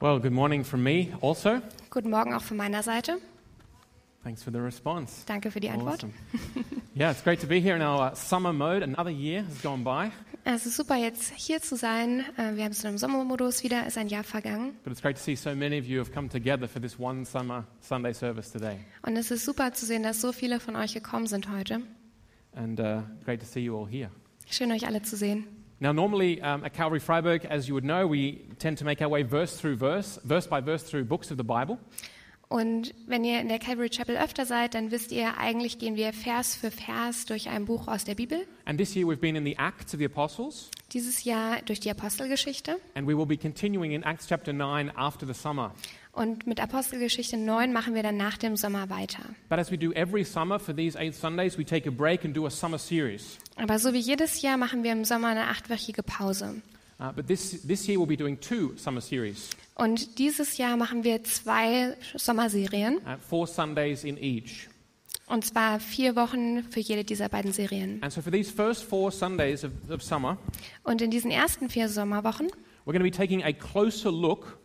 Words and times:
Well, 0.00 0.18
good 0.18 0.32
morning 0.32 0.64
from 0.64 0.82
me 0.82 1.08
also. 1.20 1.60
Guten 1.90 2.10
Morgen 2.10 2.32
auch 2.32 2.42
von 2.42 2.56
meiner 2.56 2.82
Seite. 2.82 3.18
Thanks 4.22 4.42
for 4.42 4.52
the 4.52 4.58
response. 4.58 5.24
Danke 5.26 5.50
für 5.50 5.60
die 5.60 5.68
Antwort. 5.70 6.04
Awesome. 6.04 6.12
yeah, 6.96 7.10
it's 7.10 7.22
great 7.22 7.40
to 7.40 7.46
be 7.46 7.60
here 7.60 7.76
in 7.76 7.82
our 7.82 8.14
summer 8.14 8.52
mode. 8.52 8.82
Another 8.82 9.10
year 9.10 9.44
has 9.44 9.60
gone 9.62 9.82
by, 9.84 10.10
Es 10.44 10.64
ist 10.64 10.76
super, 10.76 10.96
jetzt 10.96 11.32
hier 11.36 11.60
zu 11.60 11.76
sein. 11.76 12.20
Äh, 12.38 12.56
Wir 12.56 12.64
haben 12.64 12.72
es 12.72 12.80
in 12.82 12.88
einem 12.88 12.98
Sommermodus 12.98 13.62
wieder, 13.62 13.86
ist 13.86 13.98
ein 13.98 14.08
Jahr 14.08 14.24
vergangen. 14.24 14.74
but 14.84 14.92
it's 14.92 15.02
great 15.02 15.16
to 15.16 15.22
see 15.22 15.34
so 15.36 15.54
many 15.54 15.78
of 15.78 15.84
you 15.86 15.98
have 16.00 16.10
come 16.12 16.28
together 16.28 16.66
for 16.66 16.80
this 16.80 16.98
one 16.98 17.26
summer 17.26 17.64
Sunday 17.80 18.14
service 18.14 18.50
today. 18.50 18.78
Und 19.02 19.16
es 19.16 19.30
ist 19.30 19.44
super 19.44 19.72
zu 19.74 19.84
sehen, 19.84 20.02
dass 20.02 20.20
so 20.22 20.32
viele 20.32 20.60
von 20.60 20.76
euch 20.76 20.94
gekommen 20.94 21.26
sind 21.26 21.50
heute. 21.50 21.82
And 22.54 22.80
uh, 22.80 23.02
great 23.24 23.40
to 23.40 23.46
see 23.46 23.60
you 23.60 23.76
all 23.78 23.86
here. 23.86 24.10
Schön, 24.50 24.72
euch 24.72 24.86
alle 24.86 25.02
zu 25.02 25.16
sehen. 25.16 25.46
Now, 25.80 25.92
normally 25.92 26.42
um, 26.42 26.62
at 26.64 26.74
Calvary 26.74 27.00
Freiburg, 27.00 27.46
as 27.46 27.66
you 27.66 27.74
would 27.74 27.84
know, 27.84 28.06
we 28.06 28.42
tend 28.58 28.78
to 28.78 28.84
make 28.84 29.00
our 29.00 29.08
way 29.08 29.22
verse 29.22 29.56
through 29.58 29.76
verse, 29.78 30.18
verse 30.24 30.46
by 30.46 30.60
verse 30.60 30.82
through 30.84 31.04
books 31.06 31.30
of 31.30 31.38
the 31.38 31.42
Bible. 31.44 31.78
Und 32.48 32.92
wenn 33.06 33.22
ihr 33.24 33.40
in 33.40 33.46
der 33.48 33.60
Calvary 33.60 33.88
Chapel 33.90 34.16
öfter 34.16 34.44
seid, 34.44 34.74
dann 34.74 34.90
wisst 34.90 35.12
ihr, 35.12 35.38
eigentlich 35.38 35.78
gehen 35.78 35.94
wir 35.94 36.12
Vers 36.12 36.56
für 36.56 36.72
Vers 36.72 37.24
durch 37.26 37.48
ein 37.48 37.64
Buch 37.64 37.86
aus 37.86 38.02
der 38.04 38.16
Bibel. 38.16 38.44
And 38.64 38.76
this 38.76 38.94
year 38.96 39.06
we've 39.06 39.20
been 39.20 39.36
in 39.36 39.44
the 39.44 39.56
Acts 39.56 39.94
of 39.94 40.00
the 40.00 40.04
Apostles, 40.06 40.68
Dieses 40.92 41.22
Jahr 41.22 41.62
durch 41.64 41.78
die 41.78 41.90
Apostelgeschichte. 41.90 42.78
and 42.94 43.06
we 43.06 43.16
will 43.16 43.24
be 43.24 43.36
continuing 43.36 43.92
in 43.92 44.02
Acts 44.02 44.26
chapter 44.26 44.52
9 44.52 44.90
after 44.96 45.24
the 45.26 45.32
summer. 45.32 45.72
Und 46.12 46.44
mit 46.48 46.58
Apostelgeschichte 46.60 47.36
9 47.36 47.72
machen 47.72 47.94
wir 47.94 48.02
dann 48.02 48.16
nach 48.16 48.36
dem 48.36 48.56
Sommer 48.56 48.90
weiter. 48.90 49.22
But 49.48 49.60
as 49.60 49.70
we 49.70 49.78
do 49.78 49.92
every 49.92 50.24
summer 50.24 50.58
for 50.58 50.74
these 50.74 50.98
eight 50.98 51.14
Sundays, 51.14 51.56
we 51.56 51.64
take 51.64 51.88
a 51.88 51.92
break 51.92 52.24
and 52.24 52.36
do 52.36 52.46
a 52.46 52.50
summer 52.50 52.78
series. 52.78 53.38
Aber 53.62 53.78
so 53.78 53.92
wie 53.92 53.98
jedes 53.98 54.40
Jahr 54.40 54.56
machen 54.56 54.82
wir 54.84 54.92
im 54.92 55.04
Sommer 55.04 55.28
eine 55.28 55.48
achtwöchige 55.48 56.02
Pause. 56.02 56.62
Uh, 56.98 57.12
but 57.14 57.26
this, 57.26 57.62
this 57.66 57.86
year 57.86 57.98
we'll 57.98 58.06
be 58.06 58.16
doing 58.16 58.38
two 58.40 58.72
summer 58.76 59.00
series, 59.00 59.50
Und 59.74 60.18
dieses 60.18 60.56
Jahr 60.58 60.76
machen 60.76 61.02
wir 61.04 61.22
zwei 61.24 61.96
Sommerserien. 62.16 62.98
uh, 62.98 63.16
four 63.26 63.46
Sundays 63.46 64.04
in 64.04 64.16
each. 64.18 64.68
Und 65.26 65.44
zwar 65.44 65.78
vier 65.80 66.16
Wochen 66.16 66.64
für 66.64 66.80
jede 66.80 67.04
dieser 67.04 67.28
beiden 67.28 67.52
Serien. 67.52 68.02
And 68.02 68.12
so 68.12 68.20
for 68.20 68.32
these 68.32 68.50
first 68.52 68.82
four 68.84 69.10
Sundays 69.12 69.62
of, 69.64 69.72
of 69.90 70.02
summer, 70.02 70.36
Und 70.82 71.00
in 71.02 71.10
diesen 71.10 71.30
ersten 71.30 71.68
vier 71.70 71.88
Sommerwochen 71.88 72.48
we're 72.86 72.92
going 72.92 72.98
to 72.98 73.04
be 73.04 73.10
taking 73.10 73.42
a 73.44 73.52
closer 73.52 74.10
look 74.10 74.58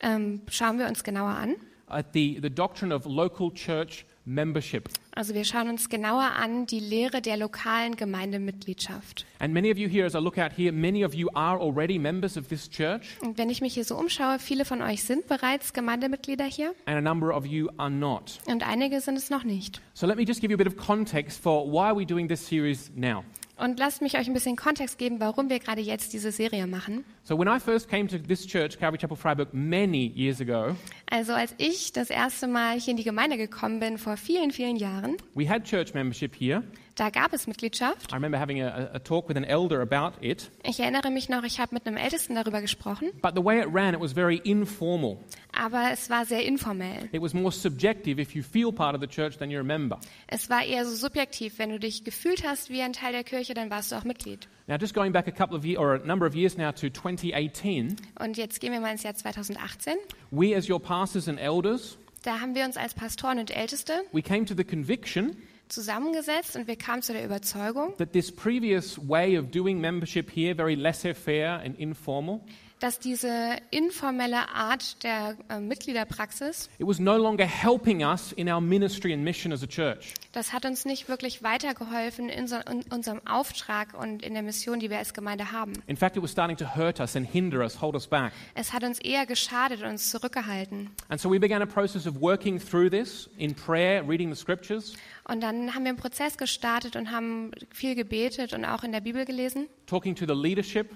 ähm, 0.00 0.42
schauen 0.48 0.78
wir 0.78 0.86
uns 0.86 1.02
genauer 1.02 1.34
an. 1.36 1.56
at 1.88 2.06
the, 2.14 2.38
the 2.42 2.50
doctrine 2.50 2.94
of 2.94 3.04
local 3.06 3.50
church 3.52 4.04
membership. 4.24 4.88
Also 5.14 5.34
wir 5.34 5.44
schauen 5.44 5.68
uns 5.68 5.88
genauer 5.88 6.32
an 6.36 6.66
die 6.66 6.80
Lehre 6.80 7.20
der 7.20 7.36
lokalen 7.36 7.96
Gemeindemitgliedschaft. 7.96 9.26
And 9.38 9.52
many 9.52 9.70
of 9.70 9.78
you 9.78 9.88
here, 9.88 10.06
as 10.06 10.14
I 10.14 10.18
look 10.18 10.38
out 10.38 10.52
here, 10.56 10.72
many 10.72 11.04
of 11.04 11.14
you 11.14 11.28
are 11.34 11.58
already 11.60 11.98
members 11.98 12.36
of 12.36 12.48
this 12.48 12.68
church, 12.68 13.16
Und 13.20 13.38
wenn 13.38 13.50
ich 13.50 13.60
mich 13.60 13.74
hier 13.74 13.84
so 13.84 13.96
umschaue, 13.96 14.38
viele 14.38 14.64
von 14.64 14.82
euch 14.82 15.04
sind 15.04 15.26
bereits 15.28 15.72
Gemeindemitglieder 15.72 16.44
hier 16.44 16.74
and 16.86 16.96
a 16.96 17.00
number 17.00 17.36
of 17.36 17.46
you 17.46 17.68
are 17.76 17.90
not. 17.90 18.40
und 18.46 18.66
einige 18.66 19.00
sind 19.00 19.16
es 19.16 19.30
noch 19.30 19.44
nicht. 19.44 19.80
So 19.94 20.06
let 20.06 20.16
me 20.16 20.24
just 20.24 20.40
give 20.40 20.50
you 20.52 20.56
a 20.56 20.62
bit 20.62 20.66
of 20.66 20.76
context 20.76 21.42
for 21.42 21.66
why 21.70 21.86
are 21.88 21.96
we 21.96 22.06
doing 22.06 22.28
this 22.28 22.44
series 22.46 22.90
now. 22.96 23.24
Und 23.56 23.78
lasst 23.78 24.02
mich 24.02 24.18
euch 24.18 24.26
ein 24.26 24.32
bisschen 24.34 24.56
Kontext 24.56 24.98
geben, 24.98 25.20
warum 25.20 25.48
wir 25.48 25.60
gerade 25.60 25.80
jetzt 25.80 26.12
diese 26.12 26.32
Serie 26.32 26.66
machen. 26.66 27.04
So 27.22 27.38
when 27.38 27.46
I 27.46 27.60
first 27.60 27.88
came 27.88 28.08
to 28.08 28.18
this 28.18 28.44
church, 28.44 28.76
Calvary 28.80 28.98
Chapel 28.98 29.16
Freiburg, 29.16 29.54
many 29.54 30.08
years 30.16 30.40
ago, 30.40 30.74
Also 31.14 31.32
als 31.32 31.54
ich 31.58 31.92
das 31.92 32.10
erste 32.10 32.48
Mal 32.48 32.76
hier 32.80 32.90
in 32.90 32.96
die 32.96 33.04
Gemeinde 33.04 33.36
gekommen 33.36 33.78
bin, 33.78 33.98
vor 33.98 34.16
vielen, 34.16 34.50
vielen 34.50 34.74
Jahren, 34.74 35.16
we 35.36 35.48
had 35.48 35.62
church 35.62 35.94
membership 35.94 36.34
here. 36.36 36.64
da 36.96 37.08
gab 37.08 37.32
es 37.32 37.46
Mitgliedschaft. 37.46 38.10
I 38.10 38.16
remember 38.16 38.36
having 38.40 38.60
a, 38.60 38.90
a 38.94 38.98
talk 38.98 39.28
with 39.28 39.36
an 39.36 39.44
elder 39.44 39.80
about 39.80 40.20
it. 40.20 40.50
Ich 40.64 40.80
erinnere 40.80 41.12
mich 41.12 41.28
noch, 41.28 41.44
ich 41.44 41.60
habe 41.60 41.72
mit 41.72 41.86
einem 41.86 41.98
Ältesten 41.98 42.34
darüber 42.34 42.60
gesprochen, 42.60 43.12
But 43.22 43.34
the 43.36 43.44
way 43.44 43.60
it 43.60 43.68
ran, 43.72 43.94
it 43.94 44.00
was 44.00 44.12
very 44.12 44.38
informal. 44.42 45.18
aber 45.52 45.92
es 45.92 46.10
war 46.10 46.24
sehr 46.26 46.44
informell. 46.44 47.08
It 47.12 47.22
was 47.22 47.32
more 47.32 47.52
subjective. 47.52 48.20
If 48.20 48.34
you 48.34 48.42
feel 48.42 48.72
part 48.72 48.96
of 48.96 49.00
the 49.00 49.06
church, 49.06 49.38
then 49.38 49.50
you're 49.50 49.60
a 49.60 49.62
member. 49.62 50.00
Es 50.26 50.50
war 50.50 50.64
eher 50.64 50.84
so 50.84 50.96
subjektiv. 50.96 51.60
Wenn 51.60 51.70
du 51.70 51.78
dich 51.78 52.02
gefühlt 52.02 52.44
hast 52.44 52.70
wie 52.70 52.82
ein 52.82 52.92
Teil 52.92 53.12
der 53.12 53.22
Kirche, 53.22 53.54
dann 53.54 53.70
warst 53.70 53.92
du 53.92 53.96
auch 53.96 54.04
Mitglied. 54.04 54.48
Now, 54.66 54.78
just 54.78 54.94
going 54.94 55.12
back 55.12 55.28
a 55.28 55.32
couple 55.32 55.56
of 55.56 55.64
years, 55.66 55.78
or 55.78 55.94
a 55.94 55.98
number 56.06 56.24
of 56.26 56.34
years 56.34 56.56
now 56.56 56.70
to 56.72 56.88
2018, 56.88 57.96
Und 58.18 58.38
jetzt 58.38 58.60
gehen 58.60 58.72
wir 58.72 58.80
mal 58.80 58.92
ins 58.92 59.02
Jahr 59.02 59.14
2018. 59.14 59.94
we 60.30 60.54
as 60.56 60.68
your 60.70 60.80
pastors 60.80 61.28
and 61.28 61.38
elders, 61.38 61.98
Da 62.22 62.40
haben 62.40 62.54
wir 62.54 62.64
uns 62.64 62.78
als 62.78 62.94
Pastoren 62.94 63.38
und 63.38 63.50
Älteste 63.54 63.92
we 64.12 64.22
came 64.22 64.46
to 64.46 64.54
the 64.56 64.64
conviction 64.64 65.36
zusammengesetzt 65.68 66.56
und 66.56 66.66
wir 66.66 66.76
kamen 66.76 67.02
zu 67.02 67.12
der 67.12 67.24
Überzeugung, 67.26 67.94
that 67.98 68.12
this 68.14 68.32
previous 68.32 68.98
way 69.06 69.36
of 69.38 69.50
doing 69.50 69.78
membership 69.80 70.30
here, 70.30 70.54
very 70.54 70.74
laissez-faire 70.76 71.60
and 71.62 71.78
informal, 71.78 72.40
dass 72.84 72.98
diese 72.98 73.56
informelle 73.70 74.50
Art 74.50 75.02
der 75.04 75.38
äh, 75.48 75.58
Mitgliederpraxis, 75.58 76.68
it 76.78 76.86
was 76.86 76.98
no 76.98 77.16
longer 77.16 77.46
helping 77.46 78.04
us 78.04 78.32
in 78.32 78.46
our 78.46 78.60
ministry 78.60 79.14
and 79.14 79.24
mission 79.24 79.54
as 79.54 79.62
a 79.62 79.66
church. 79.66 80.12
das 80.32 80.52
hat 80.52 80.66
uns 80.66 80.84
nicht 80.84 81.08
wirklich 81.08 81.42
weitergeholfen 81.42 82.28
in, 82.28 82.46
so, 82.46 82.56
in 82.56 82.82
unserem 82.92 83.26
Auftrag 83.26 83.98
und 83.98 84.22
in 84.22 84.34
der 84.34 84.42
Mission, 84.42 84.80
die 84.80 84.90
wir 84.90 84.98
als 84.98 85.14
Gemeinde 85.14 85.50
haben. 85.50 85.72
In 85.86 85.96
fact, 85.96 86.18
it 86.18 86.22
was 86.22 86.30
starting 86.30 86.58
to 86.58 86.76
hurt 86.76 87.00
us 87.00 87.16
and 87.16 87.26
hinder 87.26 87.60
us, 87.60 87.80
hold 87.80 87.94
us 87.94 88.06
back. 88.06 88.34
Es 88.54 88.74
hat 88.74 88.84
uns 88.84 88.98
eher 88.98 89.24
geschadet 89.24 89.80
und 89.80 89.88
uns 89.88 90.10
zurückgehalten. 90.10 90.90
And 91.08 91.18
so 91.18 91.32
we 91.32 91.40
began 91.40 91.62
a 91.62 91.66
process 91.66 92.06
of 92.06 92.20
working 92.20 92.60
through 92.60 92.90
this 92.90 93.30
in 93.38 93.54
prayer, 93.54 94.06
reading 94.06 94.30
the 94.30 94.38
scriptures, 94.38 94.92
Und 95.26 95.40
dann 95.40 95.74
haben 95.74 95.84
wir 95.84 95.88
einen 95.88 95.96
Prozess 95.96 96.36
gestartet 96.36 96.96
und 96.96 97.10
haben 97.10 97.50
viel 97.72 97.94
gebetet 97.94 98.52
und 98.52 98.66
auch 98.66 98.84
in 98.84 98.92
der 98.92 99.00
Bibel 99.00 99.24
gelesen 99.24 99.68
talking 99.86 100.14
to 100.14 100.26
the 100.26 100.34
leadership, 100.34 100.90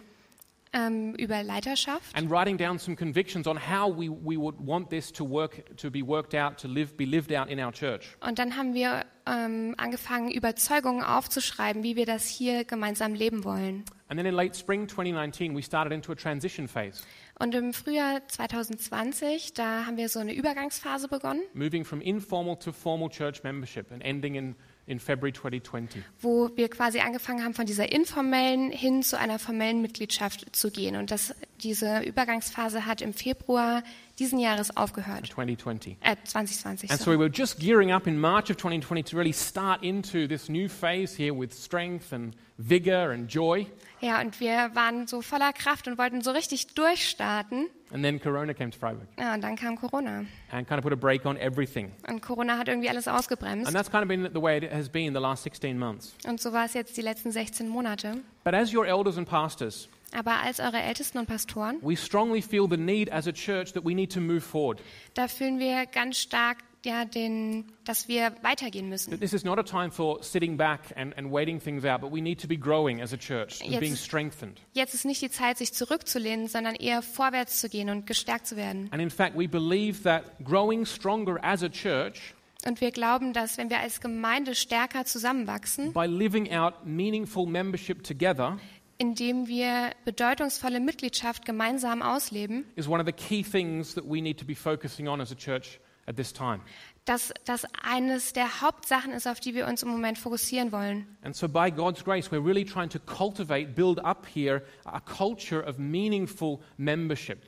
ähm, 0.73 1.15
über 1.15 1.43
Leiterschaft. 1.43 2.17
and 2.17 2.31
writing 2.31 2.57
down 2.59 2.79
some 2.79 2.97
convictions 2.97 3.47
on 3.47 3.57
how 3.59 3.89
we, 3.91 4.09
we 4.11 4.37
would 4.37 4.57
want 4.59 4.91
this 4.91 5.13
to 5.13 5.25
work 5.29 5.63
to 5.77 5.91
be 5.91 6.03
worked 6.07 6.35
out 6.35 6.59
to 6.59 6.69
live 6.69 6.97
be 6.97 7.05
lived 7.05 7.33
out 7.33 7.49
in 7.49 7.59
our 7.61 7.73
church 7.73 8.17
Und 8.21 8.39
dann 8.39 8.57
haben 8.57 8.75
wir 8.75 9.05
ähm, 9.27 9.75
angefangen, 9.79 10.31
Überzeugungen 10.31 11.03
aufzuschreiben, 11.03 11.83
wie 11.83 11.97
wir 11.97 12.07
das 12.07 12.27
hier 12.27 12.65
gemeinsam 12.65 13.15
leben 13.15 13.45
wollen. 13.45 13.85
and 14.09 14.19
then 14.19 14.27
in 14.27 14.35
late 14.35 14.55
spring 14.57 14.89
2019 14.89 15.55
we 15.57 15.63
started 15.63 15.93
into 15.93 16.13
a 16.13 16.15
transition 16.15 16.67
phase 16.69 17.03
Und 17.39 17.55
im 17.55 17.73
Frühjahr 17.73 18.27
2020, 18.27 19.53
da 19.55 19.87
haben 19.87 19.97
wir 19.97 20.09
so 20.09 20.19
eine 20.19 20.35
Übergangsphase 20.35 21.09
begonnen, 21.09 21.43
moving 21.55 21.85
from 21.85 22.01
informal 22.01 22.57
to 22.59 22.73
formal 22.73 23.09
church 23.11 23.43
membership 23.45 23.91
and 23.93 24.03
ending 24.05 24.35
in, 24.35 24.57
in 24.89 24.99
february 24.99 25.33
2020 25.33 26.03
wo 26.21 26.51
wir 26.57 26.69
quasi 26.69 27.01
angefangen 27.01 27.45
haben, 27.45 27.55
von 27.55 27.67
dieser 27.67 27.93
informellen 27.93 28.71
hin 28.73 29.03
zu 29.03 29.19
einer 29.19 29.39
formellen 29.39 29.81
Mitgliedschaft 29.83 30.57
zu 30.57 30.71
gehen. 30.71 30.97
Und 30.97 31.11
das, 31.11 31.35
diese 31.63 32.01
Übergangsphase 32.01 32.87
hat 32.87 33.01
im 33.03 33.13
Februar 33.15 33.83
diesen 34.19 34.39
Jahres 34.39 34.77
aufgehört. 34.77 35.27
2020 35.27 35.97
Äh, 36.01 36.17
2020. 36.25 36.91
and 36.91 36.99
so 36.99 37.05
So. 37.05 37.11
we 37.13 37.19
were 37.19 37.31
just 37.33 37.61
gearing 37.61 37.93
up 37.93 38.07
in 38.07 38.19
march 38.19 38.51
of 38.51 38.57
2020 38.57 39.03
to 39.05 39.17
really 39.17 39.33
start 39.33 39.83
into 39.83 40.27
this 40.27 40.49
new 40.49 40.69
phase 40.69 41.15
here 41.17 41.33
with 41.39 41.53
strength 41.53 42.13
and 42.13 42.35
vigor 42.57 43.11
and 43.13 43.31
joy 43.33 43.67
Ja, 44.01 44.21
und 44.21 44.41
wir 44.41 44.71
waren 44.75 45.07
so 45.07 45.23
voller 45.23 45.53
Kraft 45.53 45.87
und 45.89 45.99
wollten 45.99 46.23
so 46.23 46.31
richtig 46.31 46.69
durchstarten. 46.75 47.67
And 47.93 48.03
then 48.05 48.21
corona 48.21 48.53
came 48.55 48.71
to 48.71 48.79
freiburg 48.79 49.07
Ja, 49.19 49.35
und 49.35 49.43
dann 49.43 49.57
kam 49.57 49.77
Corona. 49.77 50.25
and 50.51 50.67
kind 50.69 50.79
of 50.79 50.83
put 50.83 50.93
a 50.93 50.97
break 50.97 51.25
on 51.25 51.37
everything 51.39 51.91
Und 52.09 52.21
Corona 52.23 52.59
hat 52.59 52.69
irgendwie 52.69 52.89
alles 52.89 53.09
ausgebremst. 53.09 53.67
and 53.67 53.77
that's 53.77 53.91
kind 53.91 54.03
of 54.03 54.09
been 54.09 54.29
the 54.33 54.41
way 54.43 54.59
it 54.59 54.73
has 54.73 54.89
been 54.89 55.15
the 55.15 55.21
last 55.21 55.43
16 55.45 55.79
months 55.79 56.15
Und 56.27 56.41
so 56.41 56.53
war 56.53 56.65
es 56.65 56.75
jetzt 56.75 56.97
die 56.97 57.03
letzten 57.03 57.31
16 57.31 57.69
Monate. 57.69 58.21
but 58.45 58.55
as 58.55 58.73
your 58.75 58.87
elders 58.87 59.17
and 59.19 59.29
pastors 59.29 59.89
Aber 60.13 60.41
als 60.43 60.59
eure 60.59 60.81
Ältesten 60.81 61.19
und 61.19 61.27
Pastoren, 61.27 61.77
we 61.83 61.95
strongly 61.95 62.41
feel 62.41 62.67
the 62.69 62.79
need 62.79 63.13
as 63.13 63.27
a 63.29 63.33
church 63.33 63.73
that 63.75 63.85
we 63.85 63.95
need 63.95 64.11
to 64.13 64.21
move 64.21 64.41
forward. 64.41 64.81
da 65.15 65.29
fühlen 65.29 65.59
wir 65.59 65.85
ganz 65.87 66.19
stark, 66.19 66.59
ja, 66.85 67.05
den, 67.05 67.73
dass 67.85 68.09
wir 68.09 68.33
weitergehen 68.43 68.89
müssen. 68.89 69.19
This 69.19 69.33
is 69.33 69.45
not 69.45 69.59
a 69.59 69.63
time 69.63 69.91
for 69.91 70.23
sitting 70.23 70.57
back 70.57 70.81
and, 70.97 71.17
and 71.17 71.33
waiting 71.33 71.61
things 71.61 71.85
out, 71.85 72.01
but 72.01 72.13
we 72.13 72.21
need 72.21 72.41
to 72.41 72.49
be 72.49 72.57
growing 72.57 73.01
as 73.01 73.13
a 73.13 73.17
church 73.17 73.61
and 73.63 73.71
Jetzt- 73.71 73.81
being 73.81 73.97
strengthened. 73.97 74.61
Jetzt 74.73 74.95
ist 74.95 75.05
nicht 75.05 75.21
die 75.23 75.31
Zeit, 75.31 75.59
sich 75.59 75.73
zurückzulehnen, 75.73 76.49
sondern 76.49 76.75
eher 76.75 77.03
vorwärts 77.03 77.61
zu 77.61 77.69
gehen 77.69 77.91
und 77.91 78.07
gestärkt 78.07 78.47
zu 78.47 78.57
werden. 78.57 78.89
And 78.93 79.03
in 79.03 79.11
fact, 79.11 79.37
we 79.37 79.49
believe 79.49 80.03
that 80.03 80.25
growing 80.45 80.85
stronger 80.85 81.39
as 81.43 81.63
a 81.63 81.69
church 81.69 82.35
Und 82.67 82.81
wir 82.81 82.91
glauben, 82.91 83.33
dass 83.33 83.57
wenn 83.57 83.71
wir 83.71 83.79
als 83.79 84.01
Gemeinde 84.01 84.55
stärker 84.55 85.05
zusammenwachsen, 85.05 85.93
by 85.93 86.07
living 86.07 86.53
out 86.53 86.85
meaningful 86.85 87.47
membership 87.47 88.03
together 88.03 88.59
indem 89.01 89.47
wir 89.47 89.93
bedeutungsvolle 90.05 90.81
Mitgliedschaft 90.81 91.45
gemeinsam 91.45 92.03
ausleben, 92.03 92.65
is 92.75 92.89
one 92.89 93.01
of 93.01 93.07
the 93.07 93.13
key 93.13 93.45
things 93.45 93.95
that 93.95 94.05
we 94.05 94.21
need 94.21 94.39
to 94.39 94.45
be 94.45 94.57
focusing 94.57 95.07
on 95.07 95.21
as 95.21 95.31
a 95.31 95.37
church 95.37 95.79
at 96.09 96.17
this 96.17 96.33
time. 96.33 96.61
dass 97.05 97.33
das 97.47 97.67
eines 97.83 98.35
der 98.35 98.61
Hauptsachen 98.61 99.13
ist, 99.13 99.27
auf 99.27 99.41
die 99.41 99.55
wir 99.55 99.67
uns 99.67 99.83
im 99.83 99.89
Moment 99.89 100.19
fokussieren 100.19 100.73
wollen. 100.73 101.07
And 101.23 101.35
so, 101.35 101.49
by 101.49 101.71
God's 101.71 102.05
grace, 102.05 102.31
we're 102.31 102.45
really 102.45 102.65
trying 102.65 102.91
to 102.91 102.99
cultivate, 102.99 103.75
build 103.75 103.99
up 104.05 104.27
here 104.27 104.63
a 104.85 105.01
culture 105.01 105.67
of 105.67 105.79
meaningful 105.79 106.61
membership. 106.77 107.39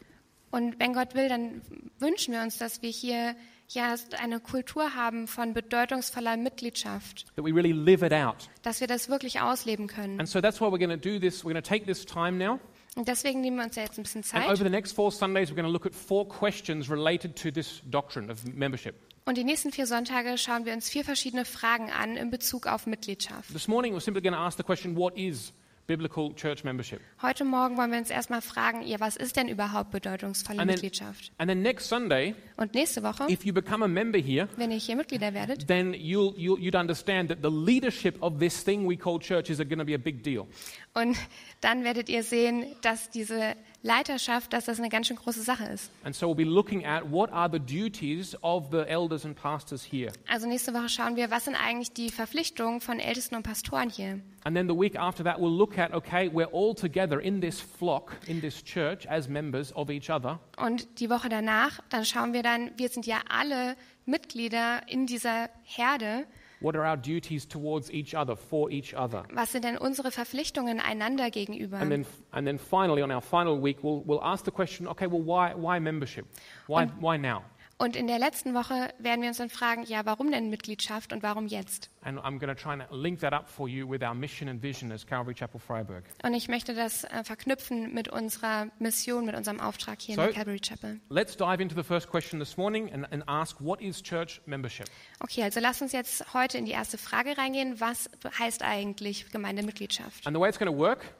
Und 0.50 0.80
wenn 0.80 0.94
Gott 0.94 1.14
will, 1.14 1.28
dann 1.28 1.60
wünschen 1.98 2.32
wir 2.34 2.42
uns, 2.42 2.58
dass 2.58 2.82
wir 2.82 2.90
hier 2.90 3.36
ja 3.68 3.94
eine 4.20 4.40
Kultur 4.40 4.94
haben 4.96 5.28
von 5.28 5.52
bedeutungsvoller 5.54 6.36
Mitgliedschaft, 6.36 7.26
that 7.36 7.44
we 7.44 7.54
really 7.54 7.72
live 7.72 8.02
it 8.02 8.12
out. 8.12 8.48
dass 8.62 8.80
wir 8.80 8.88
das 8.88 9.08
wirklich 9.08 9.40
ausleben 9.40 9.86
können. 9.86 10.18
And 10.18 10.28
so 10.28 10.40
that's 10.40 10.60
why 10.60 10.64
we're 10.66 10.78
going 10.78 10.90
to 10.90 10.96
do 10.96 11.20
this. 11.20 11.44
We're 11.44 11.52
going 11.52 11.62
to 11.62 11.68
take 11.68 11.84
this 11.86 12.04
time 12.04 12.38
now 12.38 12.58
Und 12.96 13.06
deswegen 13.08 13.40
nehmen 13.40 13.56
wir 13.56 13.64
uns 13.64 13.76
ja 13.76 13.82
jetzt 13.84 13.98
ein 13.98 14.02
bisschen 14.02 14.24
And 14.32 14.44
over 14.46 14.54
Zeit. 14.56 14.64
the 14.64 14.70
next 14.70 14.92
four 14.94 15.12
Sundays, 15.12 15.50
we're 15.50 15.54
going 15.54 15.66
to 15.66 15.70
look 15.72 15.86
at 15.86 15.94
four 15.94 16.28
questions 16.28 16.90
related 16.90 17.36
to 17.36 17.50
this 17.50 17.82
doctrine 17.90 18.30
of 18.30 18.44
membership. 18.44 18.94
Und 19.26 19.36
die 19.36 19.44
nächsten 19.44 19.70
vier 19.70 19.86
Sonntage 19.86 20.36
schauen 20.38 20.64
wir 20.64 20.72
uns 20.72 20.88
vier 20.88 21.04
verschiedene 21.04 21.44
Fragen 21.44 21.90
an 21.90 22.16
in 22.16 22.30
Bezug 22.30 22.66
auf 22.66 22.86
Mitgliedschaft. 22.86 23.52
This 23.52 23.68
morning, 23.68 23.94
we're 23.94 24.00
simply 24.00 24.22
going 24.22 24.34
to 24.34 24.40
ask 24.40 24.56
the 24.56 24.64
question 24.64 24.96
what 24.96 25.16
is 25.16 25.52
biblical 25.86 26.32
church 26.34 26.62
membership? 26.62 27.00
Heute 27.20 27.44
Morgen 27.44 27.76
wollen 27.76 27.90
wir 27.90 27.98
uns 27.98 28.10
erstmal 28.10 28.42
fragen, 28.42 28.82
ja, 28.86 29.00
was 29.00 29.16
ist 29.16 29.36
denn 29.36 29.48
überhaupt 29.48 29.90
bedeutungsvolle 29.90 30.60
And 30.60 30.68
then, 30.68 30.74
Mitgliedschaft? 30.76 31.32
and 31.38 31.48
then 31.50 31.62
next 31.62 31.88
Sunday, 31.88 32.34
Und 32.56 32.74
nächste 32.74 33.02
Woche, 33.02 33.26
if 33.28 33.44
you 33.44 33.52
become 33.52 33.84
a 33.84 33.88
member 33.88 34.18
here, 34.20 34.48
wenn 34.56 34.70
ihr 34.70 34.78
hier 34.78 34.94
Mitglieder 34.94 35.34
werdet, 35.34 35.66
then 35.66 35.92
you'll, 35.94 36.32
you'll, 36.36 36.60
you'd 36.60 36.76
understand 36.76 37.28
that 37.28 37.38
the 37.42 37.50
leadership 37.50 38.16
of 38.22 38.38
this 38.38 38.62
thing 38.62 38.88
we 38.88 38.96
call 38.96 39.18
church 39.18 39.50
is 39.50 39.58
going 39.58 39.78
to 39.78 39.84
be 39.84 39.94
a 39.94 39.98
big 39.98 40.22
deal. 40.22 40.46
Und 40.94 41.16
dann 41.60 41.84
werdet 41.84 42.08
ihr 42.08 42.22
sehen, 42.22 42.66
dass 42.82 43.10
diese 43.10 43.54
Leiterschaft, 43.82 44.52
dass 44.52 44.64
das 44.66 44.78
eine 44.78 44.88
ganz 44.88 45.06
schön 45.06 45.16
große 45.16 45.42
Sache 45.42 45.64
ist. 45.64 45.90
And 46.04 46.14
so 46.14 46.26
we'll 46.26 46.34
be 46.34 46.44
looking 46.44 46.84
at 46.84 47.10
what 47.10 47.32
are 47.32 47.48
the 47.50 47.60
duties 47.60 48.36
of 48.42 48.70
the 48.70 48.80
elders 48.86 49.24
and 49.24 49.34
pastors 49.34 49.84
here. 49.84 50.12
Also 50.28 50.46
nächste 50.46 50.74
Woche 50.74 50.88
schauen 50.88 51.16
wir, 51.16 51.30
was 51.30 51.44
sind 51.44 51.54
eigentlich 51.54 51.92
die 51.92 52.10
Verpflichtungen 52.10 52.80
von 52.80 52.98
Ältesten 52.98 53.36
und 53.36 53.42
Pastoren 53.42 53.88
hier? 53.88 54.20
And 54.44 54.56
then 54.56 54.68
the 54.68 54.74
week 54.74 54.98
after 54.98 55.22
that, 55.24 55.38
we'll 55.38 55.56
look 55.56 55.78
at 55.78 55.94
okay, 55.94 56.28
we're 56.28 56.50
all 56.52 56.74
together 56.74 57.20
in 57.20 57.40
this 57.40 57.60
flock, 57.60 58.16
in 58.26 58.40
this 58.40 58.62
church, 58.62 59.06
as 59.08 59.28
members 59.28 59.74
of 59.74 59.90
each 59.90 60.10
other. 60.10 60.40
Und 60.56 61.00
die 61.00 61.08
Woche 61.08 61.28
danach, 61.28 61.80
dann 61.88 62.04
schauen 62.04 62.32
wir 62.32 62.42
dann, 62.42 62.72
wir 62.76 62.88
sind 62.88 63.06
ja 63.06 63.20
alle 63.28 63.76
Mitglieder 64.06 64.88
in 64.88 65.06
dieser 65.06 65.50
Herde. 65.62 66.26
What 66.60 66.76
are 66.76 66.84
our 66.84 66.96
duties 66.96 67.46
towards 67.46 67.90
each 67.90 68.14
other, 68.14 68.36
for 68.36 68.70
each 68.70 68.92
other? 68.92 69.24
Was 69.34 69.50
sind 69.52 69.64
denn 69.64 69.78
unsere 69.78 70.10
Verpflichtungen 70.10 70.78
einander 70.78 71.30
gegenüber? 71.30 71.80
And 71.80 71.90
then, 71.90 72.06
and 72.32 72.46
then 72.46 72.58
finally, 72.58 73.00
on 73.00 73.10
our 73.10 73.22
final 73.22 73.58
week, 73.58 73.82
we'll, 73.82 74.02
we'll 74.04 74.22
ask 74.22 74.44
the 74.44 74.50
question 74.50 74.86
okay, 74.88 75.06
well, 75.06 75.22
why, 75.22 75.54
why 75.54 75.78
membership? 75.78 76.26
Why, 76.66 76.86
why 77.00 77.16
now? 77.16 77.44
Und 77.80 77.96
in 77.96 78.06
der 78.08 78.18
letzten 78.18 78.52
Woche 78.52 78.92
werden 78.98 79.22
wir 79.22 79.28
uns 79.28 79.38
dann 79.38 79.48
fragen, 79.48 79.84
ja, 79.84 80.04
warum 80.04 80.30
denn 80.30 80.50
Mitgliedschaft 80.50 81.14
und 81.14 81.22
warum 81.22 81.46
jetzt? 81.46 81.88
And 82.02 82.18
I'm 82.18 82.38
going 82.38 82.54
to 82.54 82.54
try 82.54 82.72
and 82.74 82.84
link 82.90 83.20
that 83.20 83.32
up 83.32 83.48
for 83.48 83.68
you 83.68 83.88
with 83.90 84.02
our 84.02 84.12
mission 84.14 84.50
and 84.50 84.62
vision 84.62 84.92
as 84.92 85.06
Calvary 85.06 85.34
Chapel 85.34 85.58
Freiburg. 85.58 86.04
Und 86.22 86.34
ich 86.34 86.48
möchte 86.48 86.74
das 86.74 87.04
äh, 87.04 87.24
verknüpfen 87.24 87.94
mit 87.94 88.08
unserer 88.08 88.66
Mission, 88.80 89.24
mit 89.24 89.34
unserem 89.34 89.60
Auftrag 89.60 90.02
hier 90.02 90.14
So- 90.16 90.20
in 90.20 90.26
der 90.26 90.34
Calvary 90.36 90.60
Chapel. 90.60 91.00
Let's 91.08 91.38
dive 91.38 91.62
into 91.62 91.74
the 91.74 91.82
first 91.82 92.10
question 92.10 92.38
this 92.38 92.58
morning 92.58 92.92
and, 92.92 93.10
and 93.10 93.26
ask 93.26 93.56
what 93.60 93.80
is 93.80 94.02
church 94.02 94.42
membership? 94.44 94.86
Okay, 95.20 95.42
also 95.42 95.58
lass 95.60 95.80
uns 95.80 95.92
jetzt 95.92 96.34
heute 96.34 96.58
in 96.58 96.66
die 96.66 96.72
erste 96.72 96.98
Frage 96.98 97.38
reingehen. 97.38 97.80
Was 97.80 98.10
heißt 98.38 98.62
eigentlich 98.62 99.30
Gemeindemitgliedschaft? 99.32 100.26
And 100.26 100.36
the 100.36 100.40
way 100.40 100.50
it's 100.50 100.58
going 100.58 100.70
to 100.70 100.78
work, 100.78 101.14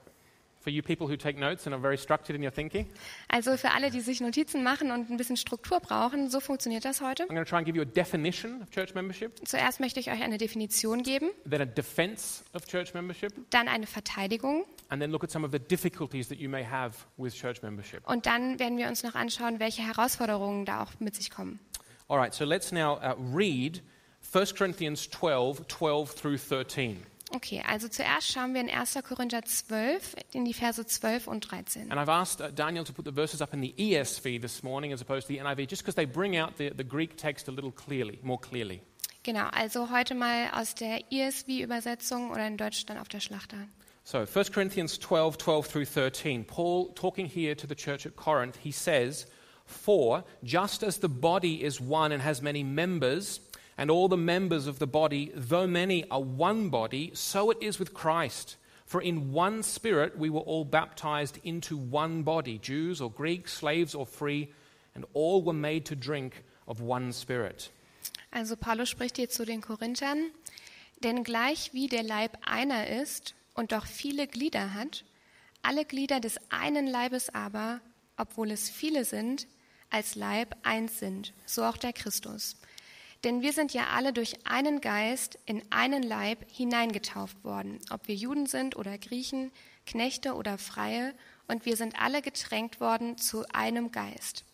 Also 3.29 3.57
für 3.57 3.71
alle, 3.71 3.91
die 3.91 4.01
sich 4.01 4.21
Notizen 4.21 4.63
machen 4.63 4.91
und 4.91 5.11
ein 5.11 5.17
bisschen 5.17 5.37
Struktur 5.37 5.81
brauchen, 5.81 6.29
so 6.29 6.41
funktioniert 6.41 6.85
das 6.85 7.01
heute. 7.01 7.25
I'm 7.25 7.29
going 7.29 7.45
to 7.45 7.49
try 7.49 7.57
and 7.59 7.67
give 7.67 7.77
you 7.77 7.83
a 7.83 7.87
definition 7.87 8.63
of 8.63 8.71
church 8.71 8.95
membership, 8.95 9.47
Zuerst 9.47 9.81
möchte 9.81 10.01
ich 10.01 10.11
euch 10.11 10.23
eine 10.23 10.39
Definition 10.39 11.03
geben, 11.03 11.31
then 11.49 11.63
a 11.63 11.65
defense 11.65 12.45
of 12.53 12.67
church 12.67 12.95
membership, 12.95 13.33
dann 13.51 13.69
eine 13.69 13.87
Verteidigung 13.87 14.65
and 14.89 15.01
then 15.01 15.11
look 15.11 15.25
at 15.25 15.31
some 15.31 15.47
of 15.47 15.53
the 15.53 15.59
difficulties 15.59 16.29
that 16.29 16.39
you 16.39 16.49
may 16.49 16.65
have 16.65 17.07
with 17.17 17.35
church 17.35 17.63
membership. 17.63 18.07
und 18.07 18.27
dann 18.27 18.59
werden 18.59 18.77
wir 18.77 18.89
uns 18.89 19.03
noch 19.03 19.15
anschauen, 19.15 19.61
welche 19.61 19.83
Herausforderungen 19.83 20.65
da 20.65 20.83
auch 20.83 20.93
mit 20.99 21.15
sich 21.15 21.31
kommen. 21.31 21.59
All 22.09 22.19
right, 22.19 22.35
so 22.35 22.45
let's 22.45 22.73
now 22.73 22.99
uh, 22.99 23.15
read 23.33 23.83
1 24.33 24.55
Corinthians 24.55 25.09
12, 25.11 25.67
12 25.69 26.15
through 26.15 26.37
13. 26.37 26.99
Okay, 27.33 27.63
also 27.67 27.89
zuerst 27.89 28.33
schauen 28.33 28.55
wir 28.55 28.61
in 28.61 28.69
1. 28.69 28.99
Korinther 29.09 29.45
12 29.45 30.17
in 30.33 30.45
die 30.45 30.53
Verse 30.53 30.85
12 30.85 31.29
und 31.29 31.45
13. 31.45 31.93
And 31.93 32.01
I've 32.01 32.11
asked 32.11 32.41
uh, 32.41 32.51
Daniel 32.51 32.85
to 32.85 32.93
put 32.93 33.05
the 33.05 33.15
verses 33.15 33.41
up 33.41 33.55
in 33.55 33.61
the 33.61 33.73
ESV 33.79 34.41
this 34.41 34.65
morning 34.65 34.93
as 34.93 35.01
opposed 35.01 35.29
to 35.29 35.35
the 35.35 35.41
NIV, 35.41 35.69
just 35.69 35.83
because 35.83 35.95
they 35.95 36.07
bring 36.07 36.37
out 36.37 36.57
the, 36.59 36.71
the 36.71 36.85
Greek 36.85 37.17
text 37.17 37.49
a 37.49 37.53
little 37.53 37.71
clearly, 37.71 38.19
more 38.23 38.39
clearly. 38.39 38.83
Genau, 39.23 39.49
also 39.53 39.91
heute 39.91 40.15
mal 40.15 40.51
aus 40.53 40.75
der 40.75 41.05
ESV-Übersetzung 41.13 42.31
oder 42.33 42.47
in 42.47 42.57
Deutsch 42.57 42.85
dann 42.87 42.99
auf 42.99 43.09
der 43.09 43.21
Schlachter. 43.21 43.69
So, 44.03 44.19
1 44.27 44.51
Corinthians 44.51 44.99
12, 44.99 45.39
12 45.39 45.69
through 45.69 45.85
13. 45.85 46.45
Paul, 46.45 46.93
talking 46.95 47.27
here 47.27 47.55
to 47.55 47.67
the 47.67 47.77
church 47.77 48.07
at 48.07 48.17
Corinth, 48.17 48.57
he 48.57 48.73
says, 48.73 49.27
For 49.67 50.25
just 50.43 50.83
as 50.83 50.99
the 50.99 51.09
body 51.09 51.63
is 51.63 51.81
one 51.81 52.13
and 52.13 52.23
has 52.23 52.43
many 52.43 52.65
members, 52.65 53.41
and 53.81 53.91
all 53.91 54.09
the 54.09 54.17
members 54.17 54.67
of 54.67 54.79
the 54.79 54.87
body, 54.87 55.33
though 55.35 55.67
many, 55.67 56.05
are 56.11 56.21
one 56.21 56.69
body, 56.69 57.11
so 57.15 57.51
it 57.51 57.57
is 57.63 57.79
with 57.79 57.95
Christ. 57.95 58.59
For 58.85 59.01
in 59.01 59.33
one 59.33 59.63
spirit 59.63 60.19
we 60.19 60.29
were 60.29 60.41
all 60.41 60.67
baptized 60.67 61.39
into 61.45 61.79
one 61.79 62.23
body, 62.23 62.59
Jews 62.59 63.01
or 63.01 63.11
Greeks, 63.11 63.55
slaves 63.55 63.95
or 63.95 64.05
free, 64.05 64.53
and 64.95 65.07
all 65.15 65.43
were 65.43 65.55
made 65.55 65.87
to 65.87 65.97
drink 65.97 66.45
of 66.69 66.83
one 66.83 67.11
spirit. 67.11 67.71
Also 68.35 68.55
Paulus 68.55 68.91
spricht 68.91 69.17
hier 69.17 69.31
zu 69.31 69.47
den 69.47 69.63
Korinthern, 69.63 70.31
denn 71.03 71.25
gleich 71.25 71.73
wie 71.73 71.89
der 71.89 72.03
Leib 72.03 72.37
einer 72.43 72.87
ist 72.87 73.35
und 73.55 73.73
doch 73.73 73.87
viele 73.87 74.27
Glieder 74.27 74.75
hat, 74.75 75.05
alle 75.63 75.87
Glieder 75.87 76.21
des 76.21 76.39
einen 76.51 76.87
Leibes 76.87 77.35
aber, 77.35 77.81
obwohl 78.19 78.51
es 78.51 78.69
viele 78.69 79.07
sind, 79.07 79.47
als 79.89 80.17
Leib 80.17 80.55
eins 80.65 80.99
sind, 80.99 81.33
so 81.47 81.65
auch 81.65 81.79
der 81.79 81.95
Christus. 81.95 82.57
Denn 83.25 83.43
wir 83.43 83.53
sind 83.53 83.75
ja 83.75 83.89
alle 83.95 84.13
durch 84.13 84.35
einen 84.47 84.81
Geist 84.81 85.39
in 85.45 85.63
einen 85.71 86.03
Leib 86.03 86.39
hineingetauft 86.51 87.45
worden, 87.45 87.79
ob 87.91 88.09
wir 88.09 88.15
Juden 88.15 88.47
sind 88.47 88.77
oder 88.77 88.97
Griechen, 88.97 89.53
Knechte 89.87 90.35
oder 90.35 90.57
Freie, 90.57 91.15
und 91.47 91.67
wir 91.67 91.77
sind 91.77 92.01
alle 92.01 92.23
getränkt 92.23 92.81
worden 92.81 93.19
zu 93.19 93.45
einem 93.53 93.91
Geist. 93.91 94.45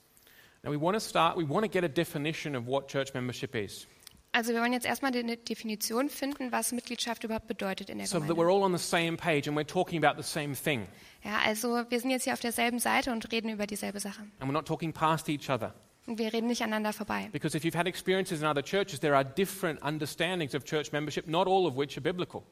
Now 0.63 0.73
we 0.73 0.81
want 0.81 0.97
to 0.97 1.01
start, 1.01 1.37
we 1.37 1.49
want 1.49 1.65
to 1.65 1.71
get 1.71 1.85
a 1.85 1.89
definition 1.89 2.57
of 2.57 2.67
what 2.67 2.89
church 2.89 3.15
membership 3.15 3.55
is. 3.55 3.87
Also 4.33 4.53
wir 4.53 4.61
wollen 4.61 4.73
jetzt 4.73 4.85
erstmal 4.85 5.15
eine 5.17 5.37
Definition 5.37 6.11
finden, 6.11 6.53
was 6.53 6.73
Mitgliedschaft 6.73 7.25
überhaupt 7.25 7.47
bedeutet 7.47 7.89
in 7.89 7.99
der 7.99 8.07
so 8.07 8.19
that 8.19 8.29
Gemeinde. 8.29 8.43
we're 8.43 8.53
all 8.55 8.63
on 8.65 8.77
the 8.77 8.83
same 8.83 9.17
page 9.17 9.49
and 9.49 9.57
we're 9.57 9.65
talking 9.67 10.05
about 10.05 10.21
the 10.21 10.27
same 10.29 10.55
thing. 10.55 10.87
Ja, 11.23 11.39
also 11.45 11.85
wir 11.89 12.01
sind 12.01 12.11
jetzt 12.11 12.25
hier 12.25 12.33
auf 12.33 12.41
derselben 12.41 12.79
Seite 12.79 13.13
und 13.13 13.31
reden 13.33 13.49
über 13.49 13.67
dieselbe 13.67 14.01
Sache. 14.01 14.23
And 14.41 14.51
we're 14.51 14.53
not 14.53 14.67
talking 14.67 14.93
past 14.93 15.29
each 15.29 15.49
other. 15.49 15.73
Und 16.07 16.19
wir 16.19 16.33
reden 16.33 16.47
nicht 16.47 16.63
aneinander 16.63 16.93
vorbei. 16.93 17.29
Because 17.33 17.57
if 17.57 17.65
you've 17.65 17.77
had 17.77 17.87
experiences 17.87 18.41
in 18.41 18.47
other 18.47 18.63
churches, 18.63 19.01
there 19.01 19.17
are 19.17 19.25
different 19.25 19.83
understandings 19.83 20.55
of 20.55 20.65
church 20.65 20.93
membership, 20.93 21.27
not 21.27 21.49
all 21.49 21.67
of 21.67 21.77
which 21.77 21.97
are 21.97 22.01
biblical. 22.01 22.43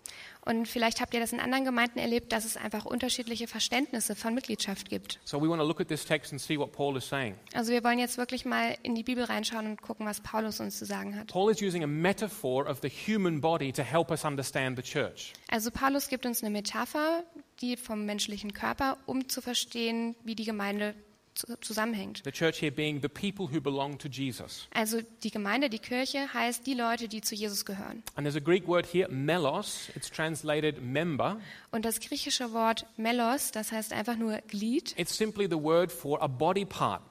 Und 0.45 0.67
vielleicht 0.67 1.01
habt 1.01 1.15
ihr 1.15 1.21
das 1.21 1.33
in 1.33 1.41
anderen 1.41 1.65
Gemeinden 1.65 1.99
erlebt, 1.99 2.33
dass 2.33 2.45
es 2.45 2.57
einfach 2.57 2.85
unterschiedliche 2.85 3.47
Verständnisse 3.47 4.17
von 4.17 4.35
Mitgliedschaft 4.35 4.91
gibt. 4.91 5.21
So 5.25 5.41
we 5.41 5.49
want 5.49 5.61
to 5.61 5.67
look 5.67 5.81
at 5.81 5.89
this 5.89 6.05
text 6.05 6.33
and 6.33 6.41
see 6.41 6.59
what 6.59 6.73
Paul 6.73 6.97
is 6.97 7.09
saying. 7.09 7.37
Also 7.55 7.73
wir 7.73 7.85
wollen 7.85 7.99
jetzt 7.99 8.19
wirklich 8.19 8.45
mal 8.45 8.77
in 8.83 8.95
die 8.95 9.05
Bibel 9.05 9.25
reinschauen 9.25 9.67
und 9.67 9.83
gucken, 9.83 10.05
was 10.05 10.21
Paulus 10.21 10.59
uns 10.59 10.79
zu 10.79 10.85
sagen 10.85 11.17
hat. 11.17 11.29
Paul 11.29 11.51
is 11.51 11.63
using 11.63 11.85
a 11.85 11.87
metaphor 11.87 12.69
of 12.69 12.81
the 12.83 12.89
human 12.89 13.41
body 13.41 13.73
to 13.73 13.83
help 13.83 14.11
us 14.11 14.25
understand 14.25 14.77
the 14.77 14.83
church. 14.83 15.33
Also 15.49 15.71
Paulus 15.71 16.09
gibt 16.09 16.27
uns 16.27 16.43
eine 16.43 16.51
Metapher, 16.51 17.23
die 17.61 17.77
vom 17.77 18.05
menschlichen 18.05 18.53
Körper, 18.53 18.99
um 19.07 19.29
zu 19.29 19.41
verstehen, 19.41 20.17
wie 20.25 20.35
die 20.35 20.45
Gemeinde 20.45 20.95
zusammenhängt. 21.35 22.23
The 22.25 22.33
church 22.33 22.61
here 22.61 22.73
being 22.73 23.01
the 23.03 23.09
people 23.09 23.55
who 23.55 23.61
belong 23.61 23.99
to 23.99 24.09
Jesus. 24.09 24.69
Also 24.73 25.01
die 25.23 25.31
Gemeinde, 25.31 25.69
die 25.69 25.79
Kirche 25.79 26.33
heißt 26.33 26.67
die 26.67 26.75
Leute, 26.75 27.09
die 27.09 27.21
zu 27.21 27.35
Jesus 27.35 27.65
gehören. 27.65 28.03
And 28.15 28.25
there's 28.25 28.37
a 28.37 28.41
Greek 28.41 28.67
word 28.67 28.87
here, 28.87 29.09
melos. 29.11 29.91
It's 29.95 30.11
translated 30.11 30.83
member. 30.83 31.41
Und 31.71 31.85
das 31.85 32.01
griechische 32.01 32.53
Wort 32.53 32.87
melos, 32.97 33.51
das 33.51 33.73
heißt 33.73 33.93
einfach 33.93 34.17
nur 34.17 34.39
Glied, 34.49 34.95
It's 34.97 35.17
simply 35.17 35.47
the 35.47 35.61
word 35.61 35.91
for 35.91 36.23
a 36.23 36.27
body 36.27 36.65
part, 36.65 37.03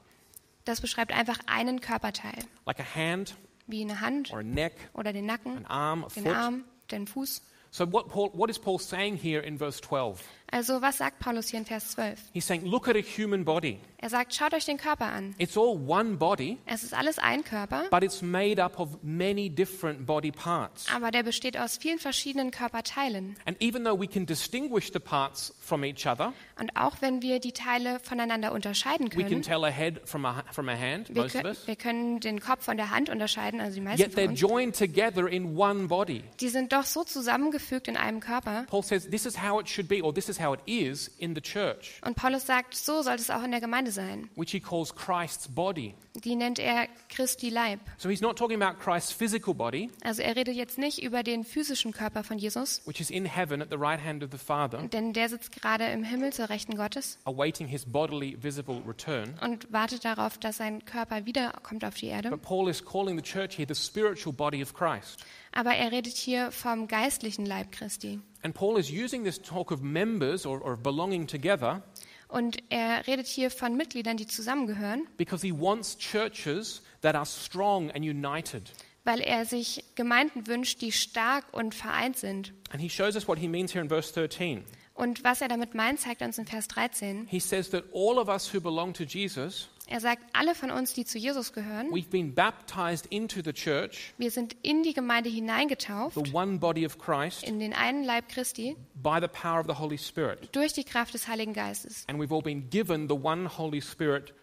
das 0.66 0.82
beschreibt 0.82 1.12
einfach 1.12 1.40
einen 1.46 1.82
Körperteil, 1.82 2.40
like 2.66 2.80
a 2.80 2.96
hand 2.96 3.36
wie 3.68 3.82
eine 3.82 4.02
Hand 4.02 4.32
or 4.32 4.40
a 4.40 4.44
neck, 4.44 4.74
oder 4.94 5.14
den 5.14 5.26
Nacken, 5.26 5.58
an 5.58 5.66
arm, 5.66 6.04
a 6.06 6.08
den. 6.10 6.28
Arm, 6.28 6.64
den 6.92 7.08
Fuß. 7.08 7.42
So 7.72 7.92
what, 7.92 8.08
Paul, 8.08 8.30
what 8.34 8.50
is 8.52 8.60
Paul 8.60 8.78
saying 8.78 9.18
here 9.18 9.42
in 9.42 9.58
verse 9.58 9.82
12? 9.82 10.24
Also 10.54 10.84
was 10.84 11.00
sagt 11.00 11.18
Paulus 11.18 11.50
hier 11.50 11.58
in 11.60 11.66
Vers 11.66 11.90
12? 11.92 12.20
He's 12.32 12.46
saying, 12.46 12.64
look 12.66 12.88
at 12.88 12.96
a 12.96 13.00
human 13.02 13.44
body. 13.44 13.80
Er 13.98 14.10
sagt, 14.10 14.36
schaut 14.36 14.54
euch 14.54 14.66
den 14.66 14.78
Körper 14.78 15.06
an. 15.06 15.34
It's 15.40 15.58
all 15.58 15.78
one 15.88 16.18
body, 16.18 16.58
Es 16.66 16.84
ist 16.84 16.94
alles 16.94 17.18
ein 17.18 17.44
Körper, 17.44 17.86
but 17.90 18.04
it's 18.04 18.22
made 18.22 18.62
up 18.64 18.78
of 18.80 18.98
many 19.02 19.50
different 19.50 20.06
body 20.06 20.30
parts. 20.32 20.86
aber 20.94 21.10
der 21.10 21.24
besteht 21.24 21.58
aus 21.58 21.78
vielen 21.78 21.98
verschiedenen 21.98 22.52
Körperteilen. 22.52 23.36
And 23.46 23.60
even 23.62 23.84
though 23.84 24.00
we 24.00 24.06
can 24.08 24.26
distinguish 24.28 24.92
the 24.92 25.00
parts 25.00 25.56
from 25.60 25.84
each 25.84 26.06
other, 26.06 26.34
Und 26.60 26.76
auch 26.76 26.98
wenn 27.02 27.22
wir 27.24 27.40
die 27.40 27.54
Teile 27.54 28.00
voneinander 28.02 28.52
unterscheiden 28.52 29.08
we 29.08 29.22
can 29.24 29.30
können, 29.30 29.42
tell 29.42 29.64
a 29.64 29.70
head 29.70 30.02
from 30.06 30.26
a, 30.26 30.44
from 30.52 30.70
a 30.70 30.78
hand, 30.78 31.10
wir, 31.16 31.24
most 31.24 31.36
of 31.36 31.42
können, 31.42 31.56
us, 31.56 31.66
wir 31.68 31.76
können 31.78 32.20
den 32.20 32.42
Kopf 32.42 32.66
von 32.66 32.78
der 32.78 32.92
Hand 32.92 33.10
unterscheiden, 33.10 33.60
also 33.60 33.76
die 33.76 33.82
meisten 33.82 34.02
yet 34.04 34.14
von 34.14 34.24
they're 34.24 34.30
uns, 34.30 34.40
joined 34.40 34.78
together 34.78 35.28
in 35.28 35.58
one 35.58 35.88
body. 35.88 36.24
die 36.42 36.50
sind 36.50 36.74
doch 36.74 36.84
so 36.84 37.04
zusammengefügt 37.04 37.88
in 37.88 37.96
einem 37.98 38.20
Körper. 38.20 38.66
Paul 38.70 38.84
says 38.84 39.10
this 39.10 39.26
is 39.26 39.42
how 39.42 39.60
it 39.60 39.68
should 39.70 39.88
be, 39.88 40.04
or 40.04 40.14
this 40.14 40.28
is 40.30 40.42
how 40.44 40.54
it 40.54 40.60
is 40.66 41.08
in 41.18 41.34
the 41.36 41.42
church, 41.42 42.02
Und 42.06 42.16
Paulus 42.16 42.46
sagt, 42.46 42.76
so 42.76 43.02
sollte 43.02 43.22
es 43.22 43.30
auch 43.30 43.44
in 43.44 43.52
der 43.52 43.62
Gemeinde 43.62 43.92
sein. 43.92 44.30
which 44.36 44.52
he 44.52 44.60
calls 44.60 44.94
Christ's 44.94 45.48
body. 45.48 45.96
Die 46.16 46.36
nennt 46.36 46.60
er 46.60 46.88
Christi 47.10 47.50
Leib. 47.50 47.80
So 47.98 48.08
he's 48.10 48.22
not 48.22 48.38
talking 48.38 48.62
about 48.62 48.78
Christ's 48.80 49.12
physical 49.12 49.54
body, 49.54 49.90
Also 50.04 50.22
er 50.22 50.36
redet 50.36 50.56
jetzt 50.56 50.78
nicht 50.78 51.02
über 51.02 51.24
den 51.24 51.44
physischen 51.44 51.92
Körper 51.92 52.24
von 52.24 52.38
Jesus, 52.38 52.82
which 52.86 53.00
is 53.00 53.10
in 53.10 53.26
heaven 53.26 53.62
at 53.62 53.70
the 53.72 53.78
right 53.78 54.00
hand 54.04 54.24
of 54.24 54.30
the 54.32 54.38
Father, 54.38 54.78
denn 54.90 55.14
der 55.14 55.30
sitzt 55.30 55.52
gerade 55.54 55.86
im 55.86 56.04
Himmel 56.04 56.32
zur 56.34 56.50
Rechten 56.50 56.76
Gottes 56.76 57.18
awaiting 57.26 57.68
his 57.68 57.86
bodily 57.86 58.38
visible 58.42 58.82
return. 58.88 59.34
und 59.42 59.72
wartet 59.74 60.06
darauf, 60.06 60.38
dass 60.38 60.58
sein 60.58 60.86
Körper 60.86 61.26
wiederkommt 61.26 61.84
auf 61.84 61.96
die 61.96 62.08
Erde. 62.08 62.30
But 62.30 62.42
Paul 62.44 62.70
is 62.70 62.84
calling 62.84 63.16
the 63.18 63.24
church 63.24 63.58
here 63.58 63.68
the 63.68 63.74
spiritual 63.76 64.34
body 64.34 64.62
of 64.62 64.74
Christ. 64.74 65.24
Aber 65.52 65.72
er 65.76 65.92
redet 65.92 66.16
hier 66.16 66.52
vom 66.52 66.88
geistlichen 66.88 67.46
Leib 67.46 67.72
Christi. 67.72 68.20
And 68.44 68.54
Paul 68.54 68.78
is 68.78 68.90
using 68.92 69.24
this 69.24 69.42
talk 69.42 69.72
of 69.72 69.82
members 69.82 70.46
or, 70.46 70.62
or 70.62 70.76
belonging 70.78 71.28
together 71.28 71.82
Und 72.28 72.58
er 72.70 73.06
redet 73.08 73.28
hier 73.28 73.52
von 73.52 73.78
Mitgliedern, 73.78 74.18
die 74.18 74.26
zusammengehören, 74.26 75.08
because 75.18 75.46
he 75.46 75.54
wants 75.54 75.98
churches 75.98 76.82
that 77.02 77.16
are 77.16 77.26
strong 77.26 77.92
and 77.92 78.04
united. 78.04 78.72
weil 79.06 79.20
er 79.22 79.46
sich 79.46 79.84
Gemeinden 79.96 80.48
wünscht, 80.48 80.82
die 80.82 80.92
stark 80.92 81.46
und 81.54 81.76
vereint 81.76 82.18
sind. 82.18 82.54
And 82.72 82.82
he 82.82 82.90
shows 82.90 83.16
us 83.16 83.28
what 83.28 83.38
he 83.38 83.48
means 83.48 83.72
here 83.74 83.82
in 83.84 83.90
verse 83.90 84.12
13. 84.14 84.64
Und 84.96 85.24
was 85.24 85.42
er 85.42 85.48
damit 85.48 85.74
meint, 85.76 86.00
zeigt 86.00 86.22
er 86.22 86.28
uns 86.28 86.38
in 86.38 86.46
Vers 86.46 86.68
13. 86.70 87.28
He 87.30 87.40
says 87.40 87.70
that 87.72 87.84
all 87.94 88.18
of 88.18 88.28
us 88.30 88.54
who 88.54 88.60
belong 88.62 88.94
to 88.94 89.04
Jesus, 89.04 89.70
Er 89.88 90.00
sagt, 90.00 90.24
alle 90.34 90.56
von 90.56 90.72
uns, 90.72 90.94
die 90.94 91.06
zu 91.06 91.18
Jesus 91.18 91.52
gehören, 91.54 91.90
we've 91.90 92.10
been 92.10 92.34
baptized 92.34 93.06
into 93.08 93.42
the 93.44 93.52
church, 93.52 94.14
wir 94.18 94.32
sind 94.32 94.56
in 94.62 94.84
die 94.84 94.94
Gemeinde 94.94 95.30
hineingetauft, 95.30 96.16
the 96.16 96.34
one 96.34 96.58
body 96.58 96.86
of 96.86 96.98
Christ, 96.98 97.44
in 97.44 97.60
den 97.60 97.74
einen 97.74 98.04
Leib 98.04 98.30
Christi, 98.30 98.78
by 98.96 99.20
the 99.22 99.28
power 99.28 99.60
of 99.60 99.68
the 99.68 99.78
Holy 99.78 99.98
Spirit. 99.98 100.50
durch 100.56 100.74
die 100.74 100.84
Kraft 100.84 101.14
des 101.14 101.28
Heiligen 101.28 101.54
Geistes. 101.54 102.06
And 102.08 102.20
we've 102.20 102.34
all 102.34 102.42
been 102.42 102.70
given 102.70 103.08
the 103.08 103.16
one 103.16 103.50
Holy 103.58 103.82
Spirit 103.82 104.34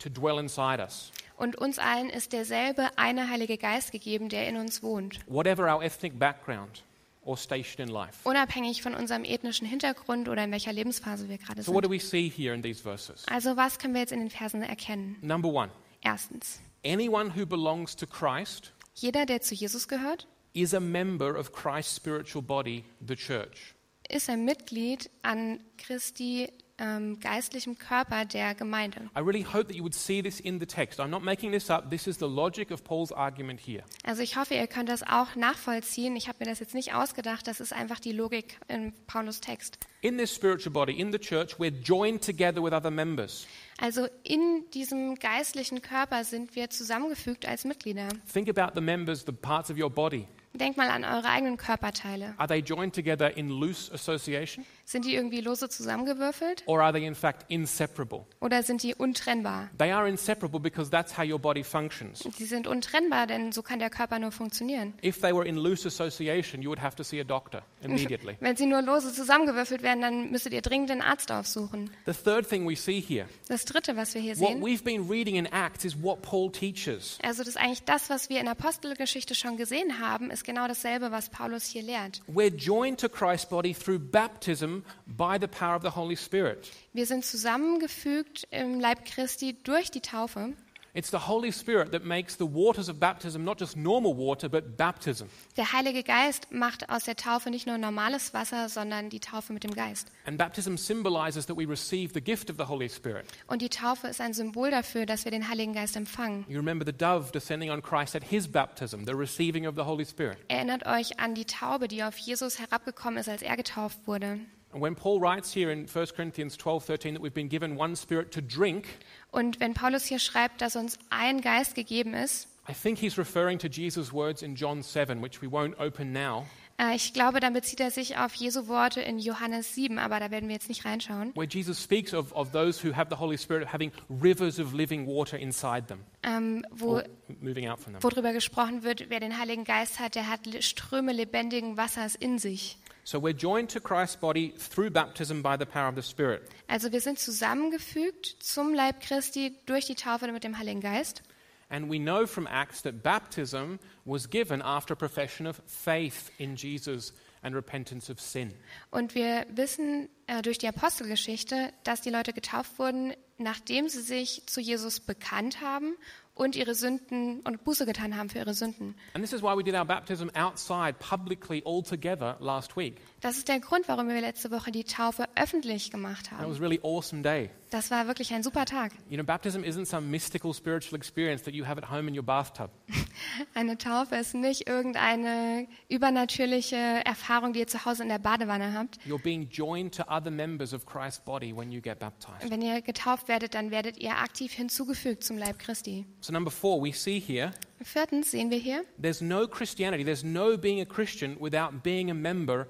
to 0.00 0.08
dwell 0.08 0.38
inside 0.38 0.82
us. 0.82 1.12
Und 1.36 1.56
uns 1.56 1.78
allen 1.78 2.10
ist 2.10 2.32
derselbe 2.32 2.90
eine 2.96 3.28
Heilige 3.28 3.58
Geist 3.58 3.92
gegeben, 3.92 4.28
der 4.28 4.48
in 4.48 4.56
uns 4.56 4.82
wohnt. 4.82 5.20
Whatever 5.26 5.72
our 5.72 5.82
ethnic 5.82 6.18
background 6.18 6.82
or 7.24 7.36
station 7.36 7.86
in 7.86 7.92
life. 7.92 8.18
Unabhängig 8.24 8.82
von 8.82 8.94
unserem 8.94 9.24
ethnischen 9.24 9.66
Hintergrund 9.66 10.28
oder 10.28 10.44
in 10.44 10.50
welcher 10.50 10.72
Lebensphase 10.72 11.28
wir 11.28 11.38
gerade 11.38 11.62
So, 11.62 11.72
what 11.72 11.84
sind. 11.84 11.90
do 11.90 11.90
we 11.90 12.00
see 12.00 12.28
here 12.28 12.54
in 12.54 12.62
these 12.62 12.82
verses? 12.82 13.24
Also 13.28 13.56
was 13.56 13.78
können 13.78 13.94
wir 13.94 14.00
jetzt 14.00 14.12
in 14.12 14.20
den 14.20 14.30
Versen 14.30 14.62
erkennen? 14.62 15.16
Number 15.22 15.48
one, 15.48 15.70
Erstens, 16.02 16.60
anyone 16.84 17.34
who 17.34 17.46
belongs 17.46 17.96
to 17.96 18.06
Christ 18.06 18.72
jeder, 18.94 19.26
der 19.26 19.40
zu 19.40 19.54
Jesus 19.54 19.88
gehört, 19.88 20.26
is 20.52 20.72
a 20.74 20.80
member 20.80 21.36
of 21.38 21.52
Christ's 21.52 21.96
spiritual 21.96 22.42
body, 22.42 22.84
the 23.06 23.16
church. 23.16 23.74
ist 24.08 24.28
ein 24.28 24.44
Mitglied 24.44 25.10
an 25.22 25.60
Christi 25.78 26.48
ähm, 26.78 27.20
geistlichem 27.20 27.78
Körper 27.78 28.24
der 28.24 28.54
Gemeinde. 28.54 29.10
I 29.16 29.20
really 29.20 29.44
hope 29.44 29.66
that 29.66 29.74
you 29.74 29.82
would 29.82 29.94
see 29.94 30.22
this 30.22 30.40
in 30.40 30.58
the 30.58 30.66
text. 30.66 30.98
I'm 31.00 31.08
not 31.08 31.22
making 31.22 31.52
this 31.52 31.70
up. 31.70 31.90
This 31.90 32.06
is 32.06 32.18
the 32.18 32.26
logic 32.26 32.70
of 32.70 32.84
Paul's 32.84 33.12
argument 33.12 33.60
here. 33.60 33.84
Also 34.04 34.22
ich 34.22 34.36
hoffe, 34.36 34.54
ihr 34.54 34.66
könnt 34.66 34.88
das 34.88 35.02
auch 35.02 35.36
nachvollziehen. 35.36 36.16
Ich 36.16 36.28
habe 36.28 36.38
mir 36.40 36.46
das 36.50 36.60
jetzt 36.60 36.74
nicht 36.74 36.94
ausgedacht, 36.94 37.46
das 37.46 37.60
ist 37.60 37.72
einfach 37.72 38.00
die 38.00 38.12
Logik 38.12 38.58
in 38.68 38.92
Paulus 39.06 39.40
Text. 39.40 39.78
In 40.00 40.18
this 40.18 40.34
spiritual 40.34 40.72
body, 40.72 40.92
in 40.92 41.12
the 41.12 41.18
church, 41.18 41.58
we're 41.58 41.72
joined 41.82 42.24
together 42.24 42.62
with 42.62 42.72
other 42.72 42.90
members. 42.90 43.46
Also 43.78 44.06
in 44.22 44.64
diesem 44.72 45.16
geistlichen 45.16 45.82
Körper 45.82 46.24
sind 46.24 46.54
wir 46.54 46.70
zusammengefügt 46.70 47.46
als 47.46 47.64
Mitglieder. 47.64 48.08
Think 48.32 48.48
about 48.48 48.72
the 48.74 48.80
members, 48.80 49.24
the 49.26 49.32
parts 49.32 49.70
of 49.70 49.78
your 49.78 49.90
body. 49.90 50.28
Denkt 50.54 50.76
mal 50.76 50.88
an 50.88 51.02
eure 51.04 51.28
eigenen 51.28 51.56
Körperteile. 51.56 52.34
Are 52.36 52.46
they 52.46 52.60
joined 52.60 52.94
together 52.94 53.36
in 53.36 53.48
loose 53.48 53.92
association 53.92 54.64
Sind 54.84 55.04
die 55.04 55.14
irgendwie 55.14 55.40
lose 55.40 55.68
zusammengewürfelt 55.68 56.62
or 56.66 56.80
are 56.80 56.92
they 56.92 57.04
in 57.04 57.14
fact 57.16 57.44
inseparable? 57.48 58.26
oder 58.40 58.62
sind 58.62 58.82
die 58.82 58.94
untrennbar? 58.94 59.68
They 59.78 59.90
are 59.90 60.08
inseparable 60.08 60.60
because 60.60 60.90
that's 60.90 61.16
how 61.18 61.24
your 61.24 61.38
body 61.40 61.64
functions. 61.64 62.20
Sie 62.36 62.44
sind 62.44 62.66
untrennbar, 62.68 63.26
denn 63.26 63.50
so 63.50 63.62
kann 63.62 63.78
der 63.80 63.90
Körper 63.90 64.18
nur 64.20 64.30
funktionieren. 64.30 64.94
If 65.02 65.20
they 65.20 65.34
were 65.34 65.44
in 65.46 65.56
loose 65.56 65.88
association, 65.88 66.62
you 66.62 66.68
would 66.70 66.80
have 66.80 66.94
to 66.96 67.02
see 67.02 67.20
a 67.20 67.24
doctor 67.24 67.62
immediately. 67.82 68.36
Wenn 68.40 68.56
sie 68.56 68.66
nur 68.66 68.82
lose 68.82 69.12
zusammengewürfelt 69.12 69.82
werden, 69.82 70.02
dann 70.02 70.30
müsstet 70.30 70.52
ihr 70.52 70.62
dringend 70.62 70.90
den 70.90 71.02
Arzt 71.02 71.32
aufsuchen. 71.32 71.90
The 72.06 72.12
third 72.12 72.48
thing 72.48 72.68
we 72.68 72.76
see 72.76 73.00
here, 73.00 73.26
Das 73.48 73.64
Dritte, 73.64 73.96
was 73.96 74.14
wir 74.14 74.20
hier 74.20 74.38
what 74.38 74.50
sehen, 74.50 74.62
we've 74.62 74.84
been 74.84 75.08
reading 75.10 75.34
in 75.34 75.46
Acts 75.46 75.84
is 75.84 76.00
what 76.00 76.22
Paul 76.22 76.52
teaches. 76.52 77.18
also 77.22 77.42
das 77.42 77.48
ist 77.48 77.56
eigentlich 77.56 77.82
das, 77.84 78.08
was 78.08 78.28
wir 78.28 78.38
in 78.38 78.46
Apostelgeschichte 78.46 79.34
schon 79.34 79.56
gesehen 79.56 79.98
haben, 79.98 80.30
ist 80.30 80.43
genau 80.44 80.68
dasselbe, 80.68 81.10
was 81.10 81.28
Paulus 81.28 81.66
hier 81.66 81.82
lehrt. 81.82 82.22
We're 82.26 82.54
joined 82.54 83.00
to 83.00 83.08
Christ's 83.08 83.48
body 83.48 83.74
through 83.74 83.98
baptism 83.98 84.84
by 85.06 85.38
the 85.40 85.48
power 85.48 85.76
of 85.76 85.82
the 85.82 85.96
Holy 85.96 86.16
Spirit. 86.16 86.70
Wir 86.92 87.06
sind 87.06 87.24
zusammengefügt 87.24 88.46
im 88.50 88.78
Leib 88.80 89.04
Christi 89.04 89.56
durch 89.64 89.90
die 89.90 90.00
Taufe. 90.00 90.52
It's 90.96 91.10
the 91.10 91.26
Holy 91.26 91.50
Spirit 91.50 91.90
that 91.90 92.04
makes 92.04 92.36
the 92.36 92.44
waters 92.44 92.88
of 92.88 93.00
baptism 93.00 93.42
not 93.42 93.58
just 93.58 93.76
normal 93.76 94.16
water, 94.16 94.48
but 94.48 94.76
baptism. 94.76 95.26
Der 95.56 95.72
Heilige 95.72 96.04
Geist 96.04 96.52
macht 96.52 96.88
aus 96.88 97.02
der 97.02 97.16
Taufe 97.16 97.50
nicht 97.50 97.66
nur 97.66 97.78
normales 97.78 98.32
Wasser, 98.32 98.68
sondern 98.68 99.10
die 99.10 99.18
Taufe 99.18 99.52
mit 99.52 99.64
dem 99.64 99.74
Geist. 99.74 100.12
And 100.24 100.38
baptism 100.38 100.76
symbolizes 100.76 101.46
that 101.46 101.56
we 101.56 101.68
receive 101.68 102.12
the 102.14 102.20
gift 102.20 102.48
of 102.48 102.58
the 102.58 102.68
Holy 102.68 102.88
Spirit. 102.88 103.26
Und 103.48 103.60
die 103.60 103.70
Taufe 103.70 104.06
ist 104.06 104.20
ein 104.20 104.34
Symbol 104.34 104.70
dafür, 104.70 105.04
dass 105.04 105.24
wir 105.24 105.32
den 105.32 105.48
Heiligen 105.48 105.72
Geist 105.72 105.96
empfangen. 105.96 106.44
You 106.48 106.58
remember 106.58 106.86
the 106.86 106.96
dove 106.96 107.32
descending 107.32 107.72
on 107.72 107.82
Christ 107.82 108.14
at 108.14 108.22
his 108.22 108.46
baptism, 108.46 109.04
the 109.04 109.14
receiving 109.14 109.66
of 109.66 109.74
the 109.74 109.82
Holy 109.82 110.04
Spirit. 110.04 110.38
Erinnert 110.46 110.86
euch 110.86 111.18
an 111.18 111.34
die 111.34 111.44
Taube, 111.44 111.88
die 111.88 112.04
auf 112.04 112.16
Jesus 112.18 112.60
herabgekommen 112.60 113.18
ist, 113.18 113.28
als 113.28 113.42
er 113.42 113.56
getauft 113.56 113.98
wurde. 114.06 114.38
And 114.74 114.82
when 114.82 114.96
Paul 114.96 115.20
writes 115.20 115.52
here 115.54 115.70
in 115.70 115.86
1 115.86 116.06
Corinthians 116.16 116.56
12 116.56 116.84
13 116.84 117.14
that 117.14 117.22
we've 117.22 117.32
been 117.32 117.48
given 117.48 117.76
one 117.76 117.94
spirit 117.94 118.32
to 118.32 118.42
drink, 118.42 118.86
Und 119.30 119.60
wenn 119.60 119.72
Paulus 119.72 120.04
hier 120.04 120.18
schreibt, 120.18 120.60
dass 120.60 120.74
uns 120.74 120.98
ein 121.10 121.40
Geist 121.40 121.76
gegeben 121.76 122.12
ist, 122.12 122.48
I 122.68 122.72
think 122.72 122.98
he's 122.98 123.16
referring 123.16 123.58
to 123.60 123.68
Jesus' 123.68 124.12
words 124.12 124.42
in 124.42 124.56
John 124.56 124.82
7, 124.82 125.22
which 125.22 125.40
we 125.40 125.46
won't 125.46 125.78
open 125.78 126.12
now, 126.12 126.46
äh, 126.76 126.96
ich 126.96 127.12
glaube, 127.12 127.38
dann 127.38 127.52
bezieht 127.52 127.78
er 127.78 127.92
sich 127.92 128.16
auf 128.16 128.34
Jesu 128.34 128.66
Worte 128.66 129.00
in 129.00 129.20
Johannes 129.20 129.74
7, 129.76 129.98
aber 129.98 130.18
da 130.18 130.32
werden 130.32 130.48
wir 130.48 130.54
jetzt 130.54 130.68
nicht 130.68 130.84
reinschauen, 130.84 131.30
where 131.36 131.46
Jesus 131.46 131.80
speaks 131.80 132.12
of, 132.12 132.32
of 132.32 132.50
those 132.50 132.82
who 132.84 132.96
have 132.96 133.08
the 133.10 133.16
Holy 133.20 133.38
Spirit 133.38 133.72
having 133.72 133.92
rivers 134.08 134.58
of 134.58 134.72
living 134.72 135.06
water 135.06 135.38
inside 135.38 135.86
them, 135.86 136.00
ähm, 136.24 136.64
wo, 136.72 136.96
or 136.96 137.04
moving 137.40 137.68
out 137.68 137.78
from 137.78 137.92
them. 137.92 138.02
wo 138.02 138.08
darüber 138.08 138.32
gesprochen 138.32 138.82
wird, 138.82 139.08
wer 139.08 139.20
den 139.20 139.38
Heiligen 139.38 139.62
Geist 139.62 140.00
hat, 140.00 140.16
der 140.16 140.28
hat 140.28 140.40
Ströme 140.64 141.12
lebendigen 141.12 141.76
Wassers 141.76 142.16
in 142.16 142.40
sich. 142.40 142.76
So 143.04 143.18
we're 143.20 143.36
joined 143.36 143.68
to 143.70 143.80
Christ's 143.80 144.16
body 144.16 144.54
through 144.56 144.90
baptism 144.90 145.42
by 145.42 145.58
the 145.58 145.66
power 145.66 145.88
of 145.88 145.94
the 145.94 146.02
Spirit. 146.02 146.42
Also 146.68 146.90
wir 146.90 147.02
sind 147.02 147.18
zusammengefügt 147.18 148.36
zum 148.40 148.72
Leib 148.72 149.00
Christi 149.00 149.54
durch 149.66 149.84
die 149.84 149.94
Taufe 149.94 150.30
mit 150.32 150.42
dem 150.42 150.58
Heiligen 150.58 150.80
Geist. 150.80 151.22
And 151.68 151.90
we 151.90 151.98
know 151.98 152.26
from 152.26 152.46
Acts 152.46 152.82
that 152.82 153.02
baptism 153.02 153.78
was 154.04 154.28
given 154.28 154.62
after 154.62 154.94
profession 154.94 155.46
of 155.46 155.60
faith 155.66 156.30
in 156.38 156.56
Jesus 156.56 157.12
and 157.42 157.54
repentance 157.54 158.10
of 158.10 158.20
sin. 158.20 158.54
Und 158.90 159.14
wir 159.14 159.46
wissen 159.50 160.08
äh, 160.26 160.40
durch 160.40 160.56
die 160.58 160.68
Apostelgeschichte, 160.68 161.72
dass 161.84 162.00
die 162.00 162.10
Leute 162.10 162.32
getauft 162.32 162.78
wurden, 162.78 163.12
nachdem 163.36 163.88
sie 163.88 164.00
sich 164.00 164.46
zu 164.46 164.60
Jesus 164.60 165.00
bekannt 165.00 165.60
haben 165.60 165.94
und 166.34 166.56
ihre 166.56 166.74
Sünden 166.74 167.40
und 167.40 167.64
Buße 167.64 167.86
getan 167.86 168.16
haben 168.16 168.28
für 168.28 168.38
ihre 168.38 168.54
Sünden. 168.54 168.94
And 169.14 169.24
this 169.24 169.32
is 169.32 169.42
why 169.42 169.56
we 169.56 169.62
did 169.62 169.74
our 169.74 169.84
baptism 169.84 170.28
outside 170.34 170.94
publicly 170.98 171.62
all 171.64 171.82
together 171.82 172.36
last 172.40 172.76
week. 172.76 173.00
Das 173.24 173.38
ist 173.38 173.48
der 173.48 173.58
Grund, 173.58 173.88
warum 173.88 174.06
wir 174.08 174.20
letzte 174.20 174.50
Woche 174.50 174.70
die 174.70 174.84
Taufe 174.84 175.26
öffentlich 175.34 175.90
gemacht 175.90 176.30
haben. 176.30 176.46
was 176.46 176.58
a 176.58 176.60
really 176.60 176.78
awesome 176.82 177.22
day. 177.22 177.48
Das 177.70 177.90
war 177.90 178.06
wirklich 178.06 178.34
ein 178.34 178.42
super 178.42 178.66
Tag. 178.66 178.92
You 179.08 179.16
know, 179.16 179.24
baptism 179.24 179.64
isn't 179.64 179.86
some 179.86 180.08
mystical 180.08 180.52
spiritual 180.52 180.94
experience 180.94 181.42
that 181.44 181.54
you 181.54 181.66
have 181.66 181.78
at 181.82 181.90
home 181.90 182.06
in 182.06 182.14
your 182.14 182.22
bathtub. 182.22 182.70
Eine 183.54 183.78
Taufe 183.78 184.16
ist 184.16 184.34
nicht 184.34 184.68
irgendeine 184.68 185.66
übernatürliche 185.88 186.76
Erfahrung, 186.76 187.54
die 187.54 187.60
ihr 187.60 187.66
zu 187.66 187.86
Hause 187.86 188.02
in 188.02 188.10
der 188.10 188.18
Badewanne 188.18 188.74
habt. 188.74 188.98
You're 189.08 189.22
being 189.22 189.48
joined 189.48 189.94
to 189.94 190.02
other 190.02 190.30
members 190.30 190.74
of 190.74 190.84
Christ's 190.84 191.24
body 191.24 191.56
when 191.56 191.72
you 191.72 191.80
get 191.80 191.98
baptized. 192.00 192.50
Wenn 192.50 192.60
ihr 192.60 192.82
getauft 192.82 193.28
werdet, 193.28 193.54
dann 193.54 193.70
werdet 193.70 193.96
ihr 193.96 194.18
aktiv 194.18 194.52
hinzugefügt 194.52 195.24
zum 195.24 195.38
Leib 195.38 195.58
Christi. 195.58 196.04
So, 196.20 196.30
number 196.30 196.50
four, 196.50 196.84
we 196.84 196.92
see 196.92 197.18
here 197.18 197.54
Viertens 197.84 198.30
sehen 198.30 198.50
wir 198.50 198.58
hier, 198.58 198.84
there's 199.00 199.20
no 199.20 199.46
Christianity, 199.46 200.04
there's 200.04 200.24
no 200.24 200.56
being 200.56 200.80
a 200.80 200.86
Christian 200.86 201.36
without 201.38 201.82
being 201.82 202.10
a 202.10 202.14
member. 202.14 202.66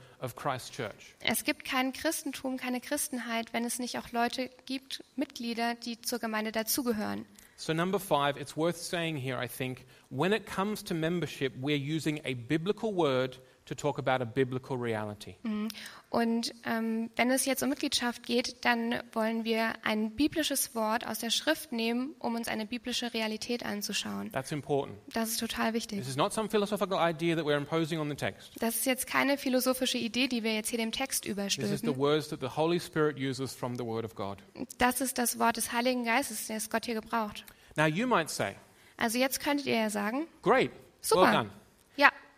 Es 1.21 1.45
gibt 1.45 1.64
kein 1.64 1.93
Christentum, 1.93 2.57
keine 2.57 2.81
Christenheit, 2.81 3.52
wenn 3.52 3.64
es 3.64 3.78
nicht 3.78 3.99
auch 3.99 4.12
Leute 4.12 4.50
gibt, 4.66 5.02
Mitglieder, 5.16 5.75
die 5.75 6.00
zur 6.00 6.19
Gemeinde 6.19 6.52
dazugehören. 6.52 7.26
So, 7.57 7.73
number 7.73 8.00
five, 8.00 8.37
it's 8.37 8.57
worth 8.57 8.76
saying 8.76 9.16
here, 9.16 9.43
I 9.43 9.47
think, 9.47 9.85
when 10.16 10.33
it 10.33 10.47
comes 10.47 10.85
to 10.85 10.94
membership, 10.94 11.52
we're 11.61 11.76
using 11.76 12.21
a 12.25 12.35
biblical 12.35 12.94
word 12.94 13.38
to 13.66 13.75
talk 13.75 13.99
about 13.99 14.21
a 14.23 14.26
biblical 14.26 14.76
reality. 14.76 15.37
Und 16.11 16.54
ähm, 16.66 17.11
wenn 17.16 17.30
es 17.30 17.47
jetzt 17.47 17.62
um 17.62 17.71
Mitgliedschaft 17.71 18.23
geht, 18.23 18.62
dann 18.64 19.00
wollen 19.12 19.44
wir 19.44 19.73
ein 19.85 20.14
biblisches 20.14 20.75
Wort 20.75 21.06
aus 21.06 21.18
der 21.21 21.30
Schrift 21.30 21.73
nehmen, 21.73 22.14
um 22.18 22.35
uns 22.35 22.47
eine 22.49 22.66
biblische 22.66 23.14
Realität 23.14 23.64
anzuschauen. 23.64 24.30
That's 24.33 24.52
important. 24.52 24.99
Das 25.14 25.30
ist 25.30 25.40
total 25.40 25.73
wichtig. 25.73 25.99
This 25.99 26.09
is 26.09 26.16
not 26.16 26.33
some 26.35 26.50
philosophical 26.50 26.99
idea 27.00 27.35
that 27.37 27.44
we're 27.47 27.56
imposing 27.56 27.99
on 27.99 28.09
the 28.11 28.14
text. 28.16 28.52
Das 28.61 28.76
ist 28.76 28.85
jetzt 28.85 29.06
keine 29.06 29.38
philosophische 29.38 29.97
Idee, 29.97 30.28
die 30.28 30.42
wir 30.44 30.52
jetzt 30.54 30.68
hier 30.68 30.78
dem 30.78 30.92
Text 30.92 31.25
This 31.25 31.30
is 31.30 31.37
the 31.37 31.40
überstülpen. 31.40 31.97
words 31.97 32.28
that 32.28 32.40
the 32.40 32.54
Holy 32.54 32.78
Spirit 32.78 33.16
uses 33.18 33.54
from 33.54 33.76
the 33.76 33.85
Word 33.85 34.04
of 34.04 34.14
God. 34.14 34.38
Das 34.76 35.00
ist 35.00 35.16
das 35.16 35.38
Wort 35.38 35.56
des 35.56 35.73
Heiligen 35.73 36.04
Geistes, 36.04 36.49
das 36.49 36.68
Gott 36.68 36.85
hier 36.85 36.94
gebraucht. 37.00 37.47
Now, 37.76 37.87
you 37.87 38.06
might 38.06 38.28
say, 38.28 38.54
Also 38.96 39.18
jetzt 39.18 39.40
könntet 39.40 39.66
ihr 39.66 39.76
ja 39.76 39.90
sagen, 39.90 40.26
great, 40.42 40.70
super. 41.00 41.22
well 41.22 41.32
done. 41.32 41.50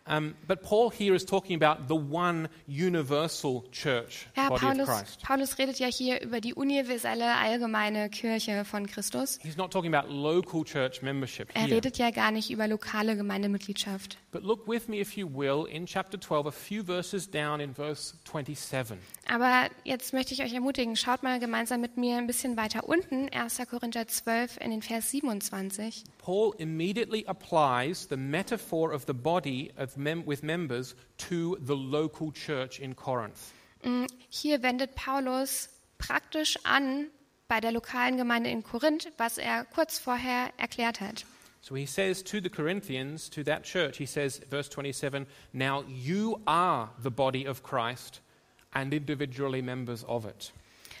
Um, 0.09 0.35
but 0.47 0.61
Paul 0.61 0.89
here 0.89 1.13
is 1.13 1.25
talking 1.25 1.61
about 1.61 1.87
the 1.87 1.95
one 1.95 2.47
universal 2.65 3.63
church 3.71 4.27
ja 4.35 4.49
body 4.49 4.61
Paulus, 4.61 4.87
of 4.89 4.95
Christ. 4.95 5.21
Paulus 5.23 5.57
redet 5.57 5.79
ja 5.79 5.87
hier 5.87 6.21
über 6.21 6.39
die 6.41 6.53
universelle, 6.53 7.35
allgemeine 7.35 8.09
Kirche 8.09 8.63
von 8.65 8.87
Christus. 8.87 9.37
He's 9.43 9.57
not 9.57 9.71
talking 9.71 9.93
about 9.93 10.11
local 10.11 10.63
church 10.63 11.01
membership 11.01 11.49
Er 11.53 11.63
here. 11.63 11.75
redet 11.75 11.97
ja 11.97 12.11
gar 12.11 12.31
nicht 12.31 12.49
über 12.49 12.67
lokale 12.67 13.15
Gemeindemitgliedschaft. 13.17 14.17
But 14.31 14.43
look 14.43 14.67
with 14.67 14.87
me, 14.87 14.99
if 14.99 15.17
you 15.17 15.27
will, 15.27 15.65
in 15.65 15.85
chapter 15.85 16.19
12, 16.19 16.47
a 16.47 16.51
few 16.51 16.83
verses 16.83 17.29
down 17.29 17.59
in 17.59 17.73
verse 17.73 18.13
27. 18.25 18.97
Aber 19.27 19.69
jetzt 19.83 20.13
möchte 20.13 20.33
ich 20.33 20.41
euch 20.43 20.53
ermutigen, 20.53 20.95
schaut 20.95 21.23
mal 21.23 21.39
gemeinsam 21.39 21.81
mit 21.81 21.97
mir 21.97 22.17
ein 22.17 22.27
bisschen 22.27 22.55
weiter 22.55 22.87
unten, 22.87 23.29
1. 23.29 23.57
Korinther 23.69 24.07
12 24.07 24.57
in 24.61 24.71
den 24.71 24.81
Vers 24.81 25.11
27. 25.11 26.03
Paul 26.17 26.53
immediately 26.57 27.25
applies 27.27 28.07
the 28.09 28.15
metaphor 28.17 28.93
of 28.93 29.03
the 29.07 29.13
body 29.13 29.71
of 29.77 29.96
mem- 29.97 30.25
with 30.25 30.43
members 30.43 30.95
to 31.17 31.57
the 31.65 31.75
local 31.75 32.31
church 32.31 32.79
in 32.79 32.95
Corinth. 32.95 33.53
Mm, 33.83 34.07
Hier 34.29 34.61
wendet 34.63 34.95
Paulus 34.95 35.69
praktisch 35.97 36.57
an 36.63 37.07
bei 37.47 37.59
der 37.61 37.71
lokalen 37.71 38.17
Gemeinde 38.17 38.49
in 38.49 38.63
Korinth, 38.63 39.07
was 39.17 39.37
er 39.37 39.65
kurz 39.65 39.99
vorher 39.99 40.51
erklärt 40.57 40.99
hat. 41.01 41.25
So 41.61 41.75
he 41.75 41.85
says 41.85 42.23
to 42.23 42.39
the 42.41 42.49
Corinthians, 42.49 43.29
to 43.29 43.43
that 43.43 43.63
church, 43.63 43.97
he 43.97 44.05
says, 44.05 44.41
verse 44.49 44.69
27, 44.69 45.25
Now 45.53 45.83
you 45.87 46.39
are 46.45 46.89
the 47.01 47.09
body 47.09 47.47
of 47.47 47.63
Christ 47.63 48.21
and 48.71 48.93
individually 48.93 49.61
members 49.61 50.03
of 50.05 50.25
it. 50.25 50.53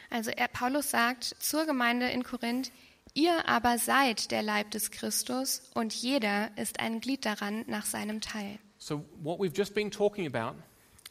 Also 0.09 0.31
er, 0.31 0.47
Paulus 0.47 0.89
sagt 0.91 1.35
zur 1.39 1.65
Gemeinde 1.65 2.09
in 2.09 2.23
Korinth, 2.23 2.71
ihr 3.13 3.47
aber 3.47 3.77
seid 3.77 4.31
der 4.31 4.41
Leib 4.41 4.71
des 4.71 4.89
Christus 4.91 5.61
und 5.73 5.93
jeder 5.93 6.49
ist 6.57 6.79
ein 6.79 7.01
Glied 7.01 7.25
daran 7.25 7.63
nach 7.67 7.85
seinem 7.85 8.19
Teil. 8.21 8.57
So 8.87 9.03
what 9.21 9.37
we've 9.37 9.53
just 9.53 9.75
been 9.75 9.91
talking 9.91 10.25
about 10.33 10.55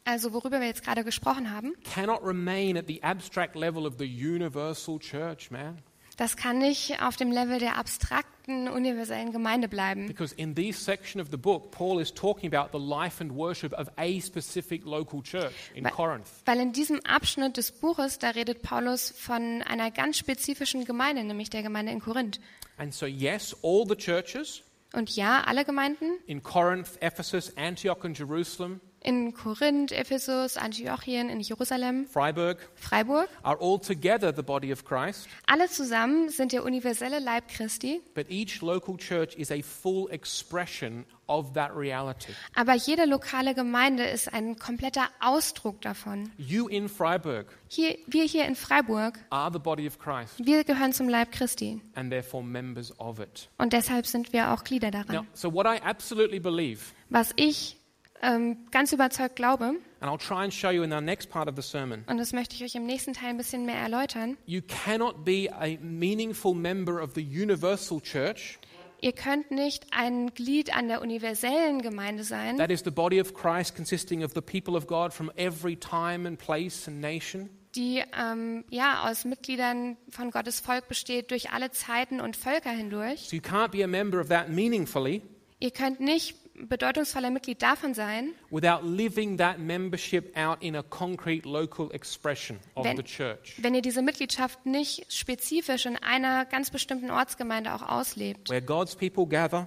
Also 0.07 0.33
worüber 0.33 0.61
wir 0.61 0.67
jetzt 0.67 0.83
gerade 0.83 1.05
gesprochen 1.05 1.51
haben, 1.51 1.75
cannot 1.85 2.23
remain 2.25 2.79
at 2.79 2.87
the 2.87 3.03
abstract 3.03 3.55
level 3.55 3.85
of 3.87 3.97
the 3.99 4.07
universal 4.07 4.99
church, 4.99 5.51
man. 5.51 5.77
das 6.17 6.39
kann 6.39 6.57
nicht 6.57 7.03
auf 7.03 7.17
dem 7.17 7.31
Level 7.31 7.59
der 7.59 7.77
abstrakten, 7.77 8.69
universellen 8.69 9.31
Gemeinde 9.31 9.69
bleiben. 9.69 10.07
Because 10.07 10.35
in 10.37 10.55
this 10.55 10.83
section 10.83 11.21
of 11.21 11.29
the 11.31 11.37
book, 11.37 11.71
Paul 11.71 12.01
is 12.01 12.15
talking 12.15 12.51
about 12.51 12.71
the 12.73 12.83
life 12.83 13.21
and 13.21 13.31
worship 13.33 13.75
of 13.75 13.89
a 13.99 14.21
specific 14.21 14.87
local 14.87 15.23
church 15.23 15.53
in 15.75 15.85
Weil- 15.85 15.93
Corinth. 15.93 16.31
Weil 16.47 16.61
in 16.61 16.73
diesem 16.73 17.05
Abschnitt 17.05 17.59
des 17.59 17.73
Buches, 17.73 18.19
da 18.19 18.31
redet 18.31 18.63
Paulus 18.63 19.11
von 19.11 19.61
einer 19.61 19.91
ganz 19.91 20.17
spezifischen 20.17 20.87
Gemeinde, 20.87 21.25
nämlich 21.25 21.51
der 21.51 21.63
Gemeinde 21.63 21.93
in 21.93 22.01
Korinth. 22.01 22.41
And 22.79 22.95
so, 22.95 23.05
yes, 23.05 23.55
all 23.63 23.85
the 23.87 23.97
churches 23.97 24.63
Und 24.97 25.15
ja, 25.15 25.43
alle 25.45 25.67
Gemeinden? 25.67 26.19
In 26.27 26.43
Corinth, 26.43 26.97
Ephesus, 27.01 27.55
Antioch, 27.59 28.03
and 28.03 28.19
Jerusalem, 28.19 28.81
in 29.07 29.33
Korinth, 29.33 29.93
Ephesus, 29.93 30.57
Antiochien, 30.57 31.29
in 31.31 31.41
Jerusalem, 31.41 32.07
Freiburg, 32.07 32.59
Freiburg, 32.75 33.29
are 33.43 33.57
all 33.61 33.79
together 33.79 34.33
the 34.35 34.43
body 34.43 34.73
of 34.73 34.85
Christ, 34.85 35.29
alle 35.47 35.69
zusammen 35.69 36.29
sind 36.29 36.53
der 36.53 36.65
universelle 36.65 37.21
Leib 37.21 37.45
Christi, 37.49 38.01
but 38.15 38.27
each 38.31 38.61
local 38.63 38.97
church 38.97 39.35
is 39.37 39.51
a 39.51 39.63
full 39.63 40.09
expression 40.11 41.05
of 41.29 41.53
that 41.55 41.71
reality. 41.77 42.33
aber 42.55 42.75
jede 42.75 43.05
lokale 43.07 43.55
Gemeinde 43.55 44.05
ist 44.05 44.33
ein 44.33 44.57
kompletter 44.59 45.09
Ausdruck 45.21 45.81
davon. 45.81 46.31
You 46.37 46.69
in 46.69 46.89
Freiburg 46.89 47.47
Hier, 47.69 47.97
wir 48.07 48.25
hier 48.25 48.45
in 48.47 48.55
Freiburg, 48.55 49.19
are 49.31 49.51
the 49.53 49.59
body 49.59 49.87
of 49.87 49.99
Christ 49.99 50.35
wir 50.45 50.63
gehören 50.65 50.93
zum 50.93 51.09
Leib 51.09 51.33
Christi 51.33 51.81
and 51.95 52.11
therefore 52.11 52.45
members 52.45 52.93
of 53.01 53.19
it. 53.21 53.49
und 53.59 53.73
deshalb 53.73 54.07
sind 54.07 54.33
wir 54.33 54.53
auch 54.53 54.63
Glieder 54.65 54.91
Now, 54.91 55.03
daran. 55.05 55.27
so 55.33 55.53
what 55.53 55.67
I 55.67 55.81
absolutely 55.83 56.39
believe, 56.41 56.93
Was 57.09 57.31
ich 57.37 57.77
ähm, 58.23 58.67
ganz 58.71 58.93
überzeugt 58.93 59.37
glaube, 59.37 59.75
and 60.01 60.11
I'll 60.11 60.19
try 60.19 60.45
and 60.45 60.53
show 60.53 60.71
you 60.71 60.83
in 60.83 60.93
our 60.93 61.01
next 61.01 61.31
part 61.31 61.49
of 61.49 61.57
the 61.57 61.63
sermon, 61.63 62.05
und 62.09 62.19
das 62.19 62.33
möchte 62.33 62.55
ich 62.55 62.65
euch 62.65 62.75
im 62.75 62.87
nächsten 62.87 63.13
Teil 63.13 63.31
ein 63.31 63.37
bisschen 63.37 63.67
mehr 63.67 63.77
erläutern, 63.77 64.37
you 64.47 64.61
cannot 64.67 65.25
be 65.25 65.49
a 65.53 65.77
meaningful 65.81 66.55
member 66.55 67.03
of 67.03 67.13
the 67.15 67.23
universal 67.23 68.01
church, 68.01 68.59
ihr 69.01 69.13
könnt 69.13 69.51
nicht 69.51 69.87
ein 69.91 70.35
Glied 70.35 70.75
an 70.75 70.89
der 70.89 71.03
universellen 71.03 71.83
Gemeinde 71.83 72.25
sein, 72.25 72.57
that 72.59 72.71
is 72.71 72.83
the 72.85 72.91
body 72.91 73.21
of 73.21 73.35
Christ 73.35 73.75
consisting 73.77 74.25
of 74.25 74.33
the 74.35 74.41
people 74.41 74.77
of 74.77 74.87
God 74.87 75.13
from 75.13 75.31
every 75.37 75.77
time 75.77 76.27
and 76.27 76.39
place 76.39 76.89
and 76.89 77.01
nation. 77.01 77.51
die 77.77 78.03
ähm, 78.19 78.65
ja 78.71 79.07
aus 79.07 79.27
Mitgliedern 79.27 79.99
von 80.09 80.31
Gottes 80.31 80.61
Volk 80.61 80.89
besteht 80.89 81.31
durch 81.31 81.51
alle 81.51 81.71
Zeiten 81.71 82.21
und 82.23 82.35
Völker 82.35 82.71
hindurch. 82.71 83.29
So 83.29 83.37
you 83.37 83.43
can't 83.43 83.69
be 83.69 83.85
a 83.85 83.87
member 83.87 84.19
of 84.19 84.29
that 84.29 84.49
meaningfully. 84.49 85.21
Ihr 85.61 85.71
könnt 85.71 86.01
nicht 86.01 86.37
bedeutungsvoller 86.69 87.31
Mitglied 87.31 87.61
davon 87.63 87.95
sein, 87.95 88.31
without 88.51 88.81
living 88.83 89.37
that 89.39 89.59
membership 89.59 90.37
out 90.37 90.63
in 90.63 90.77
a 90.77 90.83
concrete 90.83 91.49
local 91.49 91.91
expression 91.93 92.59
of 92.75 92.85
Wenn- 92.85 92.97
the 92.97 93.03
church, 93.03 93.55
wenn 93.63 93.75
ihr 93.75 93.83
diese 93.83 94.03
Mitgliedschaft 94.03 94.65
nicht 94.67 95.13
spezifisch 95.13 95.87
in 95.87 95.97
einer 95.97 96.45
ganz 96.45 96.71
bestimmten 96.71 97.11
Ortsgemeinde 97.11 97.75
auch 97.75 97.83
auslebt, 97.83 98.49
where 98.51 98.63
God's 98.63 98.97
people 98.97 99.27
gather 99.27 99.67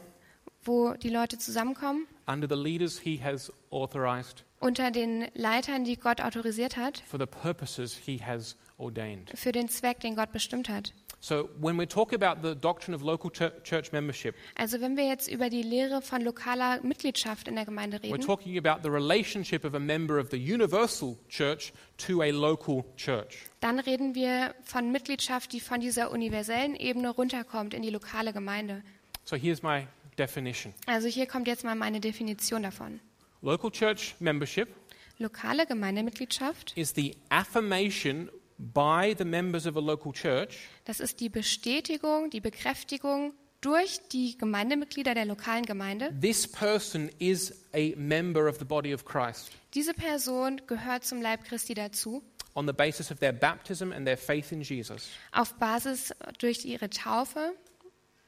wo 0.64 0.94
die 0.94 1.10
Leute 1.10 1.38
zusammenkommen 1.38 2.06
under 2.28 2.48
the 2.50 2.62
leaders 2.62 3.00
He 3.00 3.20
has 3.24 3.52
authorized 3.70 4.44
unter 4.60 4.92
den 4.92 5.28
Leitern, 5.34 5.86
die 5.86 5.96
Gott 5.96 6.20
autorisiert 6.20 6.76
hat, 6.76 7.02
for 7.08 7.18
the 7.20 7.26
purposes 7.26 7.96
He 7.96 8.20
has 8.22 8.58
ordained. 8.78 9.32
für 9.36 9.52
den 9.54 9.70
Zweck, 9.70 10.02
den 10.02 10.16
Gott 10.16 10.32
bestimmt 10.34 10.68
hat. 10.70 10.94
So 11.22 11.50
when 11.60 11.78
we 11.78 11.86
talk 11.86 12.14
about 12.14 12.42
the 12.42 12.56
doctrine 12.56 12.96
of 12.96 13.02
local 13.02 13.30
chur- 13.30 13.52
church 13.64 13.92
membership, 13.92 14.36
Also 14.56 14.80
wenn 14.80 14.96
wir 14.96 15.06
jetzt 15.06 15.28
über 15.30 15.50
die 15.50 15.62
Lehre 15.64 16.02
von 16.02 16.22
lokaler 16.22 16.80
Mitgliedschaft 16.82 17.48
in 17.50 17.56
der 17.56 17.66
Gemeinde 17.66 17.98
we're 17.98 18.14
reden, 18.14 18.22
talking 18.22 18.58
about 18.58 18.82
the 18.84 18.90
relationship 18.90 19.66
of 19.66 19.74
a 19.74 19.80
member 19.80 20.18
of 20.18 20.30
the 20.32 20.38
universal 20.38 21.18
church 21.28 21.74
to 21.98 22.22
a 22.22 22.30
local 22.32 22.86
church. 22.96 23.40
dann 23.60 23.80
reden 23.80 24.16
wir 24.16 24.56
von 24.64 24.92
Mitgliedschaft, 24.94 25.52
die 25.52 25.60
von 25.60 25.82
dieser 25.82 26.12
universellen 26.12 26.76
Ebene 26.76 27.10
runterkommt 27.10 27.74
in 27.74 27.82
die 27.82 27.90
lokale 27.90 28.32
Gemeinde. 28.32 28.82
So 29.26 29.36
here's 29.36 29.62
my 29.62 29.88
definition. 30.18 30.74
Also 30.86 31.08
hier 31.10 31.26
kommt 31.28 31.48
jetzt 31.50 31.66
mal 31.66 31.76
meine 31.76 32.00
Definition 32.00 32.64
davon. 32.64 33.02
Local 33.42 33.72
church 33.72 34.16
membership 34.20 34.70
Lokale 35.18 35.66
Gemeindemitgliedschaft, 35.66 36.72
is 36.78 36.94
the 36.96 37.14
affirmation 37.28 38.30
by 38.60 39.16
the 39.18 39.26
members 39.26 39.66
of 39.66 39.76
a 39.78 39.80
local 39.80 40.12
church 40.12 40.58
das 40.86 41.00
ist 41.00 41.20
die 41.20 41.30
Bestätigung, 41.30 42.30
die 42.30 42.42
Bekräftigung 42.42 43.34
durch 43.62 44.00
die 44.12 44.38
Gemeindemitglieder 44.38 45.14
der 45.14 45.26
lokalen 45.26 45.66
Gemeinde. 45.66 46.14
this 46.22 46.48
person 46.48 47.10
is 47.20 47.54
a 47.74 47.94
member 47.96 48.48
of 48.48 48.58
the 48.60 48.66
body 48.66 48.94
of 48.94 49.06
Christ 49.06 49.52
Diese 49.74 49.94
Person 49.94 50.62
gehört 50.68 51.04
zum 51.06 51.22
Leib 51.22 51.44
Christi 51.46 51.74
dazu, 51.74 52.22
on 52.56 52.66
the 52.68 52.74
basis 52.74 53.12
of 53.12 53.20
their 53.20 53.32
baptism 53.34 53.92
and 53.94 54.06
their 54.06 54.18
faith 54.18 54.52
in 54.52 54.62
Jesus 54.62 55.10
auf 55.32 55.54
Basis 55.56 56.14
durch 56.40 56.66
ihre 56.66 56.90
Taufe 56.90 57.54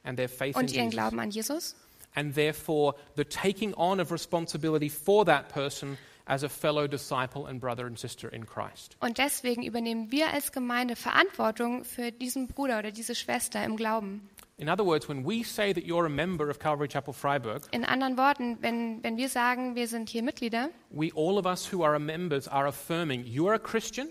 and 0.03 0.17
their 0.17 0.29
faith 0.29 0.55
in 0.55 0.61
und 0.61 0.71
ihren 0.73 0.85
Jesus. 0.85 0.93
Glauben 0.95 1.19
an 1.19 1.29
Jesus. 1.31 1.75
And 2.13 2.35
therefore 2.35 2.95
the 3.15 3.23
taking 3.25 3.73
on 3.75 3.99
of 3.99 4.11
responsibility 4.11 4.89
for 4.89 5.25
that 5.25 5.49
person 5.49 5.97
as 6.31 6.43
a 6.43 6.49
fellow 6.49 6.87
disciple 6.87 7.45
and 7.45 7.59
brother 7.59 7.85
and 7.85 7.99
sister 7.99 8.31
in 8.31 8.45
Christ. 8.45 8.95
Und 9.01 9.17
deswegen 9.17 9.63
übernehmen 9.63 10.11
wir 10.11 10.31
als 10.31 10.53
Gemeinde 10.53 10.95
Verantwortung 10.95 11.83
für 11.83 12.11
diesen 12.11 12.47
Bruder 12.47 12.79
oder 12.79 12.91
diese 12.91 13.15
Schwester 13.15 13.63
im 13.65 13.75
Glauben. 13.75 14.29
In 14.57 14.69
other 14.69 14.85
words, 14.85 15.09
when 15.09 15.25
we 15.25 15.43
say 15.43 15.73
that 15.73 15.83
you're 15.83 16.05
a 16.05 16.09
member 16.09 16.49
of 16.49 16.59
Calvary 16.59 16.87
Chapel 16.87 17.13
Freiburg, 17.13 17.63
In 17.71 17.83
anderen 17.83 18.15
Worten, 18.17 18.57
wenn, 18.61 19.03
wenn 19.03 19.17
wir 19.17 19.27
sagen, 19.27 19.75
wir 19.75 19.87
sind 19.87 20.09
hier 20.09 20.23
Mitglieder, 20.23 20.69
we 20.89 21.09
all 21.15 21.37
of 21.37 21.45
us 21.45 21.71
who 21.73 21.83
are 21.83 21.99
members 21.99 22.47
are 22.47 22.65
affirming 22.67 23.25
you 23.25 23.47
are 23.47 23.55
a 23.55 23.59
Christian 23.59 24.07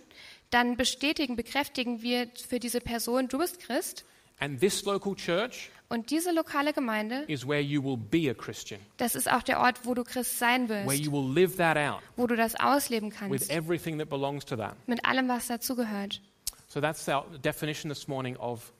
dann 0.51 0.77
bestätigen, 0.77 1.37
bekräftigen 1.37 2.03
wir 2.03 2.27
für 2.49 2.59
diese 2.59 2.81
Person, 2.81 3.29
du 3.29 3.39
bist 3.39 3.61
Christ. 3.61 4.05
and 4.41 4.61
this 4.61 4.85
local 4.85 5.15
church 5.15 5.71
Und 5.93 6.11
diese 6.11 6.31
lokale 6.31 6.73
Gemeinde, 6.73 7.25
is 7.27 7.45
where 7.47 7.61
you 7.61 7.83
will 7.83 7.97
be 7.97 8.31
a 8.31 8.35
Christian, 8.35 8.81
das 8.97 9.17
ist 9.17 9.31
auch 9.31 9.43
der 9.43 9.59
Ort, 9.59 9.85
wo 9.85 9.93
du 9.93 10.05
Christ 10.05 10.39
sein 10.39 10.69
where 10.69 10.87
wirst, 10.87 11.01
you 11.01 11.11
will 11.11 11.35
live 11.35 11.57
that 11.57 11.77
out 11.77 12.01
wo 12.17 12.29
du 12.29 12.37
das 12.37 12.55
ausleben 12.55 13.11
with 13.11 13.19
kannst, 13.19 13.51
everything 13.51 13.99
that 13.99 14.09
belongs 14.09 14.45
to 14.45 14.55
that. 14.57 14.77
mit 14.87 15.05
allem, 15.05 15.29
was 15.29 15.49
dazugehört. 15.49 16.23
So 16.69 16.81
that's 16.81 17.09
our 17.09 17.27
definition 17.43 17.91
this 17.91 18.07
morning 18.07 18.37
of 18.37 18.73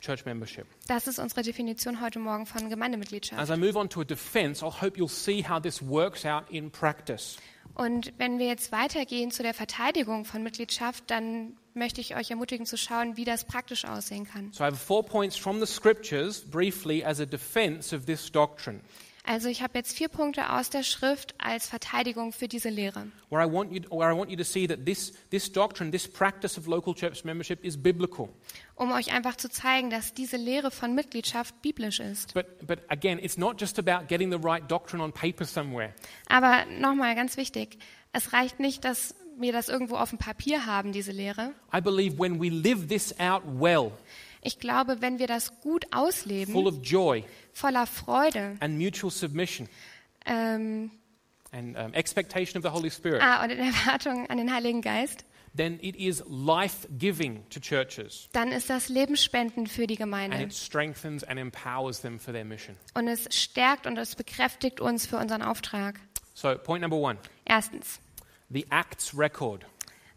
church 0.00 0.24
membership. 0.24 0.66
Das 0.86 1.08
ist 1.08 1.18
unsere 1.18 1.42
Definition 1.42 2.00
heute 2.00 2.20
Morgen 2.20 2.46
von 2.46 2.62
As 2.62 2.70
Gemeindemitgliedschaft. 2.70 3.50
I 3.50 3.56
move 3.56 3.76
on 3.76 3.88
to 3.88 4.02
a 4.02 4.04
defense, 4.04 4.64
I 4.64 4.70
hope 4.70 4.96
you'll 4.96 5.08
see 5.08 5.42
how 5.42 5.60
this 5.60 5.82
works 5.82 6.24
out 6.24 6.44
in 6.48 6.70
practice. 6.70 7.38
Und 7.74 8.12
wenn 8.18 8.38
wir 8.38 8.46
jetzt 8.46 8.70
weitergehen 8.70 9.32
zu 9.32 9.42
der 9.42 9.54
Verteidigung 9.54 10.24
von 10.24 10.44
Mitgliedschaft, 10.44 11.10
dann 11.10 11.56
möchte 11.74 12.00
ich 12.00 12.16
euch 12.16 12.30
ermutigen 12.30 12.66
zu 12.66 12.76
schauen, 12.76 13.16
wie 13.16 13.24
das 13.24 13.44
praktisch 13.44 13.84
aussehen 13.84 14.26
kann. 14.26 14.52
So 14.52 14.64
I 14.64 14.66
have 14.66 14.76
four 14.76 15.04
points 15.04 15.36
from 15.36 15.60
the 15.60 15.66
scriptures 15.66 16.40
briefly 16.40 17.04
as 17.04 17.20
a 17.20 17.26
defense 17.26 17.94
of 17.94 18.06
this 18.06 18.30
doctrine. 18.30 18.80
Also 19.24 19.48
ich 19.48 19.62
habe 19.62 19.78
jetzt 19.78 19.96
vier 19.96 20.08
Punkte 20.08 20.50
aus 20.52 20.68
der 20.68 20.82
Schrift 20.82 21.36
als 21.38 21.68
Verteidigung 21.68 22.32
für 22.32 22.48
diese 22.48 22.70
Lehre. 22.70 23.06
Where 23.30 23.46
I 23.46 23.50
want 23.50 23.72
you, 23.72 23.80
where 23.88 24.12
I 24.12 24.18
want 24.18 24.30
you 24.30 24.36
to 24.36 24.42
see 24.42 24.66
that 24.66 24.84
this, 24.84 25.12
this 25.30 25.50
doctrine, 25.50 25.92
this 25.92 26.08
practice 26.08 26.58
of 26.58 26.66
local 26.66 26.92
church 26.92 27.24
membership 27.24 27.64
is 27.64 27.80
biblical. 27.80 28.28
um 28.74 28.90
euch 28.90 29.12
einfach 29.12 29.36
zu 29.36 29.48
zeigen, 29.48 29.90
dass 29.90 30.12
diese 30.12 30.36
Lehre 30.36 30.72
von 30.72 30.96
Mitgliedschaft 30.96 31.62
biblisch 31.62 32.00
ist. 32.00 32.34
But, 32.34 32.66
but 32.66 32.80
again, 32.88 33.20
it's 33.20 33.38
not 33.38 33.60
just 33.60 33.78
about 33.78 34.08
getting 34.08 34.32
the 34.32 34.40
right 34.42 34.68
doctrine 34.68 35.00
on 35.00 35.12
paper 35.12 35.44
somewhere. 35.44 35.94
Aber 36.26 36.64
nochmal 36.66 37.14
ganz 37.14 37.36
wichtig, 37.36 37.78
es 38.12 38.32
reicht 38.32 38.58
nicht, 38.58 38.84
dass 38.84 39.14
wir 39.38 39.52
das 39.52 39.68
irgendwo 39.68 39.96
auf 39.96 40.10
dem 40.10 40.18
Papier 40.18 40.66
haben, 40.66 40.92
diese 40.92 41.12
Lehre. 41.12 41.52
I 41.74 41.80
believe 41.80 42.18
when 42.18 42.40
we 42.40 42.48
live 42.48 42.88
this 42.88 43.18
out 43.18 43.42
well, 43.44 43.92
Ich 44.42 44.58
glaube, 44.58 45.00
wenn 45.00 45.18
wir 45.18 45.26
das 45.26 45.60
gut 45.60 45.84
full 45.92 46.00
ausleben, 46.02 46.54
of 46.66 46.78
joy 46.82 47.24
voller 47.52 47.86
Freude 47.86 48.56
and 48.60 48.78
mutual 48.78 49.10
submission 49.10 49.68
ähm, 50.26 50.90
and 51.52 51.76
um, 51.76 51.92
expectation 51.94 52.56
of 52.58 52.64
the 52.64 52.76
Holy 52.76 52.90
Spirit, 52.90 53.20
ah, 53.22 53.42
und 53.44 53.50
in 53.50 53.58
Erwartung 53.58 54.26
an 54.28 54.38
den 54.38 54.52
Heiligen 54.52 54.80
Geist, 54.82 55.24
then 55.56 55.78
it 55.82 55.94
is 55.96 56.22
life 56.28 56.88
giving 56.98 57.44
to 57.50 57.60
churches 57.60 58.28
dann 58.32 58.50
ist 58.52 58.70
das 58.70 58.88
Lebensspenden 58.88 59.66
für 59.66 59.86
die 59.86 59.94
and 59.94 60.00
Gemeinde. 60.00 60.42
it 60.42 60.52
strengthens 60.54 61.22
and 61.24 61.38
empowers 61.38 62.00
them 62.00 62.18
for 62.18 62.32
their 62.32 62.44
mission. 62.44 62.76
Und 62.94 63.06
es 63.08 63.28
stärkt 63.36 63.86
und 63.86 63.96
es 63.98 64.16
bekräftigt 64.16 64.80
uns 64.80 65.06
für 65.06 65.18
unseren 65.18 65.42
Auftrag. 65.42 66.00
So, 66.34 66.56
point 66.56 66.80
number 66.80 66.96
one 66.96 67.18
Erstens, 67.44 68.00
the 68.52 68.66
Acts 68.70 69.16
record 69.16 69.64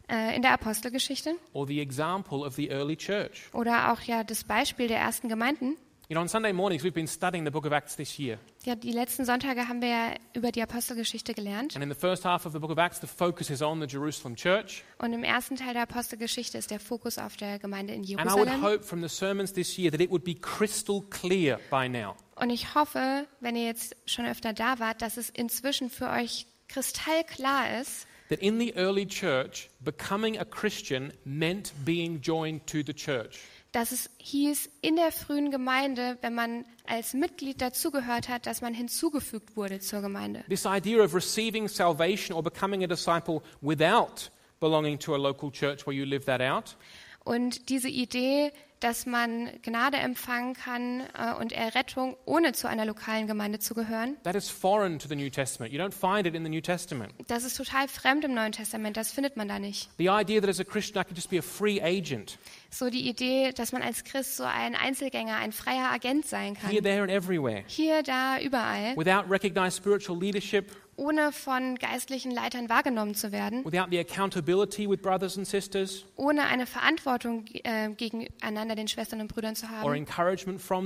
äh, 0.09 0.35
in 0.35 0.41
der 0.41 0.51
Apostelgeschichte 0.53 1.35
or 1.53 1.65
the 1.67 1.79
example 1.81 2.39
of 2.39 2.55
the 2.55 2.69
early 2.69 2.95
church. 2.95 3.49
oder 3.53 3.91
auch 3.91 4.01
ja 4.01 4.23
das 4.23 4.43
Beispiel 4.43 4.87
der 4.87 4.99
ersten 4.99 5.29
Gemeinden. 5.29 5.77
You 6.07 6.13
know, 6.13 6.21
on 6.21 6.27
Sunday 6.27 6.53
mornings, 6.53 6.83
we've 6.83 6.91
been 6.93 7.07
studying 7.07 7.45
the 7.45 7.49
book 7.49 7.65
of 7.65 7.71
Acts 7.71 7.95
this 7.95 8.19
year. 8.19 8.37
Ja, 8.63 8.75
die 8.75 8.91
letzten 8.91 9.25
Sonntage 9.25 9.67
haben 9.67 9.81
wir 9.81 9.87
ja 9.89 10.13
über 10.35 10.51
die 10.51 10.61
Apostelgeschichte 10.61 11.33
gelernt. 11.33 11.73
And 11.75 11.83
in 11.83 11.89
the 11.91 11.99
first 11.99 12.23
half 12.25 12.45
of 12.45 12.53
the 12.53 12.59
book 12.59 12.69
of 12.69 12.77
Acts, 12.77 13.01
the 13.01 13.07
focus 13.07 13.49
is 13.49 13.63
on 13.63 13.81
the 13.81 13.87
Jerusalem 13.87 14.35
church. 14.35 14.83
Und 14.99 15.13
im 15.13 15.23
ersten 15.23 15.55
Teil 15.55 15.73
der 15.73 15.81
Apostelgeschichte 15.81 16.59
ist 16.59 16.69
der 16.69 16.79
Fokus 16.79 17.17
auf 17.17 17.37
der 17.37 17.57
Gemeinde 17.57 17.93
in 17.95 18.01
And 18.19 18.29
I 18.29 18.33
would 18.35 18.45
Jerusalem. 18.49 18.61
hope 18.61 18.83
from 18.83 19.01
the 19.01 19.09
sermons 19.09 19.51
this 19.51 19.79
year 19.79 19.89
that 19.89 19.99
it 19.99 20.11
would 20.11 20.23
be 20.23 20.35
crystal 20.35 21.01
clear 21.09 21.59
by 21.71 21.89
now 21.89 22.15
Und 22.35 22.51
ich 22.51 22.75
hoffe, 22.75 23.25
wenn 23.39 23.55
ihr 23.55 23.65
jetzt 23.65 23.95
schon 24.05 24.27
öfter 24.27 24.53
da 24.53 24.77
wart, 24.77 25.01
dass 25.01 25.17
es 25.17 25.31
inzwischen 25.31 25.89
für 25.89 26.11
euch 26.11 26.45
kristallklar 26.67 27.79
ist, 27.81 28.05
that 28.29 28.39
in 28.39 28.59
the 28.59 28.75
early 28.75 29.05
church, 29.05 29.69
becoming 29.83 30.37
a 30.37 30.45
Christian 30.45 31.13
meant 31.25 31.73
being 31.83 32.21
joined 32.21 32.65
to 32.67 32.83
the 32.83 32.93
church. 32.93 33.39
dass 33.71 33.91
es 33.91 34.09
hieß 34.19 34.69
in 34.81 34.95
der 34.95 35.11
frühen 35.11 35.51
Gemeinde, 35.51 36.17
wenn 36.21 36.33
man 36.33 36.63
als 36.87 37.13
Mitglied 37.13 37.59
dazugehört 37.59 38.29
hat, 38.29 38.45
dass 38.45 38.61
man 38.61 38.73
hinzugefügt 38.73 39.57
wurde 39.57 39.81
zur 39.81 40.01
Gemeinde. 40.01 40.45
This 40.47 40.65
idea 40.65 41.03
of 41.03 41.13
receiving 41.13 41.67
salvation 41.67 42.35
or 42.35 42.41
becoming 42.41 42.85
a 42.85 42.87
disciple 42.87 43.41
without 43.61 44.31
belonging 44.61 44.97
to 44.99 45.13
a 45.13 45.17
local 45.17 45.51
church 45.51 45.85
where 45.85 45.93
you 45.93 46.05
live 46.05 46.23
that 46.25 46.39
out 46.39 46.77
Und 47.25 47.69
diese 47.69 47.89
Idee, 47.89 48.51
dass 48.79 49.05
man 49.05 49.49
Gnade 49.63 49.97
empfangen 49.97 50.53
kann 50.53 51.01
äh, 51.17 51.33
und 51.39 51.51
Errettung, 51.51 52.15
ohne 52.25 52.53
zu 52.53 52.67
einer 52.67 52.85
lokalen 52.85 53.27
Gemeinde 53.27 53.59
zu 53.59 53.73
gehören, 53.73 54.17
That 54.23 54.35
is 54.35 54.49
foreign 54.49 54.99
to 54.99 55.07
the 55.07 55.15
New 55.15 55.29
Testament. 55.29 55.71
You 55.73 55.79
don't 55.79 55.93
find 55.93 56.27
it 56.27 56.35
in 56.35 56.43
the 56.43 56.49
New 56.49 56.61
Testament. 56.61 57.13
das 57.27 57.43
ist 57.43 57.55
total 57.57 57.87
fremd 57.87 58.25
im 58.25 58.33
Neuen 58.33 58.51
Testament, 58.51 58.97
das 58.97 59.11
findet 59.11 59.37
man 59.37 59.47
da 59.47 59.59
nicht. 59.59 59.89
The 59.97 60.07
idea 60.09 60.41
that 60.41 60.49
as 60.49 60.59
a 60.59 60.63
Christian 60.63 61.01
I 61.01 61.05
could 61.05 61.15
just 61.17 61.29
be 61.29 61.39
a 61.39 61.41
free 61.41 61.81
agent 61.81 62.37
So 62.69 62.89
die 62.89 63.07
Idee, 63.07 63.53
dass 63.53 63.71
man 63.71 63.81
als 63.81 64.03
Christ 64.03 64.35
so 64.35 64.43
ein 64.43 64.75
Einzelgänger, 64.75 65.37
ein 65.37 65.53
freier 65.53 65.91
Agent 65.91 66.25
sein 66.25 66.55
here, 66.55 66.75
kann. 66.75 66.83
there, 66.83 67.01
and 67.03 67.09
everywhere 67.11 67.63
Hier, 67.67 68.03
da, 68.03 68.39
überall, 68.39 68.95
without 68.97 69.29
recognized 69.29 69.77
spiritual 69.77 70.19
leadership, 70.19 70.71
ohne 70.97 71.31
von 71.31 71.75
geistlichen 71.75 72.31
Leitern 72.31 72.69
wahrgenommen 72.69 73.15
zu 73.15 73.31
werden, 73.31 73.63
without 73.65 73.87
the 73.91 73.99
accountability 73.99 74.89
with 74.89 75.01
brothers 75.01 75.37
and 75.37 75.47
sisters 75.47 76.05
ohne 76.15 76.45
eine 76.45 76.65
Verantwortung 76.65 77.45
äh, 77.63 77.89
gegeneinander 77.89 78.75
den 78.75 78.87
Schwestern 78.87 79.21
und 79.21 79.27
Brüdern 79.27 79.55
zu 79.55 79.69
haben 79.69 79.85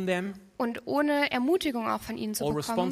them 0.06 0.34
und 0.58 0.86
ohne 0.86 1.32
Ermutigung 1.32 1.88
auch 1.88 2.02
von 2.02 2.18
ihnen 2.18 2.34
zu 2.34 2.44
or 2.44 2.54
bekommen 2.54 2.92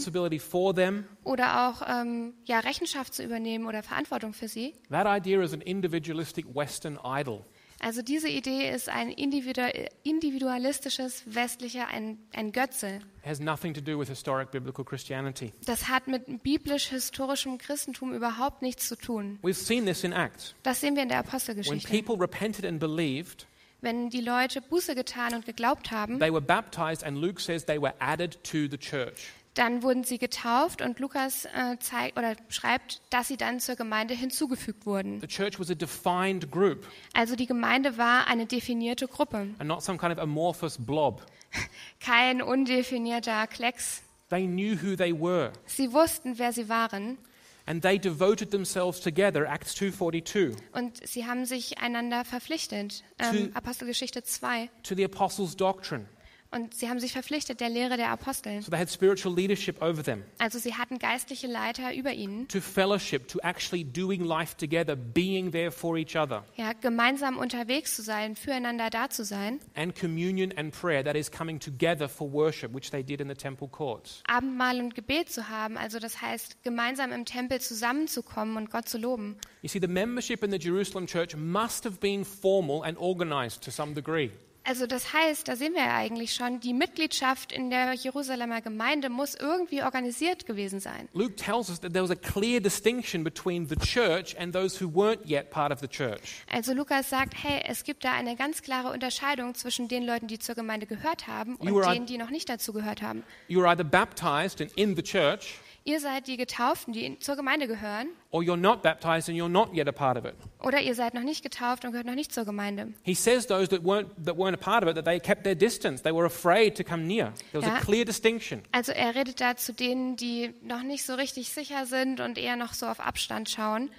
them. 0.74 1.06
oder 1.24 1.70
auch 1.70 1.82
ähm, 1.88 2.34
ja, 2.46 2.60
Rechenschaft 2.60 3.14
zu 3.14 3.24
übernehmen 3.24 3.66
oder 3.66 3.84
Verantwortung 3.84 4.34
für 4.34 4.48
sie. 4.48 4.74
That 4.90 5.06
idea 5.06 5.42
is 5.42 5.54
an 5.54 5.62
individualistic 5.62 6.46
Western 6.56 6.98
idol. 7.04 7.44
Also 7.80 8.02
diese 8.02 8.28
Idee 8.28 8.72
ist 8.72 8.90
ein 8.90 9.12
individu 9.12 9.62
individualistisches 10.04 11.24
westlicher, 11.26 11.88
ein, 11.88 12.18
ein 12.34 12.52
Götze. 12.52 12.98
It 13.22 13.26
has 13.30 13.40
nothing 13.40 13.74
to 13.74 13.82
do 13.82 14.00
with 14.00 14.10
historic 14.10 14.52
biblical 14.52 14.84
Christianity. 14.84 15.54
Das 15.66 15.88
hat 15.88 16.08
mit 16.08 16.44
biblisch-historischem 16.44 17.58
Christentum 17.58 18.13
überhaupt 18.13 18.62
nichts 18.62 18.88
zu 18.88 18.96
tun. 18.96 19.40
We've 19.44 19.54
seen 19.54 19.86
this 19.86 20.04
in 20.04 20.12
Acts. 20.13 20.56
Das 20.63 20.82
sehen 20.82 20.96
wir 20.96 21.04
in 21.04 21.10
der 21.10 21.20
When 21.20 21.28
Apostelgeschichte. 21.28 21.90
people 21.90 22.16
repented 22.20 22.66
and 22.66 22.80
believed, 22.80 23.46
Wenn 23.82 24.10
die 24.10 24.22
Leute 24.22 24.60
Buße 24.62 24.96
getan 24.96 25.36
und 25.36 25.46
geglaubt 25.46 25.92
haben, 25.92 26.20
they 26.20 26.32
were 26.32 26.42
baptized, 26.42 27.04
and 27.04 27.16
Luke 27.18 27.40
says 27.40 27.63
they 27.66 27.80
were 27.80 27.94
added 28.00 28.44
to 28.44 28.68
the 28.70 28.78
church. 28.78 29.32
Dann 29.58 29.84
wurden 29.84 30.04
sie 30.04 30.17
getauft 30.17 30.82
und 30.82 31.00
Lukas 31.00 31.46
äh, 31.46 31.78
zeigt 31.80 32.17
oder 32.17 32.36
schreibt, 32.50 33.02
dass 33.10 33.28
sie 33.28 33.38
dann 33.38 33.60
zur 33.60 33.76
Gemeinde 33.76 34.13
hinzugefügt 34.13 34.86
wurden. 34.86 35.20
The 35.22 35.28
church 35.28 35.60
was 35.60 35.70
a 35.70 35.76
defined 35.76 36.52
group 36.52 36.86
Also 37.13 37.36
die 37.36 37.48
Gemeinde 37.48 37.98
war 37.98 38.28
eine 38.28 38.46
definierte 38.46 39.08
Gruppe, 39.08 39.48
and 39.60 39.67
not 39.67 39.82
some 39.82 39.98
kind 39.98 40.12
of 40.12 40.20
amorphous 40.20 40.78
blob. 40.78 41.26
kein 42.00 42.41
undefinierter 42.41 43.48
Klecks. 43.48 44.04
They 44.30 44.46
knew 44.46 44.76
who 44.82 44.96
they 44.96 45.13
were 45.13 45.54
Sie 45.65 45.93
wussten, 45.93 46.38
wer 46.38 46.52
sie 46.52 46.67
waren 46.70 47.17
and 47.65 47.82
they 47.82 48.00
devoted 48.00 48.50
themselves 48.52 49.00
together 49.00 49.46
Acts 49.46 49.76
2:42 49.76 50.56
und 50.74 51.06
sie 51.06 51.26
haben 51.26 51.46
sich 51.46 51.78
einander 51.80 52.26
verpflichtet. 52.26 53.04
Ähm, 53.20 53.52
Zu- 53.52 53.56
Apostelgeschichte 53.56 54.24
2. 54.24 54.70
to 54.84 54.96
the 54.96 55.04
apostles' 55.04 55.56
doctrine. 55.56 56.06
Und 56.50 56.74
sie 56.74 56.88
haben 56.90 57.00
sich 57.00 57.12
verpflichtet 57.12 57.60
der 57.60 57.70
Lehre 57.70 57.98
der 57.98 58.10
Apostel. 58.10 58.62
So 58.62 58.72
they 58.72 58.80
had 58.80 58.90
spiritual 58.90 59.36
leadership 59.36 59.82
over 59.82 60.02
them, 60.02 60.24
Also 60.40 60.60
sie 60.60 60.74
hatten 60.76 60.98
geistliche 60.98 61.48
Leiter 61.48 61.94
über 61.94 62.14
ihnen. 62.14 62.48
to 62.48 62.62
fellowship, 62.62 63.28
to 63.28 63.40
actually 63.44 63.84
doing 63.84 64.24
life 64.24 64.56
together, 64.56 64.96
being 64.96 65.52
there 65.52 65.72
for 65.72 65.98
each 65.98 66.16
other, 66.16 66.46
Ja, 66.56 66.72
gemeinsam 66.74 67.38
unterwegs 67.38 67.96
zu 67.96 68.02
sein, 68.02 68.36
füreinander 68.36 68.90
da 68.90 69.10
zu 69.10 69.26
sein, 69.26 69.60
and 69.76 69.94
communion 70.00 70.54
and 70.58 70.74
prayer, 70.74 71.04
that 71.04 71.16
is 71.16 71.30
coming 71.30 71.60
together 71.60 72.08
for 72.08 72.32
worship, 72.32 72.74
which 72.74 72.92
they 72.92 73.04
did 73.04 73.20
in 73.20 73.28
the 73.28 73.36
temple 73.36 73.68
courts. 73.68 74.24
Abendmahl 74.28 74.80
und 74.80 74.96
Gebet 74.96 75.30
zu 75.30 75.50
haben. 75.50 75.78
Also 75.78 76.00
das 76.00 76.22
heißt, 76.22 76.64
gemeinsam 76.64 77.12
im 77.12 77.26
Tempel 77.26 77.60
zusammenzukommen 77.60 78.56
und 78.58 78.72
Gott 78.72 78.88
zu 78.88 78.98
loben. 78.98 79.36
You 79.62 79.70
see, 79.70 79.80
the 79.82 79.88
membership 79.88 80.44
in 80.44 80.52
the 80.52 80.58
Jerusalem 80.58 81.08
church 81.08 81.36
must 81.36 81.84
have 81.86 81.98
been 82.00 82.24
formal 82.24 82.84
and 82.84 82.98
organized 82.98 83.64
to 83.64 83.72
some 83.72 83.94
degree. 83.94 84.32
Also 84.70 84.86
das 84.86 85.14
heißt, 85.14 85.48
da 85.48 85.56
sehen 85.56 85.76
wir 85.76 85.84
ja 85.86 85.96
eigentlich 85.96 86.34
schon, 86.34 86.60
die 86.60 86.74
Mitgliedschaft 86.74 87.54
in 87.54 87.70
der 87.70 87.94
Jerusalemer 87.94 88.60
Gemeinde 88.60 89.08
muss 89.08 89.34
irgendwie 89.34 89.82
organisiert 89.82 90.46
gewesen 90.46 90.82
sein. 90.82 91.08
Luke 91.14 91.38
tells 91.38 91.70
us 91.70 91.80
that 91.80 91.94
there 91.94 92.04
was 92.04 92.12
a 92.12 92.16
clear 92.16 92.60
distinction 92.60 93.24
between 93.24 93.70
the 93.70 93.78
church 93.78 94.38
and 94.38 94.54
those 94.54 94.84
who 94.84 94.90
weren't 94.90 95.26
yet 95.26 95.52
part 95.52 95.72
of 95.72 95.80
the 95.80 95.88
church. 95.88 96.44
Also 96.52 96.74
Lukas 96.74 97.10
sagt, 97.10 97.34
hey, 97.42 97.62
es 97.66 97.86
gibt 97.86 98.04
da 98.04 98.12
eine 98.12 98.36
ganz 98.36 98.62
klare 98.62 98.92
Unterscheidung 98.92 99.56
zwischen 99.56 99.88
den 99.88 100.04
Leuten, 100.04 100.28
die 100.28 100.38
zur 100.38 100.56
Gemeinde 100.56 100.86
gehört 100.86 101.28
haben 101.28 101.56
und 101.56 101.86
denen, 101.86 102.06
die 102.06 102.18
noch 102.18 102.30
nicht 102.30 102.50
dazu 102.50 102.74
gehört 102.74 103.02
haben. 103.02 103.24
You 103.48 103.62
were 103.62 103.70
either 103.70 103.86
baptized 103.86 104.62
and 104.62 104.70
in 104.74 104.98
the 104.98 105.02
church, 105.02 105.62
Ihr 105.88 106.02
seid 106.02 106.28
die 106.28 106.36
Getauften, 106.36 106.91
die 106.91 107.17
zur 107.19 107.38
Gemeinde 107.38 107.65
gehören, 107.65 108.10
or 108.32 108.41
you're 108.41 108.58
not 108.58 108.82
baptized 108.82 109.30
and 109.30 109.38
you're 109.39 109.47
not 109.47 109.73
yet 109.73 109.88
a 109.88 109.93
part 109.93 110.17
of 110.17 110.26
it. 110.26 110.34
oder 110.62 110.82
ihr 110.82 110.93
seid 110.95 111.13
noch 111.13 111.23
nicht 111.23 111.43
getauft 111.43 111.86
und 111.86 111.91
gehört 111.91 112.06
noch 112.06 112.13
nicht 112.13 112.34
zur 112.34 112.43
Gemeinde. 112.43 112.91
He 113.04 113.13
says 113.13 113.47
those 113.47 113.69
that 113.69 113.84
weren't, 113.86 114.08
that 114.26 114.36
weren't 114.36 114.54
a 114.54 114.58
part 114.58 114.84
of 114.84 114.89
it, 114.89 114.95
that 114.95 115.06
they 115.06 115.17
kept 115.17 115.45
their 115.45 115.56
distance. 115.56 116.04
They 116.04 116.13
were 116.13 116.26
afraid 116.26 116.76
to 116.76 116.84
come 116.84 117.04
near. 117.08 117.32
There 117.54 117.62
was 117.63 117.69
a 117.69 117.76
Ja. 117.76 117.80
clear 117.80 118.04
distinction. 118.04 118.63
Also 118.73 118.91
er 118.91 119.15
redet 119.15 119.39
da 119.39 119.56
zu 119.56 119.71
denen, 119.73 120.17
die 120.17 120.54
noch 120.62 120.84
nicht 120.84 121.06
so 121.06 121.13
richtig 121.15 121.50
sicher 121.54 121.86
sind 121.86 122.19
und 122.19 122.38
eher 122.38 122.58
noch 122.58 122.73
so 122.73 122.86
auf 122.88 123.00
Abstand 123.00 123.50
schauen. 123.50 123.89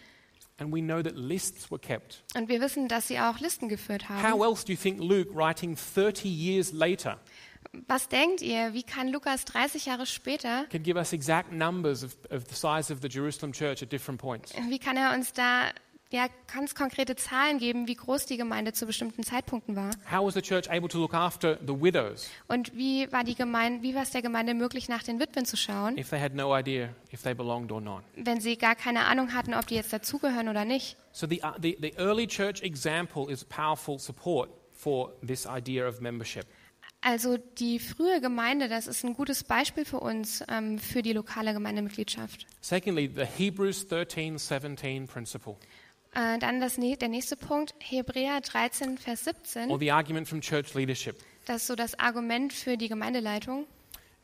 And 0.60 0.74
we 0.74 0.80
know 0.82 1.00
that 1.02 1.14
lists 1.16 1.70
were 1.70 1.78
kept. 1.80 2.22
Und 2.34 2.48
wir 2.50 2.60
wissen, 2.60 2.88
dass 2.88 3.06
sie 3.08 3.18
auch 3.20 3.38
Listen 3.38 3.68
geführt 3.70 4.08
haben. 4.10 4.22
How 4.30 4.42
else 4.44 4.66
do 4.66 4.72
you 4.72 4.78
think 4.78 4.98
Luke, 5.00 5.30
writing 5.34 5.76
30 5.76 6.24
years 6.28 6.72
later, 6.72 7.18
Was 7.86 8.08
denkt 8.08 8.40
ihr, 8.40 8.72
wie 8.72 8.82
kann 8.82 9.08
Lukas 9.08 9.44
30 9.44 9.86
Jahre 9.86 10.06
später, 10.06 10.64
can 10.70 10.82
give 10.82 10.96
us 10.96 11.12
exact 11.12 11.52
numbers 11.52 12.04
of, 12.04 12.16
of 12.30 12.44
the 12.48 12.54
size 12.54 12.92
of 12.92 13.00
the 13.02 13.08
Jerusalem 13.08 13.52
church 13.52 13.82
at 13.82 13.92
different 13.92 14.20
points? 14.20 14.52
wie 14.68 14.78
kann 14.78 14.96
er 14.96 15.14
uns 15.14 15.32
da 15.32 15.70
ja, 16.10 16.26
ganz 16.52 16.74
konkrete 16.74 17.16
Zahlen 17.16 17.58
geben, 17.58 17.86
wie 17.86 17.94
groß 17.94 18.24
die 18.26 18.38
Gemeinde 18.38 18.72
zu 18.72 18.86
bestimmten 18.86 19.22
Zeitpunkten 19.22 19.76
war. 19.76 19.90
How 20.10 20.26
was 20.26 20.34
the 20.34 20.40
church 20.40 20.70
able 20.70 20.88
to 20.88 20.98
look 20.98 21.12
after 21.12 21.58
the 21.66 21.74
widows 21.74 22.30
Und 22.48 22.74
wie 22.74 23.10
war, 23.12 23.24
die 23.24 23.34
Gemeinde, 23.34 23.82
wie 23.82 23.94
war 23.94 24.02
es 24.02 24.10
der 24.10 24.22
Gemeinde 24.22 24.54
möglich, 24.54 24.88
nach 24.88 25.02
den 25.02 25.20
Witwen 25.20 25.44
zu 25.44 25.56
schauen, 25.56 25.98
if 25.98 26.08
they 26.08 26.20
had 26.20 26.34
no 26.34 26.56
idea 26.56 26.88
if 27.12 27.22
they 27.22 27.34
belonged 27.34 27.70
or 27.70 27.80
not? 27.80 28.02
wenn 28.16 28.40
sie 28.40 28.56
gar 28.56 28.74
keine 28.74 29.04
Ahnung 29.04 29.34
hatten, 29.34 29.52
ob 29.52 29.66
die 29.66 29.74
jetzt 29.74 29.92
dazugehören 29.92 30.48
oder 30.48 30.64
nicht. 30.64 30.96
So 31.12 31.26
the, 31.26 31.42
uh, 31.42 31.52
the, 31.60 31.76
the 31.80 31.92
early 31.98 32.26
church 32.26 32.62
example 32.62 33.30
is 33.30 33.44
powerful 33.44 33.98
support 33.98 34.48
for 34.72 35.12
this 35.26 35.46
idea 35.46 35.86
of 35.86 36.00
membership. 36.00 36.46
Also 37.00 37.36
die 37.36 37.78
frühe 37.78 38.20
Gemeinde, 38.20 38.68
das 38.68 38.86
ist 38.88 39.04
ein 39.04 39.14
gutes 39.14 39.44
Beispiel 39.44 39.84
für 39.84 40.00
uns, 40.00 40.42
ähm, 40.48 40.78
für 40.78 41.02
die 41.02 41.12
lokale 41.12 41.52
Gemeindemitgliedschaft. 41.52 42.46
Secondly, 42.60 43.08
the 43.14 43.24
Hebrews 43.24 43.86
13 43.86 44.38
17 44.38 45.06
principle, 45.06 45.56
Äh, 46.14 46.38
dann 46.38 46.60
das, 46.60 46.76
der 46.76 47.08
nächste 47.08 47.36
Punkt, 47.36 47.74
Hebräer 47.78 48.40
13, 48.40 48.98
Vers 48.98 49.24
17. 49.24 49.70
or 49.70 49.78
the 49.78 49.92
argument 49.92 50.26
from 50.26 50.40
church 50.40 50.74
leadership. 50.74 51.16
Das 51.44 51.58
ist 51.62 51.66
so 51.68 51.76
das 51.76 51.98
Argument 51.98 52.52
für 52.52 52.76
die 52.76 52.88
Gemeindeleitung. 52.88 53.66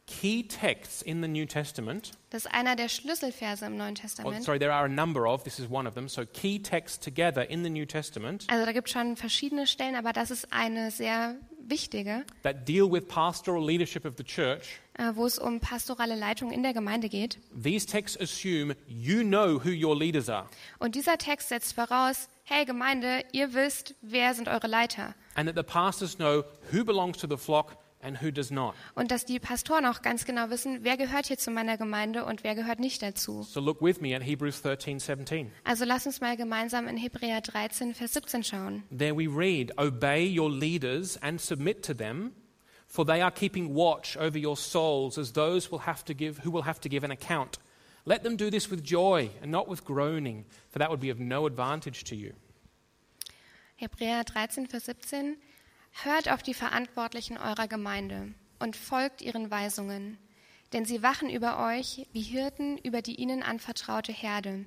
Key 0.07 0.43
texts 0.43 1.01
in 1.01 1.23
the 1.23 1.29
New 1.29 1.47
Testament, 1.47 2.11
Das 2.29 2.45
ist 2.45 2.53
einer 2.53 2.77
der 2.77 2.91
Schlüsselverse 2.91 3.65
im 3.67 3.77
Neuen 3.79 3.95
or, 3.95 4.03
Testament. 4.03 4.43
sorry, 4.45 4.59
there 4.59 4.73
are 4.75 4.85
a 4.85 4.89
number 4.89 5.27
of, 5.27 5.45
this 5.45 5.59
is 5.59 5.71
one 5.71 5.89
of 5.89 5.95
them. 5.95 6.09
So, 6.09 6.27
key 6.27 6.59
texts 6.61 6.99
together 7.01 7.49
in 7.49 7.63
the 7.65 7.71
New 7.71 7.87
Testament 7.87 8.45
Also 8.49 8.67
da 8.67 8.73
gibt 8.73 8.89
es 8.89 8.93
schon 8.93 9.17
verschiedene 9.17 9.67
Stellen, 9.67 9.95
aber 9.97 10.13
das 10.13 10.31
ist 10.31 10.53
eine 10.53 10.91
sehr 10.91 11.37
wichtige, 11.69 12.25
that 12.43 12.67
deal 12.67 12.91
with 12.91 13.09
pastoral 13.09 13.65
leadership 13.65 14.05
of 14.05 14.15
the 14.17 14.25
church. 14.25 14.81
äh, 14.97 15.13
wo 15.15 15.27
es 15.27 15.39
um 15.39 15.59
pastorale 15.61 16.15
Leitung 16.15 16.51
in 16.53 16.63
der 16.63 16.73
Gemeinde 16.73 17.09
geht. 17.09 17.39
These 17.61 17.87
texts 17.87 18.19
assume 18.21 18.77
you 18.87 19.23
know 19.25 19.59
who 19.65 19.71
your 19.71 19.97
leaders 19.99 20.29
are 20.29 20.47
Und 20.79 20.95
dieser 20.95 21.19
Text 21.19 21.49
setzt 21.49 21.73
voraus, 21.75 22.29
hey 22.45 22.65
Gemeinde, 22.65 23.25
ihr 23.33 23.55
wisst, 23.55 23.95
wer 24.03 24.35
sind 24.35 24.49
eure 24.49 24.67
Leiter. 24.69 25.15
and 25.37 25.49
that 25.49 25.57
the 25.57 25.63
pastors 25.65 26.17
know 26.17 26.45
who 26.73 26.85
belongs 26.85 27.19
to 27.19 27.27
the 27.29 27.37
flock 27.37 27.77
and 28.05 28.23
who 28.23 28.31
does 28.31 28.51
not. 28.51 28.75
Und 28.95 29.11
dass 29.11 29.25
die 29.25 29.39
Pastoren 29.39 29.87
auch 29.87 30.03
ganz 30.03 30.25
genau 30.25 30.51
wissen, 30.51 30.81
wer 30.83 30.97
gehört 30.97 31.27
hier 31.27 31.39
zu 31.39 31.51
meiner 31.51 31.77
Gemeinde 31.77 32.25
und 32.25 32.45
wer 32.45 32.55
gehört 32.55 32.79
nicht 32.79 33.03
dazu. 33.03 33.43
So, 33.43 33.61
look 33.61 33.81
with 33.81 34.01
me 34.01 34.15
at 34.15 34.23
Hebrews 34.23 34.61
13 34.63 35.01
17. 35.01 35.51
Also 35.65 35.85
lass 35.85 36.07
uns 36.07 36.21
mal 36.21 36.37
gemeinsam 36.37 36.87
in 36.87 36.97
Hebräer 36.97 37.43
13, 37.43 37.95
Vers 37.95 38.13
17 38.13 38.45
schauen. 38.45 38.83
There 38.97 39.17
we 39.17 39.27
read, 39.27 39.73
Obey 39.79 40.25
your 40.27 40.51
leaders 40.51 41.17
and 41.23 41.41
submit 41.41 41.85
to 41.87 41.95
them, 41.95 42.33
for 42.87 43.05
they 43.05 43.23
are 43.23 43.33
keeping 43.33 43.75
watch 43.75 44.17
over 44.17 44.39
your 44.39 44.57
souls 44.57 45.19
as 45.19 45.33
those 45.33 45.71
will 45.71 45.87
have 45.87 46.05
to 46.05 46.15
give, 46.15 46.45
who 46.45 46.53
will 46.53 46.65
have 46.65 46.81
to 46.81 46.89
give 46.89 47.05
an 47.05 47.11
account. 47.11 47.59
Let 48.07 48.23
them 48.23 48.37
do 48.37 48.51
this 48.51 48.71
with 48.71 48.85
joy 48.85 49.31
and 49.43 49.51
not 49.51 49.67
with 49.67 49.85
groaning, 49.85 50.45
for 50.71 50.79
that 50.79 50.91
would 50.91 51.01
be 51.01 51.11
of 51.11 51.19
no 51.19 51.47
advantage 51.47 52.05
to 52.05 52.17
you. 52.17 52.35
Hebräer 53.81 54.25
13, 54.25 54.67
Vers 54.67 54.85
17. 54.85 55.37
Hört 56.03 56.29
auf 56.29 56.43
die 56.43 56.55
Verantwortlichen 56.55 57.39
eurer 57.39 57.69
Gemeinde 57.69 58.35
und 58.59 58.77
folgt 58.77 59.23
ihren 59.23 59.51
Weisungen, 59.51 60.19
denn 60.73 60.85
sie 60.85 61.03
wachen 61.03 61.31
über 61.31 61.65
euch 61.65 62.07
wie 62.13 62.21
Hirten 62.21 62.77
über 62.79 63.01
die 63.01 63.15
ihnen 63.15 63.43
anvertraute 63.43 64.13
Herde 64.13 64.67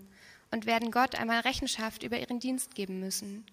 und 0.51 0.65
werden 0.65 0.89
Gott 0.89 1.15
einmal 1.15 1.41
Rechenschaft 1.41 2.01
über 2.01 2.17
ihren 2.17 2.39
Dienst 2.39 2.75
geben 2.75 2.99
müssen. 2.99 3.45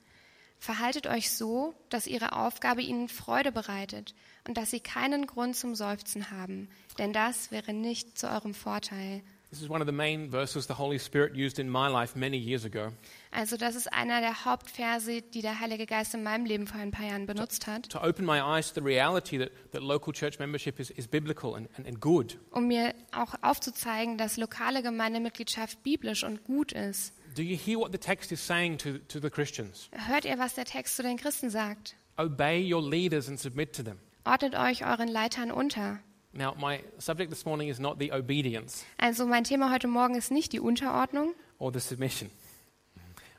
Verhaltet 0.61 1.09
euch 1.09 1.33
so, 1.33 1.75
dass 1.91 2.07
ihre 2.07 2.33
Aufgabe 2.33 2.81
ihnen 2.81 3.09
Freude 3.09 3.53
bereitet 3.53 4.15
und 4.47 4.57
dass 4.57 4.71
sie 4.71 4.81
keinen 4.81 5.27
Grund 5.27 5.57
zum 5.57 5.75
Seufzen 5.75 6.31
haben, 6.31 6.71
denn 6.97 7.13
das 7.13 7.51
wäre 7.51 7.75
nicht 7.75 8.17
zu 8.17 8.31
eurem 8.31 8.55
Vorteil. 8.55 9.23
This 9.55 9.63
is 9.63 9.71
one 9.71 9.81
of 9.81 9.87
the 9.87 9.93
main 9.93 10.29
verses 10.29 10.67
the 10.67 10.75
Holy 10.75 10.99
Spirit 10.99 11.37
used 11.37 11.61
in 11.61 11.71
my 11.71 11.87
life 11.87 12.17
many 12.17 12.37
years 12.37 12.65
ago 12.65 12.91
Also 13.31 13.57
das 13.57 13.77
ist 13.77 13.87
einer 13.93 14.21
der 14.21 14.45
Hauptverse, 14.45 15.23
die 15.23 15.43
der 15.43 15.61
Heilige 15.61 15.87
Geist 15.87 16.13
in 16.13 16.25
meinem 16.25 16.45
Leben 16.45 16.67
vor 16.67 16.81
ein 16.81 16.91
paar 16.91 17.07
Jahren 17.07 17.27
benutzt 17.27 17.69
hat. 17.69 17.89
to 17.89 18.01
open 18.03 18.27
my 18.27 18.41
eyes 18.41 18.73
to 18.73 18.81
the 18.81 18.85
reality 18.85 19.39
that, 19.39 19.53
that 19.71 19.81
local 19.81 20.13
church 20.13 20.41
membership 20.41 20.81
is, 20.81 20.91
is 20.91 21.07
biblical 21.07 21.55
and, 21.55 21.69
and, 21.77 21.87
and 21.87 22.01
good. 22.01 22.37
um 22.51 22.67
mir 22.67 22.95
auch 23.13 23.37
aufzuzeigen, 23.43 24.19
dass 24.19 24.39
lokale 24.39 24.83
Gemeindemitgliedschaft 24.83 25.85
biblisch 25.85 26.25
und 26.25 26.43
gut 26.43 26.73
ist. 26.73 27.13
Do 27.37 27.43
you 27.43 27.57
hear 27.57 27.79
what 27.79 27.93
the 27.93 27.99
text 27.99 28.33
is 28.33 28.45
saying 28.45 28.79
to, 28.79 28.99
to 29.07 29.21
the 29.21 29.31
Christians? 29.31 29.89
Hört 29.93 30.25
ihr, 30.25 30.37
was 30.41 30.55
der 30.55 30.65
Text 30.65 30.97
zu 30.97 31.05
den 31.05 31.17
Christen 31.17 31.49
sagt? 31.49 31.95
Obey 32.17 32.75
your 32.75 32.83
leaders 32.83 33.29
and 33.29 33.39
submit 33.39 33.73
to 33.77 33.85
them. 33.85 33.99
Ordnet 34.25 34.57
euch 34.57 34.85
euren 34.85 35.07
Leitern 35.07 35.53
unter. 35.53 36.01
Now, 36.37 36.55
my 36.59 36.83
subject 36.99 37.31
this 37.31 37.45
morning 37.45 37.69
is 37.69 37.79
not 37.79 37.99
the 38.01 38.13
obedience 38.13 38.85
Also 38.99 39.25
mein 39.27 39.45
Thema 39.45 39.71
heute 39.73 39.87
Morgen 39.87 40.17
ist 40.17 40.31
nicht 40.33 40.53
die 40.53 40.61
Unterordnung. 40.61 41.35
or 41.59 41.73
the 41.73 41.79
submission. 41.81 42.31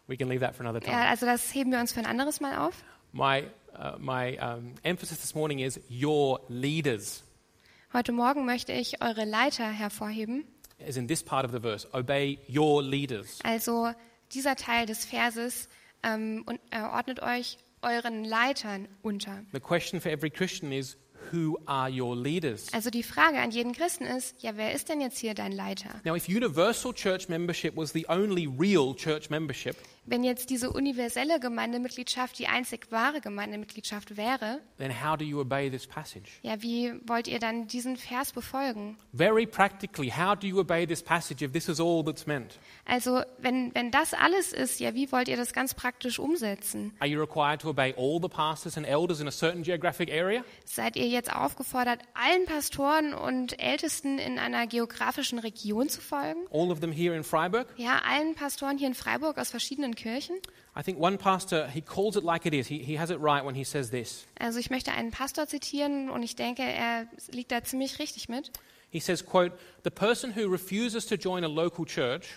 We 0.07 0.15
can 0.15 0.29
leave 0.29 0.39
that 0.41 0.55
for 0.55 0.65
another 0.65 0.79
time. 0.79 0.93
Ja, 0.95 1.09
also 1.09 1.25
das 1.25 1.53
heben 1.53 1.71
wir 1.71 1.79
uns 1.79 1.91
für 1.91 1.99
ein 1.99 2.05
anderes 2.05 2.39
Mal 2.39 2.57
auf. 2.57 2.83
My, 3.11 3.43
uh, 3.77 3.97
my 3.99 4.37
um, 4.39 4.75
emphasis 4.83 5.19
this 5.19 5.35
morning 5.35 5.59
is 5.59 5.79
your 5.89 6.39
leaders, 6.47 7.23
Heute 7.93 8.11
Morgen 8.11 8.45
möchte 8.45 8.73
ich 8.73 9.01
eure 9.01 9.23
Leiter 9.25 9.65
hervorheben. 9.69 10.45
as 10.85 10.97
in 10.97 11.07
this 11.07 11.23
part 11.23 11.45
of 11.45 11.51
the 11.51 11.59
verse. 11.59 11.87
Obey 11.93 12.39
your 12.49 12.83
leaders. 12.83 13.39
Also 13.43 13.91
dieser 14.33 14.55
Teil 14.57 14.85
des 14.85 15.05
Verses 15.05 15.69
ähm, 16.03 16.43
und, 16.45 16.59
äh, 16.71 16.81
ordnet 16.81 17.21
euch 17.21 17.57
euren 17.81 18.23
Leitern 18.25 18.87
unter. 19.01 19.43
The 19.53 19.59
question 19.61 19.99
for 20.01 20.11
every 20.11 20.29
Christian 20.29 20.71
is 20.73 20.97
who 21.31 21.57
are 21.65 21.89
your 21.89 22.15
leaders? 22.15 22.73
Also 22.73 22.89
die 22.89 23.03
Frage 23.03 23.37
an 23.39 23.51
jeden 23.51 23.73
Christen 23.73 24.05
ist, 24.05 24.35
ja, 24.41 24.51
wer 24.55 24.73
ist 24.73 24.89
denn 24.89 25.01
jetzt 25.01 25.17
hier 25.17 25.33
dein 25.33 25.51
Leiter? 25.51 25.89
Now, 26.03 26.15
if 26.15 26.27
universal 26.27 26.93
church 26.93 27.29
membership 27.29 27.75
was 27.75 27.91
the 27.91 28.05
only 28.09 28.47
real 28.47 28.95
church 28.95 29.29
membership, 29.29 29.75
Wenn 30.07 30.23
jetzt 30.23 30.49
diese 30.49 30.71
universelle 30.71 31.39
Gemeindemitgliedschaft 31.39 32.37
die 32.37 32.47
einzig 32.47 32.91
wahre 32.91 33.21
Gemeindemitgliedschaft 33.21 34.17
wäre, 34.17 34.61
then 34.77 34.91
how 35.03 35.17
do 35.17 35.23
you 35.25 35.39
obey 35.39 35.69
this 35.69 35.87
passage? 35.87 36.29
ja, 36.43 36.61
wie 36.61 36.93
wollt 37.07 37.27
ihr 37.27 37.39
dann 37.39 37.67
diesen 37.67 37.97
Vers 37.97 38.31
befolgen? 38.31 38.97
Very 39.13 39.45
practically, 39.47 40.11
how 40.11 40.35
do 40.35 40.45
you 40.47 40.59
obey 40.59 40.85
this 40.85 41.01
passage 41.01 41.43
if 41.43 41.51
this 41.53 41.67
is 41.67 41.79
all 41.79 42.03
that's 42.03 42.27
meant? 42.27 42.59
Also, 42.85 43.21
wenn, 43.39 43.73
wenn 43.73 43.89
das 43.89 44.13
alles 44.13 44.53
ist, 44.53 44.79
ja, 44.79 44.93
wie 44.93 45.11
wollt 45.11 45.27
ihr 45.27 45.37
das 45.37 45.53
ganz 45.53 45.73
praktisch 45.73 46.19
umsetzen? 46.19 46.93
Are 46.99 47.09
you 47.09 47.19
required 47.19 47.61
to 47.61 47.69
obey 47.69 47.93
all 47.97 48.19
the 48.21 48.29
pastors 48.29 48.77
and 48.77 48.85
elders 48.87 49.19
in 49.19 49.27
a 49.27 49.31
certain 49.31 49.63
geographic 49.63 50.11
area? 50.11 50.43
Seid 50.65 50.95
ihr 50.95 51.07
jetzt 51.07 51.33
aufgefordert, 51.33 52.01
allen 52.13 52.45
Pastoren 52.45 53.13
und 53.15 53.59
Ältesten 53.59 54.19
in 54.19 54.37
einer 54.37 54.67
geografischen 54.67 55.39
Region 55.39 55.89
zu 55.89 56.01
folgen? 56.01 56.45
All 56.51 56.69
of 56.71 56.79
them 56.79 56.91
here 56.91 57.15
in 57.15 57.23
Freiburg? 57.23 57.67
Ja, 57.77 58.01
allen 58.07 58.35
Pastoren 58.35 58.77
hier 58.77 58.87
in 58.87 58.93
Freiburg 58.93 59.39
aus 59.39 59.49
verschiedenen 59.49 59.94
Kirchen? 59.95 60.35
I 60.77 60.83
think 60.83 60.99
one 60.99 61.17
pastor, 61.17 61.67
he 61.67 61.81
calls 61.81 62.15
it 62.17 62.23
like 62.23 62.45
it 62.45 62.53
is. 62.53 62.67
He, 62.67 62.79
he 62.79 62.97
has 62.99 63.09
it 63.09 63.19
right 63.19 63.43
when 63.45 63.55
he 63.55 63.63
says 63.63 63.89
this. 63.91 64.25
Also 64.39 64.59
ich 64.59 64.69
möchte 64.69 64.91
einen 64.91 65.11
Pastor 65.11 65.47
zitieren 65.47 66.09
und 66.09 66.21
ich 66.23 66.35
denke, 66.35 66.63
er 66.63 67.07
liegt 67.31 67.51
da 67.51 67.63
ziemlich 67.63 67.99
richtig 67.99 68.27
mit. 68.29 68.51
He 68.89 68.99
says, 68.99 69.25
quote, 69.25 69.53
the 69.83 69.89
person 69.89 70.35
who 70.35 70.47
refuses 70.49 71.05
to 71.07 71.15
join 71.15 71.43
a 71.43 71.47
local 71.47 71.85
church 71.85 72.27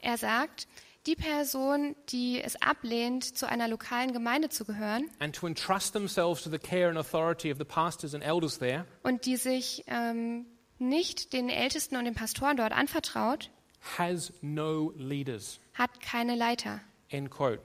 Er 0.00 0.16
sagt, 0.18 0.66
die 1.06 1.14
Person, 1.16 1.94
die 2.10 2.40
es 2.42 2.60
ablehnt, 2.60 3.24
zu 3.36 3.48
einer 3.48 3.68
lokalen 3.68 4.12
Gemeinde 4.12 4.48
zu 4.48 4.64
gehören 4.64 5.08
and 5.20 5.34
to 5.34 5.46
entrust 5.46 5.92
themselves 5.92 6.42
to 6.42 6.50
the 6.50 6.58
care 6.58 6.88
and 6.88 6.98
authority 6.98 7.50
of 7.50 7.58
the 7.58 7.64
pastors 7.64 8.14
and 8.14 8.24
elders 8.24 8.58
there 8.58 8.84
und 9.02 9.24
die 9.24 9.36
sich 9.36 9.84
ähm, 9.86 10.46
nicht 10.78 11.32
den 11.32 11.48
Ältesten 11.48 11.96
und 11.96 12.04
den 12.04 12.14
Pastoren 12.14 12.56
dort 12.56 12.72
anvertraut, 12.72 13.50
has 13.98 14.32
no 14.42 14.92
leaders. 14.96 15.60
hat 15.74 16.00
keine 16.00 16.34
Leiter. 16.34 16.80
End 17.10 17.30
quote. 17.30 17.60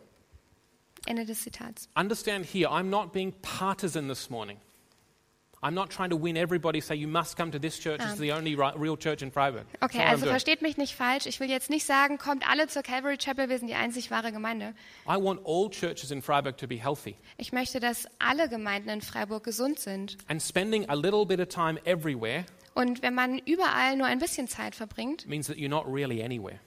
Ende 1.08 1.26
des 1.26 1.36
Zitats. 1.44 1.88
Understand 1.96 2.46
here, 2.46 2.70
I'm 2.70 2.90
not 2.90 3.12
being 3.12 3.34
partisan 3.42 4.08
this 4.08 4.30
morning. 4.30 4.58
I'm 5.64 5.76
not 5.76 5.92
trying 5.92 6.10
to 6.10 6.16
win 6.16 6.38
everybody, 6.38 6.82
say 6.82 6.96
you 6.96 7.08
must 7.08 7.38
come 7.38 7.52
to 7.52 7.60
this 7.60 7.78
church. 7.78 8.02
It's 8.04 8.18
the 8.18 8.32
only 8.32 8.56
real 8.56 8.98
church 8.98 9.22
in 9.22 9.30
Freiburg. 9.30 9.66
Okay, 9.82 10.04
also 10.04 10.26
versteht 10.26 10.64
mich 10.64 10.78
nicht 10.78 10.96
falsch. 10.96 11.28
Ich 11.28 11.40
will 11.40 11.50
jetzt 11.50 11.70
nicht 11.70 11.86
sagen, 11.86 12.18
kommt 12.18 12.50
alle 12.50 12.68
zur 12.68 12.82
Calvary 12.82 13.18
Chapel, 13.18 13.48
wir 13.48 13.60
sind 13.60 13.68
die 13.68 13.76
einzig 13.76 14.10
wahre 14.10 14.32
Gemeinde. 14.32 14.74
I 15.08 15.18
want 15.18 15.42
all 15.46 15.70
churches 15.70 16.10
in 16.10 16.24
Freiburg 16.24 16.58
to 16.58 16.68
be 16.68 16.78
healthy. 16.78 17.16
Ich 17.38 17.52
möchte, 17.52 17.80
dass 17.80 18.08
alle 18.18 18.50
Gemeinden 18.50 18.90
in 18.90 19.02
Freiburg 19.02 19.44
gesund 19.44 19.78
sind. 19.78 20.18
And 20.28 20.42
spending 20.42 20.90
a 20.90 20.96
little 20.96 21.28
bit 21.28 21.40
of 21.40 21.50
time 21.50 21.80
everywhere 21.86 22.46
Und 22.74 23.04
wenn 23.04 23.14
man 23.14 23.38
überall 23.38 23.98
nur 23.98 24.08
ein 24.08 24.18
bisschen 24.18 24.48
Zeit 24.48 24.74
verbringt, 24.74 25.28
means 25.28 25.46
that 25.46 25.58
you're 25.58 25.70
not 25.70 25.86
really 25.86 26.24
anywhere. 26.24 26.60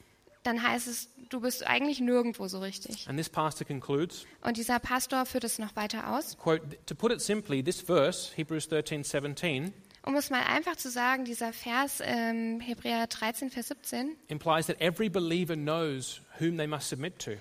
Dann 0.44 0.62
heißt 0.62 0.86
es, 0.86 1.08
du 1.30 1.40
bist 1.40 1.66
eigentlich 1.66 2.00
nirgendwo 2.00 2.46
so 2.48 2.60
richtig. 2.60 3.08
And 3.08 3.18
this 3.18 3.28
pastor 3.28 3.66
concludes, 3.66 4.26
Und 4.42 4.56
dieser 4.56 4.78
Pastor 4.78 5.26
führt 5.26 5.44
es 5.44 5.58
noch 5.58 5.74
weiter 5.76 6.10
aus. 6.12 6.36
quote, 6.38 6.62
to 6.86 6.94
put 6.94 7.12
it 7.12 7.20
simply, 7.20 7.62
this 7.62 7.80
verse, 7.80 8.32
Hebrews 8.36 8.68
13, 8.68 9.04
17, 9.04 9.72
Um 10.06 10.14
es 10.16 10.30
mal 10.30 10.42
einfach 10.42 10.76
zu 10.76 10.90
sagen, 10.90 11.24
dieser 11.24 11.52
Vers 11.52 12.00
ähm, 12.04 12.60
Hebräer 12.60 13.06
13, 13.06 13.50
Vers 13.50 13.68
17, 13.68 14.16
implies 14.28 14.66
that 14.66 14.80
every 14.80 15.08
believer 15.08 15.56
knows 15.56 16.20
whom 16.38 16.56
they 16.56 16.66
must 16.66 16.88
submit 16.88 17.18
to, 17.18 17.32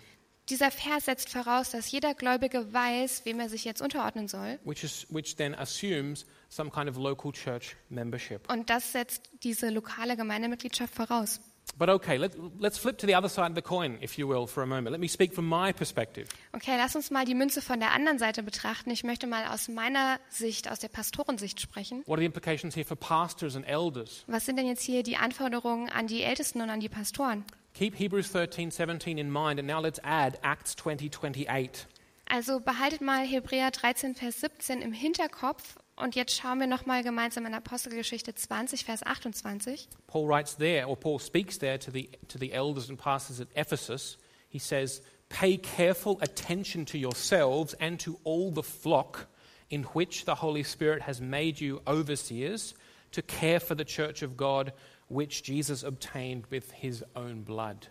dieser 0.49 0.71
Vers 0.71 1.05
setzt 1.05 1.29
voraus, 1.29 1.71
dass 1.71 1.89
jeder 1.91 2.13
Gläubige 2.13 2.73
weiß, 2.73 3.25
wem 3.25 3.39
er 3.39 3.47
sich 3.47 3.63
jetzt 3.63 3.81
unterordnen 3.81 4.27
soll. 4.27 4.59
which, 4.65 4.83
is, 4.83 5.07
which 5.09 5.37
then 5.37 5.55
assumes 5.55 6.25
some 6.49 6.69
kind 6.69 6.89
of 6.89 6.97
local 6.97 7.31
church 7.31 7.77
membership. 7.89 8.51
Und 8.51 8.69
das 8.69 8.91
setzt 8.91 9.29
diese 9.43 9.69
lokale 9.69 10.17
Gemeindemitgliedschaft 10.17 10.93
voraus. 10.93 11.39
But 11.77 11.89
okay, 11.89 12.17
let, 12.17 12.35
let's 12.59 12.77
flip 12.77 12.97
to 12.99 13.07
the 13.07 13.15
other 13.15 13.29
side 13.29 13.49
of 13.49 13.55
the 13.55 13.61
coin, 13.61 13.97
if 14.01 14.17
you 14.17 14.27
will, 14.27 14.45
for 14.45 14.61
a 14.61 14.67
moment. 14.67 14.91
Let 14.91 14.99
me 14.99 15.07
speak 15.07 15.33
from 15.33 15.47
my 15.47 15.73
perspective. 15.73 16.29
Okay, 16.53 16.77
lass 16.77 16.95
uns 16.95 17.09
mal 17.09 17.25
die 17.25 17.33
Münze 17.33 17.61
von 17.61 17.79
der 17.79 17.91
anderen 17.91 18.19
Seite 18.19 18.43
betrachten. 18.43 18.91
Ich 18.91 19.03
möchte 19.03 19.25
mal 19.25 19.47
aus 19.47 19.67
meiner 19.69 20.19
Sicht, 20.29 20.69
aus 20.69 20.79
der 20.79 20.89
Pastorensicht 20.89 21.59
sprechen. 21.59 22.03
What 22.05 22.17
are 22.17 22.21
the 22.21 22.25
implications 22.25 22.75
here 22.75 22.85
for 22.85 22.95
pastors 22.95 23.55
and 23.55 23.67
elders? 23.67 24.23
Was 24.27 24.45
sind 24.45 24.57
denn 24.57 24.67
jetzt 24.67 24.83
hier 24.83 25.01
die 25.01 25.17
Anforderungen 25.17 25.89
an 25.89 26.05
die 26.07 26.21
Ältesten 26.21 26.61
und 26.61 26.69
an 26.69 26.79
die 26.79 26.89
Pastoren? 26.89 27.43
Keep 27.73 27.97
Hebrews 27.97 28.31
13, 28.31 28.69
17 28.69 29.17
in 29.17 29.31
mind, 29.31 29.59
and 29.59 29.67
now 29.67 29.81
let's 29.81 29.99
add 30.03 30.37
Acts 30.43 30.75
20, 30.75 31.09
28. 31.09 31.87
Also 32.29 32.59
behaltet 32.59 33.01
mal 33.01 33.25
Hebräer 33.25 33.71
13, 33.71 34.15
Vers 34.15 34.41
17 34.41 34.81
im 34.81 34.93
Hinterkopf 34.93 35.75
und 35.95 36.15
jetzt 36.15 36.35
schauen 36.35 36.59
wir 36.59 36.67
nochmal 36.67 37.03
gemeinsam 37.03 37.45
in 37.45 37.53
Apostelgeschichte 37.53 38.33
20, 38.33 38.85
Vers 38.85 39.03
28. 39.03 39.87
Paul 40.07 40.27
writes 40.27 40.55
there, 40.57 40.87
or 40.87 40.95
Paul 40.97 41.19
speaks 41.19 41.57
there 41.59 41.77
to 41.79 41.91
the, 41.91 42.09
to 42.27 42.37
the 42.39 42.51
elders 42.51 42.89
and 42.89 42.97
pastors 42.97 43.39
at 43.39 43.47
Ephesus. 43.55 44.17
He 44.49 44.59
says, 44.59 45.01
Pay 45.29 45.57
careful 45.57 46.19
attention 46.21 46.85
to 46.85 46.97
yourselves 46.97 47.73
and 47.79 47.99
to 47.99 48.19
all 48.23 48.51
the 48.51 48.63
flock 48.63 49.27
in 49.69 49.83
which 49.93 50.25
the 50.25 50.35
Holy 50.35 50.63
Spirit 50.63 51.01
has 51.01 51.19
made 51.19 51.59
you 51.59 51.81
overseers 51.87 52.75
to 53.11 53.21
care 53.21 53.59
for 53.59 53.75
the 53.75 53.85
church 53.85 54.21
of 54.21 54.37
God, 54.37 54.73
which 55.07 55.43
Jesus 55.43 55.83
obtained 55.83 56.45
with 56.51 56.71
his 56.71 57.03
own 57.15 57.43
blood. 57.43 57.87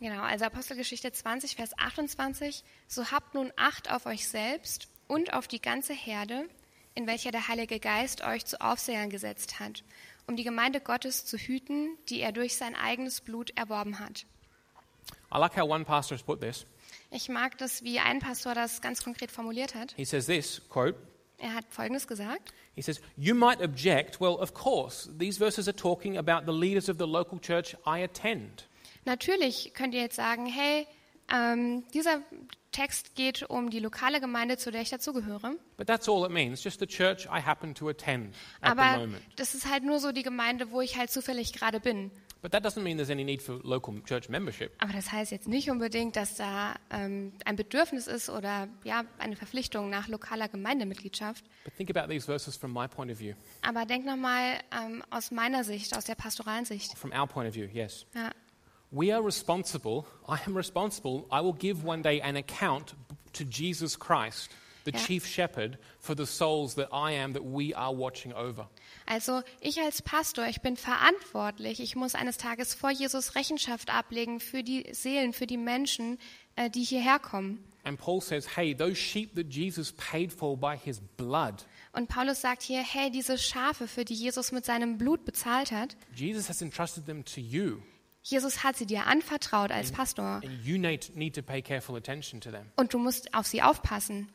Genau, 0.00 0.22
also 0.22 0.46
Apostelgeschichte 0.46 1.12
20, 1.12 1.56
Vers 1.56 1.72
28. 1.76 2.62
So 2.86 3.10
habt 3.10 3.34
nun 3.34 3.52
Acht 3.56 3.90
auf 3.90 4.06
euch 4.06 4.28
selbst 4.28 4.88
und 5.08 5.32
auf 5.32 5.48
die 5.48 5.60
ganze 5.60 5.92
Herde, 5.92 6.48
in 6.94 7.06
welcher 7.06 7.30
der 7.30 7.48
Heilige 7.48 7.80
Geist 7.80 8.22
euch 8.24 8.44
zu 8.44 8.60
Aufsehern 8.60 9.10
gesetzt 9.10 9.60
hat, 9.60 9.82
um 10.26 10.36
die 10.36 10.44
Gemeinde 10.44 10.80
Gottes 10.80 11.26
zu 11.26 11.36
hüten, 11.36 11.96
die 12.08 12.20
er 12.20 12.32
durch 12.32 12.56
sein 12.56 12.74
eigenes 12.74 13.20
Blut 13.20 13.50
erworben 13.56 13.98
hat. 13.98 14.26
I 15.32 15.38
like 15.38 15.56
how 15.56 15.68
one 15.68 15.84
pastor 15.84 16.16
has 16.16 16.22
put 16.22 16.40
this. 16.40 16.64
Ich 17.10 17.28
mag 17.28 17.58
das, 17.58 17.82
wie 17.82 17.98
ein 17.98 18.20
Pastor 18.20 18.54
das 18.54 18.80
ganz 18.80 19.02
konkret 19.02 19.30
formuliert 19.30 19.74
hat. 19.74 19.92
He 19.96 20.04
says 20.04 20.26
this 20.26 20.62
quote, 20.68 20.96
Er 21.38 21.54
hat 21.54 21.64
Folgendes 21.68 22.06
gesagt. 22.06 22.54
He 22.74 22.82
says, 22.82 23.00
You 23.16 23.34
might 23.34 23.60
object, 23.60 24.20
well, 24.20 24.36
of 24.40 24.54
course, 24.54 25.10
these 25.18 25.38
verses 25.38 25.68
are 25.68 25.76
talking 25.76 26.16
about 26.16 26.50
the 26.50 26.56
leaders 26.56 26.88
of 26.88 26.96
the 26.98 27.06
local 27.06 27.38
church 27.40 27.76
I 27.86 28.02
attend. 28.02 28.68
Natürlich 29.04 29.74
könnt 29.74 29.94
ihr 29.94 30.00
jetzt 30.00 30.16
sagen, 30.16 30.46
hey, 30.46 30.86
ähm, 31.32 31.84
dieser 31.92 32.22
Text 32.74 33.14
geht 33.14 33.42
um 33.44 33.70
die 33.70 33.78
lokale 33.78 34.20
Gemeinde, 34.20 34.56
zu 34.56 34.70
der 34.72 34.82
ich 34.82 34.90
dazugehöre. 34.90 35.56
But 35.76 35.86
that's 35.86 36.08
all 36.08 36.24
it 36.24 36.30
means, 36.32 36.62
just 36.64 36.80
the 36.80 36.86
church 36.86 37.26
I 37.26 37.40
happen 37.40 37.74
to 37.76 37.88
attend 37.88 38.34
at 38.60 38.74
the 38.76 38.80
Aber 38.80 38.98
moment. 38.98 39.22
das 39.36 39.54
ist 39.54 39.70
halt 39.70 39.84
nur 39.84 40.00
so 40.00 40.10
die 40.12 40.22
Gemeinde, 40.24 40.70
wo 40.70 40.80
ich 40.80 40.96
halt 40.96 41.10
zufällig 41.10 41.52
gerade 41.52 41.78
bin. 41.80 42.10
But 42.42 42.52
that 42.52 42.62
doesn't 42.62 42.82
mean 42.82 42.98
there's 42.98 43.08
any 43.08 43.24
need 43.24 43.40
for 43.40 43.58
local 43.62 44.02
church 44.04 44.28
membership. 44.28 44.72
Aber 44.78 44.92
das 44.92 45.10
heißt 45.10 45.32
jetzt 45.32 45.48
nicht 45.48 45.70
unbedingt, 45.70 46.14
dass 46.16 46.34
da 46.34 46.74
ähm, 46.90 47.32
ein 47.46 47.56
Bedürfnis 47.56 48.06
ist 48.06 48.28
oder 48.28 48.68
ja 48.82 49.04
eine 49.18 49.34
Verpflichtung 49.36 49.88
nach 49.88 50.08
lokaler 50.08 50.48
Gemeindemitgliedschaft. 50.48 51.42
But 51.64 51.74
think 51.76 51.96
about 51.96 52.12
these 52.12 52.26
verses 52.26 52.54
from 52.56 52.72
my 52.74 52.86
point 52.86 53.10
of 53.10 53.18
view, 53.18 53.34
Aber 53.62 53.86
denk 53.86 54.04
nochmal 54.04 54.58
ähm, 54.78 55.02
aus 55.08 55.30
meiner 55.30 55.64
Sicht, 55.64 55.96
aus 55.96 56.04
der 56.04 56.16
pastoralen 56.16 56.66
Sicht. 56.66 56.98
from 56.98 57.12
our 57.12 57.26
point 57.26 57.48
of 57.48 57.54
view, 57.54 57.66
yes. 57.72 58.04
Ja. 58.14 58.30
We 58.94 59.12
are 59.12 59.20
responsible, 59.24 60.06
I 60.28 60.38
am 60.46 60.56
responsible, 60.56 61.26
I 61.32 61.40
will 61.40 61.52
give 61.52 61.84
one 61.84 62.00
day 62.02 62.20
an 62.20 62.36
account 62.36 62.94
to 63.32 63.44
Jesus 63.44 63.98
Christ, 63.98 64.50
the 64.84 64.92
Yeah. 64.92 65.04
chief 65.04 65.26
shepherd, 65.26 65.78
for 65.98 66.14
the 66.14 66.26
souls 66.26 66.76
that 66.76 66.90
I 66.92 67.10
am, 67.12 67.32
that 67.32 67.42
we 67.42 67.74
are 67.74 67.92
watching 67.92 68.32
over. 68.34 68.68
Also 69.06 69.42
ich 69.60 69.80
als 69.80 70.00
Pastor, 70.00 70.46
ich 70.46 70.60
bin 70.60 70.76
verantwortlich. 70.76 71.80
Ich 71.80 71.96
muss 71.96 72.14
eines 72.14 72.36
Tages 72.36 72.72
vor 72.74 72.90
Jesus 72.90 73.34
Rechenschaft 73.34 73.90
ablegen 73.92 74.38
für 74.38 74.62
die 74.62 74.86
Seelen, 74.92 75.32
für 75.32 75.48
die 75.48 75.56
Menschen, 75.56 76.18
äh, 76.54 76.70
die 76.70 76.84
hierher 76.84 77.18
kommen. 77.18 77.64
And 77.82 77.98
Paul 77.98 78.20
says, 78.20 78.56
hey, 78.56 78.74
those 78.76 78.94
sheep 78.94 79.34
that 79.34 79.52
Jesus 79.52 79.92
paid 79.92 80.32
for 80.32 80.56
by 80.56 80.76
his 80.76 81.00
blood, 81.16 81.66
Und 81.92 82.08
Paulus 82.08 82.40
sagt 82.40 82.62
hier, 82.62 82.82
hey, 82.82 83.10
diese 83.10 83.38
Schafe, 83.38 83.88
für 83.88 84.04
die 84.04 84.14
Jesus 84.14 84.52
mit 84.52 84.64
seinem 84.64 84.98
Blut 84.98 85.24
bezahlt 85.24 85.72
hat, 85.72 85.96
Jesus 86.14 86.48
has 86.48 86.62
entrusted 86.62 87.06
them 87.06 87.24
to 87.24 87.40
you. 87.40 87.80
Jesus 88.26 88.64
hat 88.64 88.76
sie 88.76 88.86
dir 88.86 89.06
anvertraut 89.06 89.70
als 89.70 89.92
Pastor. 89.92 90.40
Und 92.76 92.94
du 92.94 92.98
musst 92.98 93.34
auf 93.34 93.46
sie 93.46 93.60
aufpassen. 93.60 94.32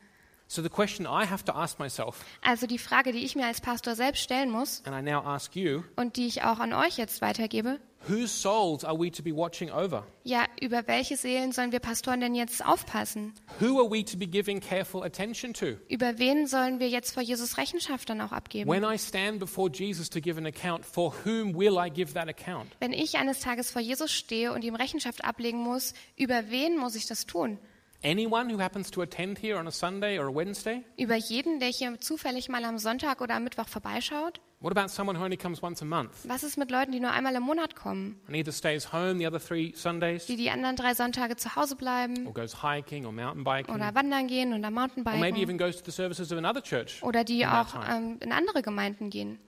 So 0.52 0.62
the 0.62 0.68
question 0.68 1.06
I 1.06 1.26
have 1.30 1.44
to 1.44 1.52
ask 1.52 1.78
myself, 1.78 2.24
Also 2.42 2.66
die 2.66 2.78
Frage, 2.78 3.12
die 3.12 3.24
ich 3.24 3.36
mir 3.36 3.46
als 3.46 3.60
Pastor 3.60 3.94
selbst 3.94 4.20
stellen 4.20 4.50
muss 4.50 4.82
and 4.84 4.96
I 4.96 5.00
now 5.00 5.20
ask 5.24 5.54
you, 5.54 5.84
und 5.94 6.16
die 6.16 6.26
ich 6.26 6.42
auch 6.42 6.58
an 6.58 6.72
euch 6.72 6.96
jetzt 6.98 7.20
weitergebe, 7.22 7.78
whose 8.08 8.26
souls 8.26 8.84
are 8.84 8.98
we 8.98 9.12
to 9.12 9.22
be 9.22 9.30
watching 9.32 9.70
over? 9.70 10.04
ja, 10.24 10.46
über 10.60 10.88
welche 10.88 11.16
Seelen 11.16 11.52
sollen 11.52 11.70
wir 11.70 11.78
Pastoren 11.78 12.18
denn 12.18 12.34
jetzt 12.34 12.66
aufpassen? 12.66 13.32
Who 13.60 13.78
are 13.78 13.88
we 13.88 14.04
to 14.04 14.16
be 14.18 14.26
giving 14.26 14.58
careful 14.58 15.04
attention 15.04 15.54
to? 15.54 15.76
Über 15.88 16.18
wen 16.18 16.48
sollen 16.48 16.80
wir 16.80 16.88
jetzt 16.88 17.14
vor 17.14 17.22
Jesus 17.22 17.56
Rechenschaft 17.56 18.10
dann 18.10 18.20
auch 18.20 18.32
abgeben? 18.32 18.68
When 18.68 18.82
I 18.82 18.98
stand 18.98 19.38
before 19.38 19.70
Jesus 19.72 20.10
to 20.10 20.20
give 20.20 20.36
an 20.36 20.46
account, 20.46 20.84
for 20.84 21.14
whom 21.24 21.56
will 21.56 21.78
I 21.78 21.88
give 21.88 22.14
that 22.14 22.26
account? 22.28 22.72
Wenn 22.80 22.92
ich 22.92 23.16
eines 23.18 23.38
Tages 23.38 23.70
vor 23.70 23.82
Jesus 23.82 24.10
stehe 24.10 24.52
und 24.52 24.64
ihm 24.64 24.74
Rechenschaft 24.74 25.24
ablegen 25.24 25.60
muss, 25.60 25.94
über 26.16 26.50
wen 26.50 26.76
muss 26.76 26.96
ich 26.96 27.06
das 27.06 27.24
tun? 27.26 27.60
Anyone 28.02 28.48
who 28.48 28.58
happens 28.58 28.90
to 28.92 29.02
attend 29.02 29.38
here 29.38 29.58
on 29.58 29.66
a 29.66 29.70
Sunday 29.70 30.18
or 30.18 30.26
a 30.28 30.34
Wednesday? 30.34 30.82
Über 30.96 31.16
jeden, 31.16 31.60
der 31.60 31.68
hier 31.68 32.00
zufällig 32.00 32.48
mal 32.48 32.64
am 32.64 32.78
Sonntag 32.78 33.20
oder 33.20 33.34
am 33.34 33.44
Mittwoch 33.44 33.68
vorbeischaut? 33.68 34.40
What 34.60 34.74
about 34.74 34.88
someone 34.88 35.18
who 35.18 35.22
only 35.24 35.36
comes 35.36 35.62
once 35.62 35.82
a 35.82 35.84
month 35.84 36.12
Was 36.26 36.42
ist 36.42 36.56
mit 36.56 36.70
Leuten, 36.70 36.92
die 36.92 37.00
nur 37.00 37.10
einmal 37.10 37.34
im 37.34 37.42
Monat 37.42 37.76
kommen? 37.76 38.18
and 38.26 38.34
either 38.34 38.52
stays 38.52 38.90
home 38.90 39.18
the 39.18 39.26
other 39.26 39.38
three 39.38 39.74
Sundays 39.74 40.24
Die 40.24 40.36
die 40.36 40.48
anderen 40.50 40.76
drei 40.76 40.94
Sonntage 40.94 41.36
zu 41.36 41.54
Hause 41.56 41.74
or 41.74 41.78
bleiben 41.78 42.32
goes 42.32 42.62
hiking 42.62 43.04
or 43.04 43.12
mountain 43.12 43.44
biking 43.44 43.74
oder 43.74 43.94
wandern 43.94 44.28
gehen 44.28 44.54
oder 44.54 44.68
or 44.68 44.70
maybe 44.70 45.04
Mountainbiken 45.04 45.36
even 45.36 45.58
goes 45.58 45.76
to 45.76 45.82
the 45.84 45.92
services 45.92 46.32
of 46.32 46.38
another 46.38 46.62
church? 46.62 47.02
oder 47.02 47.22
die 47.22 47.46
auch 47.46 47.74
ähm, 47.86 48.16
in 48.20 48.32
andere 48.32 48.62
Gemeinden 48.62 49.10
gehen? 49.10 49.38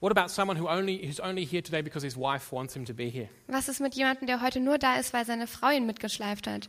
What 0.00 0.10
about 0.14 0.28
someone 0.28 0.60
who 0.60 0.68
only, 0.68 0.98
who's 1.06 1.20
only 1.20 1.46
here 1.46 1.62
today 1.62 1.80
because 1.80 2.04
his 2.04 2.16
wife 2.16 2.52
wants 2.54 2.74
him 2.74 2.84
to 2.84 2.92
be 2.92 3.08
here? 3.08 3.28
Was 3.46 3.68
ist 3.68 3.80
mit 3.80 3.94
jemandem, 3.94 4.26
der 4.26 4.42
heute 4.42 4.60
nur 4.60 4.76
da 4.76 4.96
ist, 4.96 5.14
weil 5.14 5.24
seine 5.24 5.46
Frau 5.46 5.70
ihn 5.70 5.86
mitgeschleift 5.86 6.46
hat? 6.46 6.68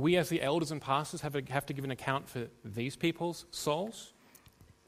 We, 0.00 0.16
as 0.16 0.28
the 0.28 0.40
elders 0.40 0.70
and 0.70 0.80
pastors, 0.80 1.24
have, 1.24 1.34
have 1.50 1.66
to 1.66 1.74
give 1.74 1.84
an 1.84 1.90
account 1.90 2.28
for 2.28 2.48
these 2.64 2.96
people's 2.96 3.46
souls? 3.50 4.14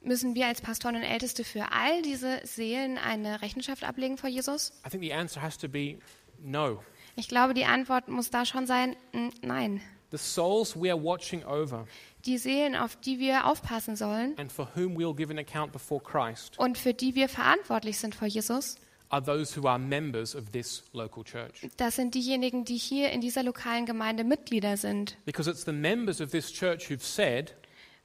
Müssen 0.03 0.37
wir 0.37 0.46
als 0.46 0.61
Pastoren 0.61 0.94
und 0.94 1.03
Älteste 1.03 1.42
für 1.42 1.73
all 1.73 2.01
diese 2.03 2.40
Seelen 2.44 2.96
eine 2.96 3.42
Rechenschaft 3.42 3.83
ablegen 3.83 4.16
vor 4.16 4.31
Jesus? 4.31 4.73
I 4.87 4.88
think 4.88 5.03
the 5.03 5.12
answer 5.12 5.42
has 5.42 5.59
to 5.59 5.68
be 5.68 5.99
no. 6.38 6.83
Ich 7.16 7.29
glaube, 7.29 7.55
die 7.55 7.64
Antwort 7.64 8.09
muss 8.09 8.31
da 8.31 8.46
schon 8.46 8.66
sein, 8.66 8.94
nein. 9.42 9.81
The 10.12 10.16
souls 10.16 10.75
we 10.81 10.90
are 10.90 11.03
watching 11.03 11.44
over 11.44 11.87
Die 12.25 12.38
Seelen, 12.38 12.77
auf 12.77 12.96
die 12.96 13.18
wir 13.18 13.46
aufpassen 13.46 13.96
sollen 13.96 14.38
and 14.38 14.53
for 14.53 14.68
whom 14.77 14.96
we'll 14.96 15.14
give 15.14 15.31
an 15.31 15.38
account 15.38 15.73
before 15.73 16.01
Christ 16.01 16.59
und 16.59 16.79
für 16.79 16.94
die 16.94 17.14
wir 17.16 17.29
verantwortlich 17.29 17.99
sind 17.99 18.14
vor 18.14 18.29
Jesus, 18.29 18.77
are 19.11 19.23
those 19.23 19.57
who 19.57 19.66
are 19.66 19.79
members 19.79 20.35
of 20.35 20.53
this 20.53 20.83
local 20.92 21.25
church. 21.25 21.66
das 21.77 21.96
sind 21.96 22.14
diejenigen, 22.14 22.64
die 22.64 22.77
hier 22.77 23.11
in 23.11 23.20
dieser 23.20 23.42
lokalen 23.42 23.85
Gemeinde 23.85 24.25
Mitglieder 24.25 24.77
sind. 24.77 25.16
Because 25.27 25.51
it's 25.51 25.64
the 25.64 25.73
members 25.73 26.20
of 26.20 26.31
this 26.31 26.53
church 26.53 26.88
who've 26.88 27.05
said, 27.05 27.55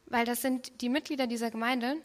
Weil 0.07 0.25
das 0.25 0.41
sind 0.41 0.81
die 0.81 0.89
Mitglieder 0.89 1.27
dieser 1.27 1.49
Gemeinde, 1.51 1.95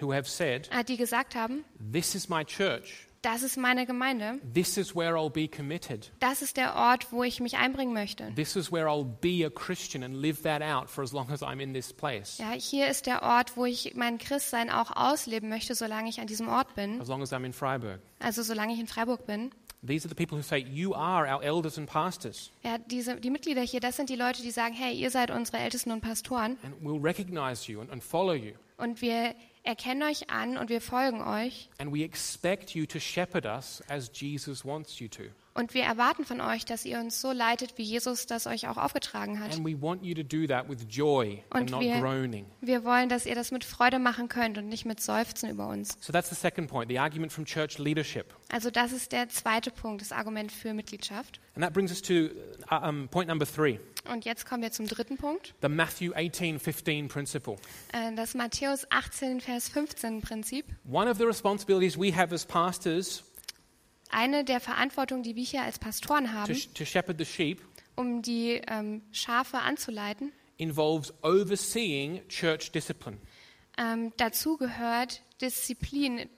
who 0.00 0.12
have 0.12 0.28
said, 0.28 0.70
äh, 0.72 0.84
die 0.84 0.96
gesagt 0.96 1.34
haben, 1.34 1.64
This 1.92 2.14
is 2.14 2.28
my 2.28 2.44
church. 2.44 3.07
Das 3.22 3.42
ist 3.42 3.56
meine 3.56 3.84
Gemeinde, 3.86 4.38
This 4.54 4.76
is 4.76 4.94
where 4.94 5.14
I'll 5.16 5.30
be 5.30 5.48
committed. 5.48 6.12
das 6.20 6.42
ist 6.42 6.56
der 6.56 6.74
Ort, 6.76 7.10
wo 7.12 7.22
ich 7.24 7.40
mich 7.40 7.56
einbringen 7.56 7.92
möchte. 7.92 8.32
This 8.34 8.56
is 8.56 8.70
where 8.70 8.86
I'll 8.86 9.04
be 9.04 9.44
a 9.46 9.50
Christian 9.50 10.02
and 10.04 10.14
live 10.14 10.42
that 10.42 10.62
out 10.62 10.88
for 10.88 11.02
as 11.02 11.12
long 11.12 11.30
as 11.30 11.42
I'm 11.42 11.60
in 11.60 11.72
this 11.74 11.92
place, 11.92 12.38
Ja, 12.38 12.52
hier 12.52 12.88
ist 12.88 13.06
der 13.06 13.22
Ort, 13.22 13.56
wo 13.56 13.64
ich 13.64 13.94
mein 13.96 14.18
Christsein 14.18 14.70
auch 14.70 14.94
ausleben 14.96 15.48
möchte, 15.48 15.74
solange 15.74 16.08
ich 16.08 16.20
an 16.20 16.26
diesem 16.26 16.48
Ort 16.48 16.74
bin, 16.74 17.00
as 17.00 17.08
long 17.08 17.22
as 17.22 17.32
I'm 17.32 17.44
in 17.44 17.52
Freiburg. 17.52 18.00
also 18.20 18.42
solange 18.42 18.72
ich 18.74 18.80
in 18.80 18.86
Freiburg 18.86 19.26
bin. 19.26 19.50
These 19.86 20.06
are 20.06 20.08
the 20.08 20.16
people 20.16 20.36
who 20.36 20.42
say, 20.42 20.58
You 20.58 20.92
are 20.94 21.32
our 21.32 21.40
elders 21.40 21.78
and 21.78 21.88
pastors, 21.88 22.50
Ja, 22.64 22.78
diese, 22.78 23.14
die 23.20 23.30
Mitglieder 23.30 23.62
hier, 23.62 23.78
das 23.78 23.94
sind 23.96 24.10
die 24.10 24.16
Leute, 24.16 24.42
die 24.42 24.50
sagen, 24.50 24.74
hey, 24.74 24.92
ihr 24.92 25.10
seid 25.10 25.30
unsere 25.30 25.58
Ältesten 25.58 25.92
und 25.92 26.00
Pastoren 26.00 26.56
and 26.64 26.74
we'll 26.82 27.00
recognize 27.00 27.70
you 27.70 27.80
and, 27.80 27.90
and 27.92 28.02
follow 28.02 28.34
you. 28.34 28.54
und 28.76 29.00
wir 29.02 29.34
erkennen 29.68 30.02
euch 30.02 30.30
an 30.30 30.56
und 30.56 30.70
wir 30.70 30.80
folgen 30.80 31.20
euch 31.20 31.68
And 31.78 31.92
we 31.92 32.02
expect 32.02 32.74
you 32.74 32.86
to 32.86 32.98
shepherd 32.98 33.44
us 33.44 33.82
as 33.88 34.10
Jesus 34.12 34.64
wants 34.64 34.98
you 34.98 35.08
to. 35.08 35.24
Und 35.58 35.74
wir 35.74 35.82
erwarten 35.82 36.24
von 36.24 36.40
euch, 36.40 36.64
dass 36.64 36.84
ihr 36.84 37.00
uns 37.00 37.20
so 37.20 37.32
leitet, 37.32 37.76
wie 37.78 37.82
Jesus 37.82 38.26
das 38.26 38.46
euch 38.46 38.68
auch 38.68 38.76
aufgetragen 38.76 39.40
hat. 39.40 39.52
And 39.52 39.66
we 39.66 39.80
want 39.80 40.04
you 40.04 40.14
to 40.14 40.22
do 40.22 40.46
that 40.46 40.68
with 40.68 40.86
joy 40.88 41.42
and 41.50 41.72
Und 41.72 41.80
wir-. 41.80 42.44
Wir 42.60 42.84
wollen, 42.84 43.08
dass 43.08 43.26
ihr 43.26 43.34
das 43.34 43.50
mit 43.50 43.64
Freude 43.64 43.98
machen 43.98 44.28
könnt 44.28 44.56
und 44.56 44.68
nicht 44.68 44.84
mit 44.84 45.00
Seufzen 45.00 45.50
über 45.50 45.66
uns. 45.66 45.96
So 46.00 46.12
that's 46.12 46.28
the 46.30 46.36
second 46.36 46.70
point, 46.70 46.88
the 46.88 46.98
argument 46.98 47.32
from 47.32 47.44
church 47.44 47.78
leadership. 47.78 48.34
Also 48.50 48.70
das 48.70 48.92
ist 48.92 49.10
der 49.10 49.28
zweite 49.28 49.72
Punkt, 49.72 50.00
das 50.00 50.12
Argument 50.12 50.52
für 50.52 50.72
Mitgliedschaft. 50.72 51.40
And 51.56 51.64
that 51.64 51.72
brings 51.72 51.90
us 51.90 52.00
to 52.02 52.30
uh, 52.70 52.88
um, 52.88 53.08
point 53.08 53.28
number 53.28 53.44
three 53.44 53.80
Und 54.08 54.24
jetzt 54.24 54.46
kommen 54.46 54.62
wir 54.62 54.70
zum 54.70 54.86
dritten 54.86 55.16
Punkt, 55.16 55.54
the 55.60 55.68
Matthew 55.68 56.12
18 56.14 56.60
15 56.60 57.08
principle. 57.08 57.56
äh, 57.92 58.14
das 58.14 58.34
Matthäus 58.34 58.86
18, 58.90 59.40
Vers 59.40 59.68
15 59.68 60.22
Prinzip. 60.22 60.66
One 60.88 61.10
of 61.10 61.18
the 61.18 61.24
responsibilities 61.24 61.98
we 61.98 62.14
have 62.14 62.32
as 62.32 62.46
pastors 62.46 63.24
Eine 64.10 64.44
der 64.44 64.60
Verantwortungen, 64.60 65.22
die 65.22 65.36
wir 65.36 65.44
hier 65.44 65.62
als 65.62 65.78
Pastoren 65.78 66.24
to, 66.26 66.32
haben, 66.32 66.54
to 66.74 66.84
the 67.16 67.24
sheep 67.24 67.62
um 67.96 68.22
die 68.22 68.60
ähm, 68.68 69.02
Schafe 69.12 69.58
anzuleiten, 69.58 70.32
involves 70.56 71.12
overseeing 71.22 72.26
church 72.28 72.70
discipline. 72.72 73.18
ähm, 73.76 74.12
dazu 74.16 74.56
gehört 74.56 75.22
Disziplin, 75.40 76.28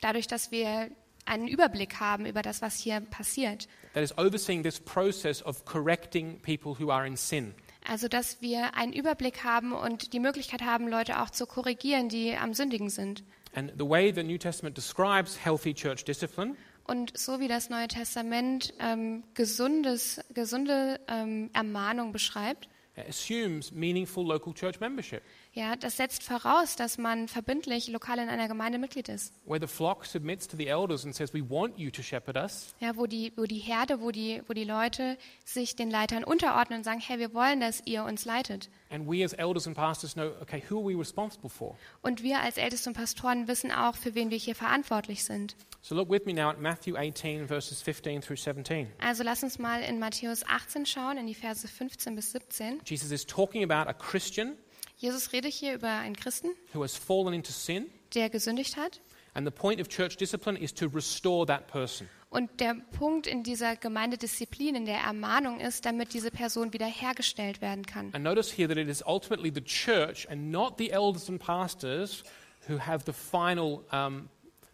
dadurch, 0.00 0.26
dass 0.26 0.50
wir 0.50 0.90
einen 1.24 1.48
Überblick 1.48 2.00
haben 2.00 2.26
über 2.26 2.42
das, 2.42 2.62
was 2.62 2.78
hier 2.78 3.00
passiert. 3.00 3.68
That 3.94 4.02
is 4.02 4.16
overseeing 4.16 4.62
this 4.62 4.80
process 4.80 5.42
of 5.44 5.64
correcting 5.64 6.40
people 6.40 6.78
who 6.78 6.90
are 6.90 7.06
in 7.06 7.16
sin. 7.16 7.54
Also, 7.86 8.08
dass 8.08 8.40
wir 8.42 8.74
einen 8.74 8.92
Überblick 8.92 9.44
haben 9.44 9.72
und 9.72 10.12
die 10.12 10.20
Möglichkeit 10.20 10.62
haben, 10.62 10.88
Leute 10.88 11.20
auch 11.20 11.30
zu 11.30 11.46
korrigieren, 11.46 12.08
die 12.08 12.36
am 12.36 12.52
Sündigen 12.54 12.90
sind. 12.90 13.24
And 13.54 13.72
the 13.76 13.84
way 13.84 14.12
the 14.12 14.22
New 14.22 14.38
Testament 14.38 14.76
describes 14.76 15.36
healthy 15.36 15.74
church 15.74 16.04
discipline 16.04 16.56
Und 16.88 17.16
so 17.18 17.38
wie 17.38 17.48
das 17.48 17.68
Neue 17.68 17.86
Testament 17.86 18.72
ähm, 18.80 19.22
gesundes, 19.34 20.20
gesunde 20.32 20.98
ähm, 21.06 21.50
Ermahnung 21.52 22.12
beschreibt, 22.12 22.68
assumes 23.08 23.70
meaningful 23.72 24.24
local 24.26 24.54
church 24.54 24.80
membership, 24.80 25.22
ja, 25.52 25.74
das 25.76 25.96
setzt 25.96 26.22
voraus, 26.22 26.76
dass 26.76 26.98
man 26.98 27.26
verbindlich 27.26 27.88
lokal 27.88 28.18
in 28.18 28.28
einer 28.28 28.48
Gemeinde 28.48 28.78
Mitglied 28.78 29.08
ist. 29.08 29.32
where 29.44 29.60
the 29.60 29.66
flock 29.66 30.04
submits 30.04 30.46
to 30.46 30.56
the 30.56 30.66
elders 30.68 31.04
and 31.04 31.14
says, 31.14 31.34
We 31.34 31.42
want 31.48 31.78
you 31.78 31.90
to 31.90 32.02
shepherd 32.02 32.36
us. 32.36 32.74
Ja, 32.80 32.96
wo 32.96 33.06
die, 33.06 33.32
wo 33.36 33.44
die 33.44 33.58
Herde, 33.58 34.00
wo 34.00 34.10
die, 34.10 34.42
wo 34.46 34.52
die 34.52 34.64
Leute 34.64 35.16
sich 35.44 35.74
den 35.76 35.90
Leitern 35.90 36.22
unterordnen 36.24 36.78
und 36.78 36.84
sagen, 36.84 37.00
hey, 37.00 37.18
wir 37.18 37.34
wollen, 37.34 37.60
dass 37.60 37.82
ihr 37.86 38.04
uns 38.04 38.24
leitet. 38.24 38.68
And 38.90 39.06
we 39.10 39.24
as 39.24 39.32
elders 39.32 39.66
and 39.66 39.76
pastors 39.76 40.14
know, 40.14 40.30
okay, 40.40 40.62
who 40.70 40.78
are 40.78 40.86
we 40.88 40.98
responsible 40.98 41.50
for? 41.50 41.76
Und 42.02 42.22
wir 42.22 42.40
als 42.40 42.56
Älteste 42.56 42.88
und 42.90 42.94
Pastoren 42.96 43.48
wissen 43.48 43.72
auch, 43.72 43.96
für 43.96 44.14
wen 44.14 44.30
wir 44.30 44.38
hier 44.38 44.54
verantwortlich 44.54 45.24
sind. 45.24 45.56
So 45.88 45.94
look 45.94 46.10
with 46.10 46.26
me 46.26 46.34
now 46.34 46.50
at 46.50 46.60
Matthew 46.60 46.98
18, 46.98 47.46
verses 47.46 47.80
15 47.80 48.20
through 48.20 48.36
17. 48.36 48.88
Also 49.00 49.24
lass 49.24 49.42
uns 49.42 49.58
mal 49.58 49.80
in 49.80 49.98
Matthäus 49.98 50.44
18 50.46 50.84
schauen, 50.84 51.16
in 51.16 51.26
die 51.26 51.32
Verse 51.32 51.66
15 51.66 52.14
bis 52.14 52.30
17. 52.32 52.82
Jesus 52.84 53.10
is 53.10 53.24
talking 53.24 53.62
about 53.62 53.88
a 53.88 53.94
Christian 53.94 54.58
Jesus 54.98 55.32
redet 55.32 55.54
hier 55.54 55.72
über 55.72 55.88
einen 55.88 56.14
Christen, 56.14 56.48
who 56.74 56.82
has 56.82 56.94
fallen 56.94 57.32
into 57.32 57.52
sin, 57.52 57.86
der 58.14 58.28
gesündigt 58.28 58.76
hat. 58.76 59.00
and 59.32 59.46
the 59.46 59.50
point 59.50 59.80
of 59.80 59.88
church 59.88 60.18
discipline 60.18 60.58
is 60.58 60.74
to 60.74 60.88
restore 60.88 61.46
that 61.46 61.68
person. 61.68 62.06
Und 62.28 62.60
der 62.60 62.74
Punkt 62.98 63.26
in 63.26 63.42
dieser 63.42 63.74
Gemeindedisziplin, 63.76 64.74
in 64.74 64.84
der 64.84 64.98
Ermahnung 64.98 65.58
ist, 65.58 65.86
damit 65.86 66.12
diese 66.12 66.30
Person 66.30 66.74
wiederhergestellt 66.74 67.62
werden 67.62 67.86
kann. 67.86 68.12
And 68.12 68.22
notice 68.22 68.54
here 68.54 68.68
that 68.68 68.76
it 68.76 68.90
is 68.90 69.02
ultimately 69.06 69.50
the 69.50 69.62
church 69.62 70.28
and 70.28 70.50
not 70.50 70.76
the 70.76 70.90
elders 70.90 71.30
and 71.30 71.40
pastors 71.40 72.24
who 72.68 72.78
have 72.78 73.04
the 73.06 73.12
final, 73.14 73.84
um, 73.90 74.28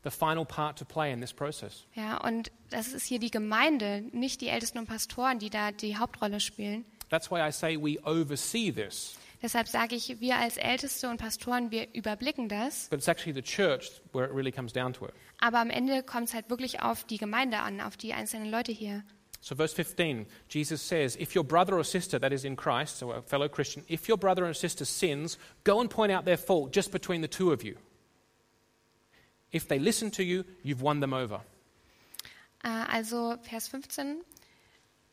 the 0.04 0.10
final 0.10 0.44
part 0.44 0.78
to 0.78 0.84
play 0.84 1.12
in 1.12 1.20
this 1.20 1.32
process. 1.32 1.86
Ja, 1.94 2.18
und 2.18 2.52
das 2.70 2.92
ist 2.92 3.06
hier 3.06 3.18
die 3.18 3.30
Gemeinde, 3.30 4.04
nicht 4.12 4.40
die 4.40 4.48
Ältesten 4.48 4.78
und 4.78 4.86
Pastoren, 4.86 5.38
die 5.38 5.50
da 5.50 5.72
die 5.72 5.96
Hauptrolle 5.96 6.40
spielen. 6.40 6.84
That's 7.08 7.30
why 7.30 7.40
I 7.40 7.50
say 7.50 7.76
we 7.76 7.98
oversee 8.04 8.70
this. 8.72 9.16
Deshalb 9.42 9.68
sage 9.68 9.94
ich, 9.94 10.20
wir 10.20 10.36
als 10.36 10.56
Älteste 10.56 11.08
und 11.10 11.18
Pastoren, 11.18 11.70
wir 11.70 11.92
überblicken 11.92 12.48
das. 12.48 12.88
But 12.88 12.98
it's 12.98 13.08
actually 13.08 13.34
the 13.34 13.42
church 13.42 14.00
where 14.12 14.26
it 14.26 14.34
really 14.34 14.50
comes 14.50 14.72
down 14.72 14.92
to 14.94 15.06
it. 15.06 15.12
Aber 15.40 15.58
am 15.58 15.68
Ende 15.68 16.02
kommt 16.02 16.28
es 16.28 16.34
halt 16.34 16.48
wirklich 16.48 16.80
auf 16.80 17.04
die 17.04 17.18
Gemeinde 17.18 17.58
an, 17.58 17.80
auf 17.80 17.96
die 17.96 18.14
einzelnen 18.14 18.50
Leute 18.50 18.72
hier. 18.72 19.04
So, 19.40 19.54
verse 19.54 19.74
15, 19.74 20.26
Jesus 20.48 20.80
says, 20.80 21.16
If 21.16 21.36
your 21.36 21.44
brother 21.44 21.76
or 21.76 21.84
sister, 21.84 22.18
that 22.18 22.32
is 22.32 22.44
in 22.44 22.56
Christ, 22.56 22.96
so 22.98 23.12
a 23.12 23.20
fellow 23.20 23.46
Christian, 23.46 23.84
if 23.90 24.08
your 24.08 24.16
brother 24.16 24.46
or 24.46 24.54
sister 24.54 24.86
sins, 24.86 25.36
go 25.64 25.80
and 25.80 25.90
point 25.90 26.10
out 26.10 26.24
their 26.24 26.38
fault 26.38 26.72
just 26.72 26.90
between 26.92 27.20
the 27.20 27.28
two 27.28 27.52
of 27.52 27.62
you. 27.62 27.76
If 29.54 29.68
they 29.68 29.78
listen 29.78 30.10
to 30.12 30.22
you, 30.22 30.44
you've 30.62 30.82
won 30.82 31.00
them 31.00 31.12
over. 31.12 31.44
Äh, 32.62 32.68
Also 32.68 33.36
Vers 33.42 33.68
15. 33.68 34.16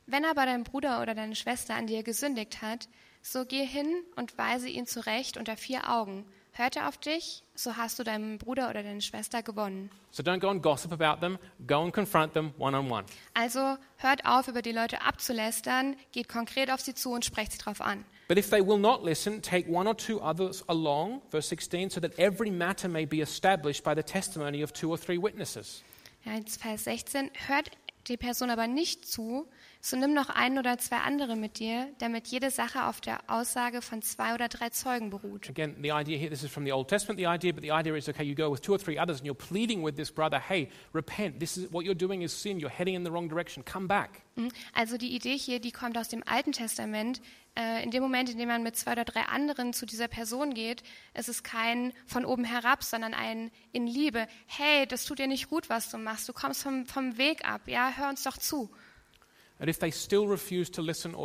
Wenn 0.08 0.26
aber 0.26 0.46
dein 0.46 0.64
Bruder 0.64 1.02
oder 1.02 1.14
deine 1.16 1.36
Schwester 1.36 1.76
an 1.76 1.88
dir 1.88 2.04
gesündigt 2.04 2.62
hat, 2.62 2.90
so 3.22 3.46
geh 3.46 3.66
hin 3.66 3.88
und 4.16 4.38
weise 4.38 4.68
ihn 4.68 4.88
zurecht 4.88 5.38
unter 5.38 5.56
vier 5.56 5.90
Augen. 5.90 6.26
Hört 6.54 6.76
er 6.76 6.90
auf 6.90 6.98
dich, 6.98 7.44
so 7.56 7.78
hast 7.78 7.98
du 7.98 8.04
deinen 8.04 8.38
Bruder 8.38 8.70
oder 8.70 8.84
deine 8.84 9.00
Schwester 9.02 9.42
gewonnen. 9.42 9.90
So 10.12 10.22
don't 10.22 10.40
go 10.40 10.50
and 10.50 10.62
gossip 10.62 10.92
about 10.92 11.22
them, 11.22 11.38
go 11.66 11.82
and 11.84 11.94
confront 11.94 12.34
them 12.34 12.54
one 12.58 12.78
on 12.78 12.92
one. 12.92 13.06
Also 13.34 13.78
hört 13.98 14.26
auf, 14.26 14.50
über 14.50 14.62
die 14.62 14.74
Leute 14.74 15.02
abzulästern, 15.02 15.96
geht 16.12 16.28
konkret 16.28 16.70
auf 16.70 16.82
sie 16.82 16.94
zu 16.94 17.12
und 17.14 17.24
sprecht 17.24 17.54
sie 17.54 17.58
drauf 17.58 17.80
an. 17.80 18.04
But 18.32 18.38
if 18.38 18.50
they 18.50 18.62
will 18.62 18.78
not 18.78 19.04
listen, 19.04 19.42
take 19.42 19.68
one 19.68 19.88
or 19.88 19.94
two 19.94 20.22
others 20.22 20.64
along, 20.70 21.22
verse 21.32 21.48
16, 21.48 21.90
so 21.90 22.00
that 22.00 22.18
every 22.18 22.50
matter 22.50 22.88
may 22.88 23.04
be 23.04 23.20
established 23.20 23.84
by 23.84 23.94
the 23.94 24.04
testimony 24.04 24.62
of 24.62 24.72
two 24.72 24.90
or 24.90 24.96
three 24.96 25.18
witnesses. 25.18 25.84
Ja, 26.24 26.40
Vers 26.40 26.86
16. 26.86 27.32
Hört 27.48 27.72
die 28.08 28.16
Person 28.16 28.50
aber 28.50 28.68
nicht 28.68 29.06
zu, 29.06 29.50
so 29.82 29.98
nimm 29.98 30.14
noch 30.14 30.30
einen 30.30 30.60
oder 30.60 30.78
zwei 30.78 30.98
andere 30.98 31.36
mit 31.36 31.60
dir, 31.60 31.88
damit 31.98 32.28
jede 32.28 32.52
Sache 32.52 32.86
auf 32.86 33.02
der 33.02 33.20
Aussage 33.28 33.82
von 33.82 34.02
zwei 34.02 34.34
oder 34.36 34.48
drei 34.48 34.70
Zeugen 34.70 35.10
beruht. 35.10 35.50
Again, 35.50 35.76
the 35.82 35.92
idea 35.92 36.18
here, 36.18 36.30
this 36.30 36.44
is 36.44 36.52
from 36.52 36.66
the 36.66 36.72
Old 36.72 36.88
Testament, 36.88 37.20
the 37.20 37.28
idea, 37.28 37.52
but 37.52 37.64
the 37.64 37.72
idea 37.72 37.96
is 37.96 38.08
okay, 38.08 38.24
you 38.24 38.36
go 38.36 38.52
with 38.52 38.62
two 38.62 38.74
or 38.74 38.80
three 38.80 39.00
others 39.00 39.18
and 39.18 39.26
you're 39.26 39.34
pleading 39.34 39.84
with 39.84 39.96
this 39.96 40.12
brother, 40.12 40.40
hey, 40.40 40.70
repent. 40.94 41.40
This 41.40 41.58
is 41.58 41.72
what 41.72 41.84
you're 41.84 41.96
doing 41.96 42.22
is 42.22 42.32
sin. 42.32 42.60
You're 42.60 42.70
heading 42.70 42.96
in 42.96 43.04
the 43.04 43.12
wrong 43.12 43.28
direction. 43.28 43.64
Come 43.66 43.88
back. 43.88 44.22
Mhm. 44.36 44.52
Also 44.74 44.98
die 44.98 45.16
Idee 45.16 45.38
hier, 45.38 45.60
die 45.60 45.72
kommt 45.72 45.98
aus 45.98 46.10
dem 46.10 46.24
Alten 46.28 46.52
Testament. 46.52 47.22
Äh, 47.58 47.84
in 47.84 47.92
dem 47.92 48.02
Moment, 48.02 48.30
in 48.30 48.38
dem 48.38 48.48
man 48.48 48.64
mit 48.64 48.78
zwei 48.78 48.94
oder 48.94 49.04
drei 49.04 49.24
anderen 49.24 49.74
zu 49.74 49.86
dieser 49.86 50.08
Person 50.08 50.54
geht, 50.54 50.84
ist 51.14 51.28
es 51.28 51.44
kein 51.44 51.92
von 52.06 52.24
oben 52.24 52.46
herab, 52.46 52.84
sondern 52.84 53.14
ein 53.14 53.52
in 53.74 53.88
Liebe. 53.88 54.28
Hey, 54.46 54.86
das 54.88 55.06
tut 55.06 55.20
dir 55.20 55.28
nicht 55.28 55.50
gut, 55.50 55.70
was 55.70 55.90
du 55.90 55.98
machst. 55.98 56.30
Du 56.30 56.34
kommst 56.34 56.64
vom, 56.64 56.86
vom 56.86 57.18
Weg 57.18 57.44
ab. 57.46 57.62
Ja, 57.66 57.92
hör 57.96 58.10
uns 58.10 58.24
doch 58.24 58.38
zu. 58.38 58.70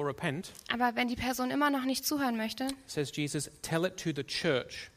Repent, 0.05 0.53
Aber 0.71 0.95
wenn 0.95 1.09
die 1.09 1.17
Person 1.17 1.51
immer 1.51 1.71
noch 1.71 1.85
nicht 1.85 2.05
zuhören 2.05 2.37
möchte, 2.37 2.69
says 2.87 3.11
Jesus, 3.15 3.51
tell 3.63 3.87
it 3.87 3.97
to 3.97 4.11
the 4.15 4.25
church. 4.25 4.91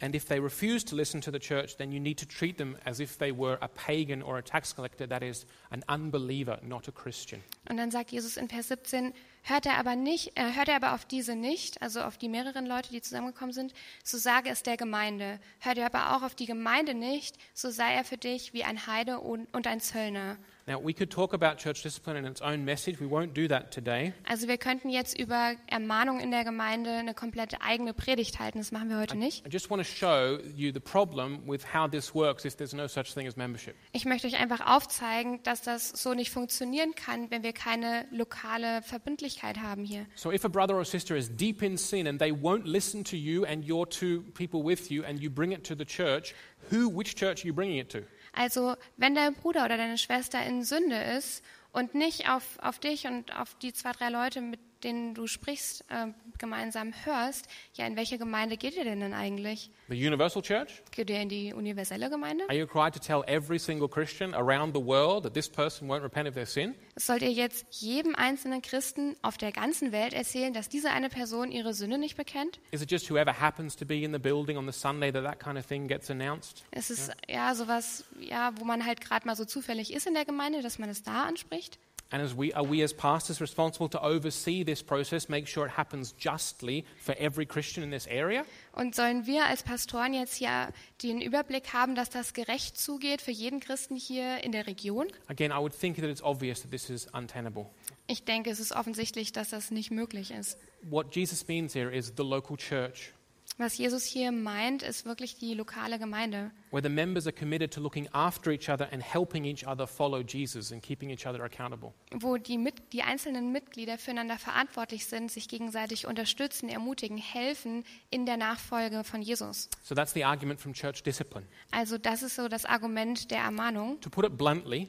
And 0.00 0.14
if 0.14 0.26
they 0.26 0.38
refuse 0.38 0.84
to 0.84 0.96
listen 0.96 1.22
to 1.22 1.30
the 1.30 1.38
church, 1.38 1.78
then 1.78 1.90
you 1.90 1.98
need 1.98 2.18
to 2.18 2.26
treat 2.26 2.58
them 2.58 2.76
as 2.84 3.00
if 3.00 3.16
they 3.16 3.32
were 3.32 3.56
a 3.62 3.68
pagan 3.68 4.22
or 4.22 4.36
a 4.36 4.42
tax 4.42 4.74
collector, 4.74 5.06
that 5.06 5.22
is, 5.22 5.46
an 5.70 5.82
unbeliever, 5.88 6.58
not 6.62 6.88
a 6.88 6.92
Christian. 6.92 7.42
Und 7.70 7.78
dann 7.78 7.90
sagt 7.90 8.10
Jesus 8.10 8.36
in 8.36 8.48
Vers 8.48 8.68
17, 8.68 9.14
hört 9.44 9.64
er 9.64 9.78
aber 9.78 9.96
nicht, 9.96 10.32
äh, 10.36 10.52
hört 10.52 10.68
er 10.68 10.76
aber 10.76 10.92
auf 10.92 11.06
diese 11.06 11.36
nicht, 11.36 11.80
also 11.80 12.02
auf 12.02 12.18
die 12.18 12.28
mehreren 12.28 12.66
Leute, 12.66 12.90
die 12.90 13.00
zusammengekommen 13.00 13.54
sind, 13.54 13.72
so 14.02 14.18
sage 14.18 14.50
es 14.50 14.62
der 14.62 14.76
Gemeinde. 14.76 15.40
Hört 15.60 15.78
er 15.78 15.86
aber 15.86 16.14
auch 16.14 16.22
auf 16.22 16.34
die 16.34 16.46
Gemeinde 16.46 16.92
nicht, 16.92 17.38
so 17.54 17.70
sei 17.70 17.94
er 17.94 18.04
für 18.04 18.18
dich 18.18 18.52
wie 18.52 18.64
ein 18.64 18.86
Heide 18.86 19.20
und, 19.20 19.46
und 19.54 19.66
ein 19.66 19.80
Zöllner. 19.80 20.36
Now, 20.66 20.80
we 20.82 20.94
could 20.94 21.10
talk 21.10 21.34
about 21.34 21.58
church 21.58 21.82
discipline 21.82 22.16
in 22.16 22.24
its 22.24 22.40
own 22.40 22.64
message. 22.64 22.98
We 22.98 23.06
won't 23.06 23.34
do 23.34 23.46
that 23.48 23.70
today. 23.70 24.14
Also 24.26 24.48
wir 24.48 24.56
könnten 24.56 24.88
jetzt 24.88 25.18
über 25.18 25.56
Ermahnung 25.66 26.20
in 26.20 26.30
der 26.30 26.42
Gemeinde 26.42 26.90
eine 26.90 27.12
komplette 27.12 27.60
eigene 27.60 27.92
Predigt 27.92 28.38
halten, 28.38 28.58
das 28.58 28.72
machen 28.72 28.88
wir 28.88 28.98
heute 28.98 29.18
nicht. 29.18 29.46
I 29.46 29.50
just 29.50 29.68
want 29.68 29.82
to 29.82 29.88
show 29.88 30.38
you 30.56 30.72
the 30.72 30.80
problem 30.80 31.46
with 31.46 31.74
how 31.74 31.86
this 31.90 32.14
works 32.14 32.46
if 32.46 32.56
there's 32.56 32.72
no 32.72 32.86
such 32.86 33.12
thing 33.12 33.26
as 33.26 33.36
membership. 33.36 33.74
Ich 33.92 34.06
möchte 34.06 34.26
euch 34.26 34.36
einfach 34.36 34.64
aufzeigen, 34.66 35.42
dass 35.42 35.60
das 35.60 35.90
so 35.90 36.14
nicht 36.14 36.30
funktionieren 36.30 36.94
kann, 36.94 37.30
wenn 37.30 37.42
wir 37.42 37.52
keine 37.52 38.06
lokale 38.10 38.80
Verbindlichkeit 38.80 39.58
haben 39.58 39.84
hier. 39.84 40.06
So, 40.14 40.32
if 40.32 40.46
a 40.46 40.48
brother 40.48 40.76
or 40.76 40.84
sister 40.86 41.14
is 41.14 41.28
deep 41.28 41.62
in 41.62 41.76
sin 41.76 42.06
and 42.06 42.18
they 42.18 42.32
won't 42.32 42.64
listen 42.64 43.04
to 43.04 43.16
you 43.16 43.44
and 43.44 43.68
your 43.68 43.86
two 43.86 44.22
people 44.32 44.64
with 44.64 44.90
you, 44.90 45.04
and 45.04 45.20
you 45.20 45.28
bring 45.28 45.52
it 45.52 45.62
to 45.64 45.74
the 45.76 45.84
church, 45.84 46.34
who, 46.70 46.88
which 46.88 47.16
church 47.16 47.44
are 47.44 47.48
you 47.48 47.52
bringing 47.52 47.76
it 47.76 47.90
to? 47.90 48.02
Also, 48.34 48.76
wenn 48.96 49.14
dein 49.14 49.34
Bruder 49.34 49.64
oder 49.64 49.76
deine 49.76 49.98
Schwester 49.98 50.44
in 50.44 50.64
Sünde 50.64 50.96
ist 50.96 51.44
und 51.72 51.94
nicht 51.94 52.28
auf, 52.28 52.42
auf 52.60 52.78
dich 52.78 53.06
und 53.06 53.34
auf 53.36 53.54
die 53.56 53.72
zwei, 53.72 53.92
drei 53.92 54.08
Leute, 54.08 54.40
mit 54.40 54.60
denen 54.84 55.14
du 55.14 55.26
sprichst, 55.26 55.84
äh, 55.88 56.08
gemeinsam 56.38 56.92
hörst, 57.04 57.48
ja, 57.74 57.86
in 57.86 57.96
welche 57.96 58.18
Gemeinde 58.18 58.56
geht 58.56 58.76
ihr 58.76 58.84
denn 58.84 59.00
denn 59.00 59.14
eigentlich? 59.14 59.70
The 59.88 60.06
universal 60.06 60.42
church? 60.42 60.82
Geht 60.90 61.10
ihr 61.10 61.20
in 61.20 61.28
die 61.28 61.52
universelle 61.52 62.10
Gemeinde? 62.10 62.44
Are 62.48 62.56
you 62.56 62.64
required 62.64 62.94
to 62.94 63.00
tell 63.00 63.22
every 63.26 63.58
single 63.58 63.88
Christian 63.88 64.34
around 64.34 64.74
the 64.74 64.82
world 64.82 65.24
that 65.24 65.34
this 65.34 65.48
person 65.48 65.88
won't 65.88 66.02
repent 66.02 66.28
of 66.28 66.34
their 66.34 66.46
sin? 66.46 66.74
Sollt 66.96 67.22
ihr 67.22 67.32
jetzt 67.32 67.66
jedem 67.70 68.14
einzelnen 68.14 68.62
Christen 68.62 69.16
auf 69.22 69.36
der 69.36 69.52
ganzen 69.52 69.92
Welt 69.92 70.12
erzählen, 70.12 70.52
dass 70.52 70.68
diese 70.68 70.90
eine 70.90 71.08
Person 71.08 71.50
ihre 71.50 71.74
Sünde 71.74 71.98
nicht 71.98 72.16
bekennt? 72.16 72.60
Is 72.70 72.82
it 72.82 72.90
just 72.90 73.10
whoever 73.10 73.40
happens 73.40 73.76
to 73.76 73.84
be 73.84 74.02
in 74.02 74.12
the 74.12 74.18
building 74.18 74.56
on 74.56 74.70
the 74.70 74.78
Sunday 74.78 75.10
that 75.10 75.24
that 75.24 75.40
kind 75.40 75.58
of 75.58 75.66
thing 75.66 75.88
gets 75.88 76.10
announced? 76.10 76.64
Es 76.70 76.90
ist 76.90 77.12
ja 77.28 77.54
sowas, 77.54 78.04
ja, 78.20 78.52
wo 78.58 78.64
man 78.64 78.84
halt 78.84 79.00
gerade 79.00 79.26
mal 79.26 79.36
so 79.36 79.44
zufällig 79.44 79.92
ist 79.92 80.06
in 80.06 80.14
der 80.14 80.24
Gemeinde, 80.24 80.62
dass 80.62 80.78
man 80.78 80.88
es 80.88 81.02
da 81.02 81.24
anspricht. 81.24 81.78
And 82.14 82.22
as 82.22 82.32
we 82.36 82.54
are 82.54 82.62
we 82.62 82.80
as 82.84 82.92
pastors 82.92 83.40
responsible 83.40 83.88
to 83.88 84.00
oversee 84.00 84.62
this 84.62 84.84
process, 84.84 85.28
make 85.28 85.48
sure 85.48 85.66
it 85.66 85.72
happens 85.72 86.14
justly 86.16 86.84
for 87.00 87.12
every 87.18 87.44
Christian 87.44 87.82
in 87.82 87.90
this 87.90 88.06
area? 88.06 88.44
Und 88.72 88.94
sollen 88.94 89.26
wir 89.26 89.46
als 89.46 89.64
Pastoren 89.64 90.14
jetzt 90.14 90.36
hier 90.36 90.68
den 91.02 91.20
Überblick 91.20 91.72
haben, 91.72 91.96
dass 91.96 92.10
das 92.10 92.32
gerecht 92.32 92.78
zugeht 92.78 93.20
für 93.20 93.32
jeden 93.32 93.58
Christen 93.58 93.96
hier 93.96 94.44
in 94.44 94.52
der 94.52 94.68
Region? 94.68 95.08
Again, 95.26 95.50
I 95.50 95.58
would 95.58 95.72
think 95.72 95.96
that 95.96 96.04
it's 96.04 96.22
obvious 96.22 96.62
that 96.62 96.70
this 96.70 96.88
is 96.88 97.08
untenable. 97.12 97.66
Ich 98.06 98.24
denke, 98.24 98.50
es 98.50 98.60
ist 98.60 98.70
offensichtlich, 98.70 99.32
dass 99.32 99.50
das 99.50 99.72
nicht 99.72 99.90
möglich 99.90 100.30
ist. 100.30 100.56
What 100.82 101.16
Jesus 101.16 101.48
means 101.48 101.74
here 101.74 101.90
is 101.90 102.12
the 102.16 102.22
local 102.22 102.56
church. 102.56 103.13
Was 103.56 103.78
Jesus 103.78 104.04
hier 104.04 104.32
meint, 104.32 104.82
ist 104.82 105.04
wirklich 105.04 105.38
die 105.38 105.54
lokale 105.54 106.00
Gemeinde, 106.00 106.50
where 106.72 106.82
the 106.82 106.88
members 106.88 107.24
are 107.26 107.32
committed 107.32 107.72
to 107.72 107.80
looking 107.80 108.08
after 108.12 108.50
each 108.50 108.68
other 108.68 108.92
and 108.92 109.00
helping 109.00 109.44
each 109.44 109.64
other 109.64 109.86
follow 109.86 110.22
Jesus 110.22 110.72
and 110.72 110.82
keeping 110.82 111.08
each 111.10 111.24
other 111.24 111.40
accountable. 111.44 111.94
wo 112.12 112.36
die, 112.36 112.58
mit, 112.58 112.92
die 112.92 113.02
einzelnen 113.02 113.52
Mitglieder 113.52 113.96
füreinander 113.96 114.38
verantwortlich 114.38 115.06
sind, 115.06 115.30
sich 115.30 115.46
gegenseitig 115.46 116.08
unterstützen, 116.08 116.68
ermutigen, 116.68 117.16
helfen 117.16 117.84
in 118.10 118.26
der 118.26 118.36
Nachfolge 118.36 119.04
von 119.04 119.22
Jesus. 119.22 119.68
So 119.84 119.94
that's 119.94 120.12
the 120.14 120.24
argument 120.24 120.60
from 120.60 120.72
church 120.72 121.04
discipline. 121.04 121.46
Also 121.70 121.96
das 121.96 122.24
ist 122.24 122.34
so 122.34 122.48
das 122.48 122.64
Argument 122.64 123.30
der 123.30 123.38
Ermahnung. 123.38 124.00
To 124.00 124.10
put 124.10 124.24
it 124.24 124.36
bluntly, 124.36 124.88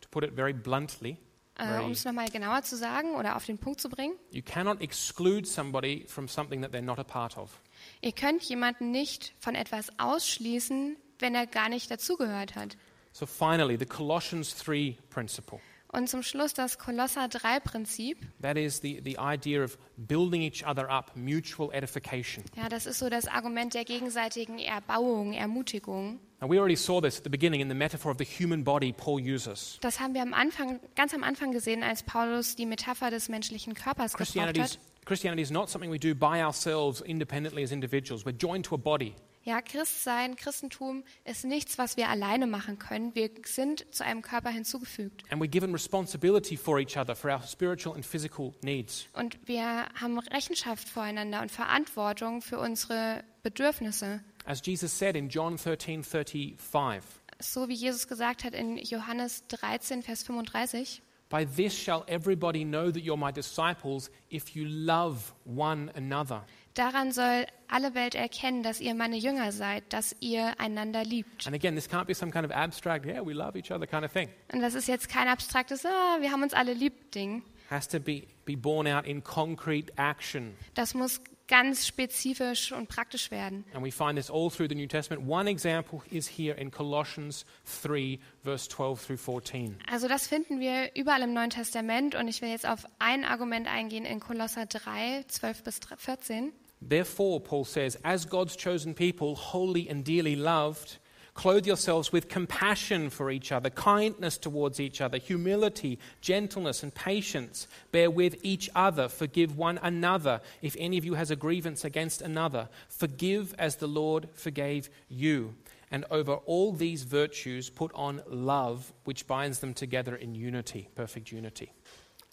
to 0.00 0.08
put 0.10 0.24
it 0.24 0.34
very 0.34 0.52
bluntly, 0.52 1.18
Äh, 1.58 1.80
um 1.80 1.90
es 1.90 2.04
nochmal 2.04 2.28
genauer 2.30 2.62
zu 2.62 2.76
sagen 2.76 3.14
oder 3.16 3.36
auf 3.36 3.44
den 3.44 3.58
Punkt 3.58 3.80
zu 3.80 3.88
bringen. 3.88 4.14
you 4.30 4.42
cannot 4.42 4.80
exclude 4.80 5.46
somebody 5.46 6.04
from 6.06 6.28
something 6.28 6.62
that 6.62 6.72
they're 6.72 6.80
not 6.80 6.98
a 6.98 7.04
part 7.04 7.36
of. 7.36 7.60
Ihr 8.00 8.12
könnt 8.12 8.42
jemanden 8.44 8.90
nicht 8.92 9.34
von 9.40 9.54
etwas 9.54 9.88
ausschließen, 9.98 10.96
wenn 11.18 11.34
er 11.34 11.46
gar 11.46 11.68
nicht 11.68 11.90
dazugehört 11.90 12.54
hat. 12.54 12.76
So 13.12 13.26
finally, 13.26 13.76
the 13.76 13.86
Colossians 13.86 14.54
3 14.56 14.96
principle. 15.10 15.58
Und 15.90 16.06
zum 16.08 16.22
Schluss 16.22 16.52
das 16.52 16.78
Kolosser 16.78 17.24
3-Prinzip. 17.24 18.18
That 18.42 18.58
is 18.58 18.80
the, 18.82 19.00
the 19.02 19.16
idea 19.18 19.64
of 19.64 19.78
building 19.96 20.42
each 20.42 20.64
other 20.66 20.88
up, 20.90 21.16
mutual 21.16 21.72
edification. 21.72 22.44
Ja, 22.56 22.68
das 22.68 22.84
ist 22.84 22.98
so 22.98 23.08
das 23.08 23.26
Argument 23.26 23.72
der 23.72 23.84
gegenseitigen 23.84 24.58
Erbauung, 24.58 25.32
Ermutigung. 25.32 26.20
Now, 26.40 26.48
we 26.48 26.58
already 26.58 26.76
saw 26.76 27.00
this 27.00 27.18
at 27.18 27.24
the 27.24 27.30
beginning 27.30 27.60
in 27.60 27.68
the 27.68 27.74
metaphor 27.74 28.12
of 28.12 28.18
the 28.18 28.24
human 28.24 28.62
body 28.62 28.92
Paul 28.92 29.18
uses. 29.18 29.76
Das 29.80 29.98
haben 29.98 30.14
wir 30.14 30.22
am 30.22 30.34
Anfang, 30.34 30.78
ganz 30.94 31.12
am 31.12 31.24
Anfang 31.24 31.50
gesehen, 31.50 31.82
als 31.82 32.04
Paulus 32.04 32.54
die 32.54 32.64
Metapher 32.64 33.10
des 33.10 33.28
menschlichen 33.28 33.74
Körpers 33.74 34.12
gebraucht 34.12 34.18
Christianity 34.18 34.60
is, 34.60 34.72
hat. 34.74 34.78
Christianity 35.04 35.42
is 35.42 35.50
not 35.50 35.68
something 35.68 35.90
we 35.90 35.98
do 35.98 36.14
by 36.14 36.40
ourselves 36.40 37.00
independently 37.00 37.64
as 37.64 37.72
individuals. 37.72 38.24
We're 38.24 38.38
joined 38.38 38.66
to 38.66 38.76
a 38.76 38.78
body. 38.78 39.16
Ja, 39.42 39.62
Christsein, 39.62 40.36
Christentum 40.36 41.02
ist 41.24 41.44
nichts, 41.44 41.78
was 41.78 41.96
wir 41.96 42.08
alleine 42.08 42.46
machen 42.46 42.78
können. 42.78 43.14
Wir 43.14 43.30
sind 43.44 43.86
zu 43.92 44.04
einem 44.04 44.20
Körper 44.20 44.50
hinzugefügt. 44.50 45.24
And 45.30 45.40
we're 45.40 45.48
given 45.48 45.72
responsibility 45.72 46.56
for 46.56 46.78
each 46.78 46.98
other, 46.98 47.16
for 47.16 47.32
our 47.32 47.42
spiritual 47.42 47.96
and 47.96 48.04
physical 48.04 48.52
needs. 48.62 49.06
Und 49.14 49.38
wir 49.46 49.86
haben 49.98 50.18
Rechenschaft 50.18 50.88
voreinander 50.88 51.40
und 51.40 51.50
Verantwortung 51.50 52.42
für 52.42 52.58
unsere 52.58 53.24
Bedürfnisse. 53.42 54.20
As 54.48 54.62
Jesus 54.62 54.90
said 54.92 55.14
in 55.14 55.28
John 55.28 55.58
13 55.58 56.02
35, 56.02 57.02
So 57.38 57.68
wie 57.68 57.74
Jesus 57.74 58.08
gesagt 58.08 58.44
hat 58.44 58.54
in 58.54 58.78
Johannes 58.78 59.44
13, 59.48 60.02
Vers 60.02 60.22
35. 60.22 61.02
By 61.28 61.44
this 61.44 61.74
shall 61.74 62.02
everybody 62.08 62.64
know 62.64 62.90
that 62.90 63.02
you're 63.02 63.18
my 63.18 63.30
disciples 63.30 64.10
if 64.30 64.56
you 64.56 64.64
love 64.64 65.34
one 65.44 65.90
another. 65.94 66.46
Daran 66.72 67.12
soll 67.12 67.44
alle 67.68 67.92
Welt 67.94 68.14
erkennen, 68.14 68.62
dass 68.62 68.80
ihr 68.80 68.94
meine 68.94 69.18
Jünger 69.18 69.52
seid, 69.52 69.92
dass 69.92 70.16
ihr 70.20 70.58
einander 70.58 71.04
liebt. 71.04 71.46
And 71.46 71.54
again, 71.54 71.74
this 71.74 71.86
can't 71.86 72.06
be 72.06 72.14
some 72.14 72.32
kind 72.32 72.46
of 72.46 72.50
abstract, 72.50 73.04
yeah, 73.04 73.20
we 73.20 73.34
love 73.34 73.54
each 73.54 73.70
other 73.70 73.86
kind 73.86 74.06
of 74.06 74.10
thing. 74.10 74.30
Und 74.50 74.62
das 74.62 74.72
ist 74.72 74.88
jetzt 74.88 75.10
kein 75.10 75.28
abstraktes, 75.28 75.84
ah, 75.84 76.16
wir 76.20 76.32
haben 76.32 76.42
uns 76.42 76.54
alle 76.54 76.72
lieb 76.72 77.12
Ding. 77.12 77.42
has 77.68 77.86
to 77.86 78.00
be, 78.00 78.22
be 78.46 78.56
borne 78.56 78.96
out 78.96 79.04
in 79.04 79.22
concrete 79.22 79.92
action. 79.98 80.54
Das 80.72 80.94
muss 80.94 81.20
ganz 81.48 81.86
spezifisch 81.86 82.72
und 82.72 82.88
praktisch 82.88 83.30
werden. 83.30 83.64
And 83.74 83.84
we 83.84 83.90
find 83.90 84.16
this 84.16 84.30
all 84.30 84.50
through 84.50 84.68
the 84.68 84.74
New 84.74 84.86
Testament. 84.86 85.26
One 85.28 85.50
example 85.50 86.02
is 86.10 86.28
here 86.28 86.54
in 86.54 86.70
Colossians 86.70 87.44
3, 87.82 88.18
verse 88.44 88.68
12 88.68 89.06
through 89.06 89.18
14. 89.18 89.78
Also 89.90 90.06
das 90.06 90.28
finden 90.28 90.60
wir 90.60 90.94
überall 90.94 91.22
im 91.22 91.32
Neuen 91.32 91.50
Testament 91.50 92.14
und 92.14 92.28
ich 92.28 92.42
will 92.42 92.50
jetzt 92.50 92.68
auf 92.68 92.84
ein 92.98 93.24
Argument 93.24 93.66
eingehen 93.66 94.04
in 94.04 94.20
Kolosser 94.20 94.66
3, 94.66 95.24
12 95.26 95.62
bis 95.64 95.80
14. 95.96 96.52
Therefore, 96.80 97.40
Paul 97.40 97.64
says, 97.64 97.98
as 98.04 98.28
God's 98.28 98.56
chosen 98.56 98.94
people, 98.94 99.34
holy 99.34 99.90
and 99.90 100.06
dearly 100.06 100.36
loved, 100.36 101.00
clothe 101.38 101.68
yourselves 101.68 102.10
with 102.10 102.28
compassion 102.28 103.08
for 103.08 103.30
each 103.30 103.52
other, 103.52 103.70
kindness 103.70 104.36
towards 104.36 104.80
each 104.80 105.00
other, 105.00 105.18
humility, 105.18 105.96
gentleness, 106.20 106.82
and 106.82 106.92
patience. 106.92 107.68
Bear 107.92 108.10
with 108.10 108.34
each 108.42 108.68
other, 108.74 109.08
forgive 109.08 109.56
one 109.56 109.78
another. 109.80 110.40
If 110.62 110.74
any 110.80 110.98
of 110.98 111.04
you 111.04 111.14
has 111.14 111.30
a 111.30 111.36
grievance 111.36 111.84
against 111.84 112.22
another, 112.22 112.68
forgive 112.88 113.54
as 113.56 113.76
the 113.76 113.86
Lord 113.86 114.28
forgave 114.34 114.90
you. 115.08 115.54
And 115.92 116.04
over 116.10 116.34
all 116.44 116.72
these 116.72 117.04
virtues, 117.04 117.70
put 117.70 117.92
on 117.94 118.20
love, 118.26 118.92
which 119.04 119.28
binds 119.28 119.60
them 119.60 119.74
together 119.74 120.16
in 120.16 120.34
unity, 120.34 120.88
perfect 120.96 121.30
unity. 121.30 121.70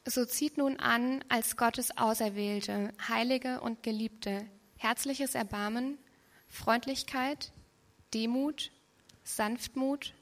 So 0.08 0.26
zieht 0.26 0.58
nun 0.58 0.80
an 0.80 1.24
als 1.30 1.56
Gottes 1.56 1.96
Auserwählte, 1.96 2.92
Heilige 3.08 3.62
und 3.62 3.84
Geliebte, 3.84 4.48
herzliches 4.78 5.36
Erbarmen, 5.36 6.00
Freundlichkeit, 6.48 7.52
Demut, 8.12 8.72
Sanftmut, 9.26 10.14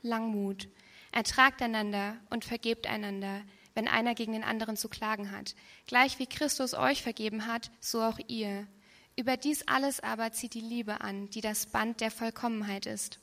Langmut. 0.00 0.68
Ertragt 1.12 1.60
einander 1.60 2.16
und 2.30 2.46
vergebt 2.46 2.86
einander, 2.86 3.42
wenn 3.74 3.88
einer 3.88 4.14
gegen 4.14 4.32
den 4.32 4.44
anderen 4.44 4.76
zu 4.76 4.88
klagen 4.88 5.30
hat. 5.30 5.54
Gleich 5.86 6.18
wie 6.18 6.26
Christus 6.26 6.72
euch 6.72 7.02
vergeben 7.02 7.46
hat, 7.46 7.70
so 7.80 8.00
auch 8.00 8.18
ihr. 8.28 8.66
Über 9.16 9.36
dies 9.36 9.68
alles 9.68 10.00
aber 10.00 10.32
zieht 10.32 10.54
die 10.54 10.60
Liebe 10.60 11.02
an, 11.02 11.28
die 11.28 11.42
das 11.42 11.66
Band 11.66 12.00
der 12.00 12.10
Vollkommenheit 12.10 12.86
ist. 12.86 13.20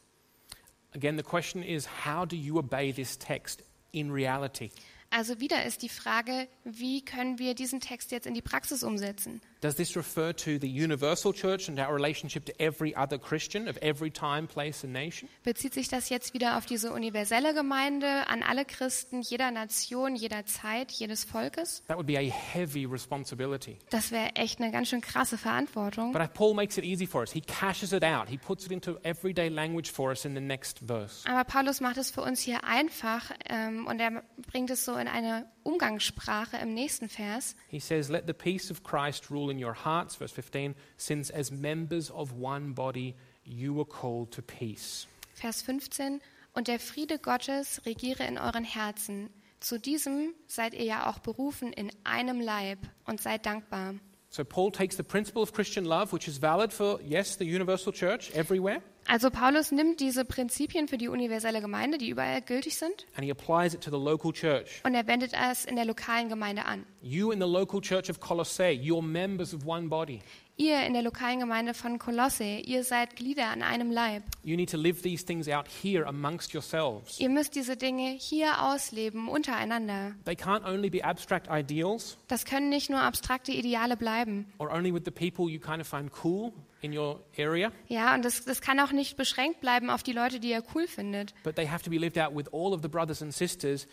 Again, 0.93 1.17
the 1.17 1.23
question 1.23 1.63
is 1.63 1.87
how 2.05 2.27
do 2.27 2.35
you 2.35 2.57
obey 2.59 2.91
this 2.91 3.17
text 3.17 3.63
in 3.91 4.11
reality? 4.11 4.71
Also 5.11 5.39
wieder 5.39 5.65
ist 5.65 5.81
die 5.81 5.89
Frage, 5.89 6.47
wie 6.63 7.03
können 7.03 7.39
wir 7.39 7.55
diesen 7.55 7.79
Text 7.79 8.11
jetzt 8.11 8.27
in 8.27 8.33
die 8.33 8.41
Praxis 8.41 8.83
umsetzen? 8.83 9.41
Does 9.61 9.75
this 9.75 9.97
refer 9.97 10.33
to 10.33 10.57
the 10.57 10.67
universal 10.67 11.33
church 11.33 11.67
and 11.67 11.79
our 11.79 11.93
relationship 11.93 12.45
to 12.45 12.53
every 12.59 12.95
other 12.95 13.17
Christian 13.17 13.67
of 13.67 13.75
every 13.81 14.09
time, 14.09 14.47
place, 14.47 14.85
and 14.85 14.93
nation? 14.93 15.27
Bezieht 15.43 15.73
sich 15.73 15.89
das 15.89 16.09
jetzt 16.09 16.33
wieder 16.33 16.57
auf 16.57 16.65
diese 16.65 16.93
universelle 16.93 17.53
Gemeinde, 17.53 18.27
an 18.27 18.41
alle 18.41 18.63
Christen 18.63 19.21
jeder 19.21 19.51
Nation, 19.51 20.15
jeder 20.15 20.45
Zeit, 20.45 20.91
jedes 20.91 21.25
Volkes? 21.25 21.83
That 21.87 21.97
would 21.97 22.07
be 22.07 22.17
a 22.17 22.21
heavy 22.21 22.85
responsibility. 22.85 23.79
Das 23.89 24.11
wäre 24.11 24.35
echt 24.35 24.61
eine 24.61 24.71
ganz 24.71 24.89
schön 24.89 25.01
krasse 25.01 25.37
Verantwortung. 25.37 26.13
But 26.13 26.33
Paul 26.33 26.53
makes 26.53 26.77
it 26.77 26.85
easy 26.85 27.07
for 27.07 27.21
us. 27.21 27.31
He 27.31 27.41
cashes 27.41 27.91
it 27.91 28.03
out. 28.03 28.29
He 28.29 28.37
puts 28.37 28.65
it 28.65 28.71
into 28.71 28.97
everyday 29.03 29.49
language 29.49 29.91
for 29.91 30.11
us 30.11 30.23
in 30.23 30.35
the 30.35 30.41
next 30.41 30.79
verse. 30.85 31.27
Aber 31.27 31.43
Paulus 31.43 31.81
macht 31.81 31.97
es 31.97 32.11
für 32.11 32.21
uns 32.21 32.39
hier 32.39 32.63
einfach 32.63 33.31
ähm, 33.49 33.87
und 33.87 33.99
er 33.99 34.23
bringt 34.47 34.69
es 34.69 34.85
so 34.85 34.98
in 34.99 35.07
eine 35.07 35.45
Umgangssprache 35.63 36.57
im 36.57 36.73
nächsten 36.73 37.09
Vers. 37.09 37.55
He 37.67 37.79
says, 37.79 38.09
Let 38.09 38.25
the 38.27 38.33
peace 38.33 38.69
of 38.69 38.83
Christ 38.83 39.31
rule 39.31 39.51
in 39.51 39.63
your 39.63 39.75
hearts, 39.85 40.15
verse 40.15 40.33
15, 40.33 40.75
since 40.97 41.33
as 41.33 41.51
members 41.51 42.11
of 42.11 42.33
one 42.33 42.73
body 42.73 43.15
you 43.43 43.75
were 43.75 43.87
called 43.87 44.31
to 44.31 44.41
peace. 44.41 45.07
Vers 45.33 45.61
15. 45.61 46.21
Und 46.53 46.67
der 46.67 46.79
Friede 46.79 47.19
Gottes 47.19 47.81
regiere 47.85 48.25
in 48.25 48.37
euren 48.37 48.63
Herzen. 48.63 49.29
Zu 49.59 49.79
diesem 49.79 50.33
seid 50.47 50.73
ihr 50.73 50.85
ja 50.85 51.09
auch 51.09 51.19
berufen 51.19 51.73
in 51.73 51.91
einem 52.03 52.41
Leib 52.41 52.79
und 53.05 53.21
seid 53.21 53.45
dankbar. 53.45 53.95
So 54.29 54.45
Paul 54.45 54.71
takes 54.71 54.95
the 54.95 55.03
principle 55.03 55.41
of 55.41 55.53
Christian 55.53 55.85
love, 55.85 56.13
which 56.13 56.27
is 56.27 56.39
valid 56.39 56.71
for, 56.71 56.99
yes, 57.01 57.35
the 57.35 57.45
universal 57.45 57.91
church 57.91 58.31
everywhere, 58.35 58.81
Also 59.11 59.31
Paulus 59.31 59.71
nimmt 59.71 59.99
diese 60.01 60.23
Prinzipien 60.23 60.87
für 60.87 60.99
die 60.99 61.07
universelle 61.07 61.61
Gemeinde, 61.61 61.97
die 61.97 62.09
überall 62.09 62.43
gültig 62.43 62.77
sind, 62.77 63.07
and 63.15 63.25
he 63.25 63.31
applies 63.31 63.73
it 63.73 63.81
to 63.81 63.89
the 63.89 63.97
local 63.97 64.31
church. 64.31 64.81
und 64.83 64.93
er 64.93 65.07
wendet 65.07 65.33
es 65.33 65.65
in 65.65 65.75
der 65.75 65.85
lokalen 65.85 66.29
Gemeinde 66.29 66.65
an. 66.65 66.85
You 67.01 67.31
in 67.31 67.41
the 67.41 67.47
local 67.47 67.81
church 67.81 68.09
of 68.11 68.19
Colossae, 68.19 68.69
you're 68.71 69.01
members 69.01 69.51
of 69.53 69.65
one 69.65 69.87
body. 69.87 70.19
Ihr 70.57 70.85
in 70.85 70.93
der 70.93 71.01
lokalen 71.03 71.39
Gemeinde 71.39 71.73
von 71.73 71.97
Kolosse, 71.97 72.43
ihr 72.43 72.83
seid 72.83 73.15
Glieder 73.15 73.47
an 73.47 73.63
einem 73.63 73.89
Leib. 73.91 74.23
You 74.43 74.57
need 74.57 74.69
to 74.69 74.77
live 74.77 75.01
these 75.01 75.25
things 75.25 75.47
out 75.47 75.65
here 75.81 76.05
amongst 76.05 76.53
yourselves. 76.53 77.17
Ihr 77.19 77.29
müsst 77.29 77.55
diese 77.55 77.77
Dinge 77.77 78.09
hier 78.11 78.61
ausleben, 78.61 79.27
untereinander. 79.29 80.13
They 80.25 80.35
can't 80.35 80.65
only 80.69 80.89
be 80.89 81.03
abstract 81.03 81.47
ideals 81.49 82.17
Das 82.27 82.45
können 82.45 82.69
nicht 82.69 82.89
nur 82.91 82.99
abstrakte 82.99 83.53
Ideale 83.53 83.97
bleiben. 83.97 84.45
or 84.59 84.69
only 84.71 84.93
with 84.93 85.03
the 85.05 85.11
people 85.11 85.49
you 85.49 85.59
kind 85.59 85.81
of 85.81 85.87
find 85.87 86.11
cool 86.23 86.51
in 86.81 86.97
your 86.97 87.21
area, 87.37 87.71
Ja, 87.87 88.13
und 88.15 88.23
das, 88.23 88.45
das 88.45 88.61
kann 88.61 88.79
auch 88.79 88.91
nicht 88.91 89.17
beschränkt 89.17 89.61
bleiben 89.61 89.89
auf 89.89 90.03
die 90.03 90.13
Leute, 90.13 90.39
die 90.39 90.49
ihr 90.51 90.63
cool 90.73 90.87
findet. 90.87 91.33
but 91.43 91.55
they 91.55 91.67
have 91.67 91.83
to 91.83 91.89
be 91.89 91.97
lived 91.97 92.17
out 92.17 92.35
with 92.35 92.47
all 92.53 92.73
of 92.73 92.81
the 92.81 92.87
brothers 92.87 93.21
and 93.21 93.33
sisters 93.33 93.87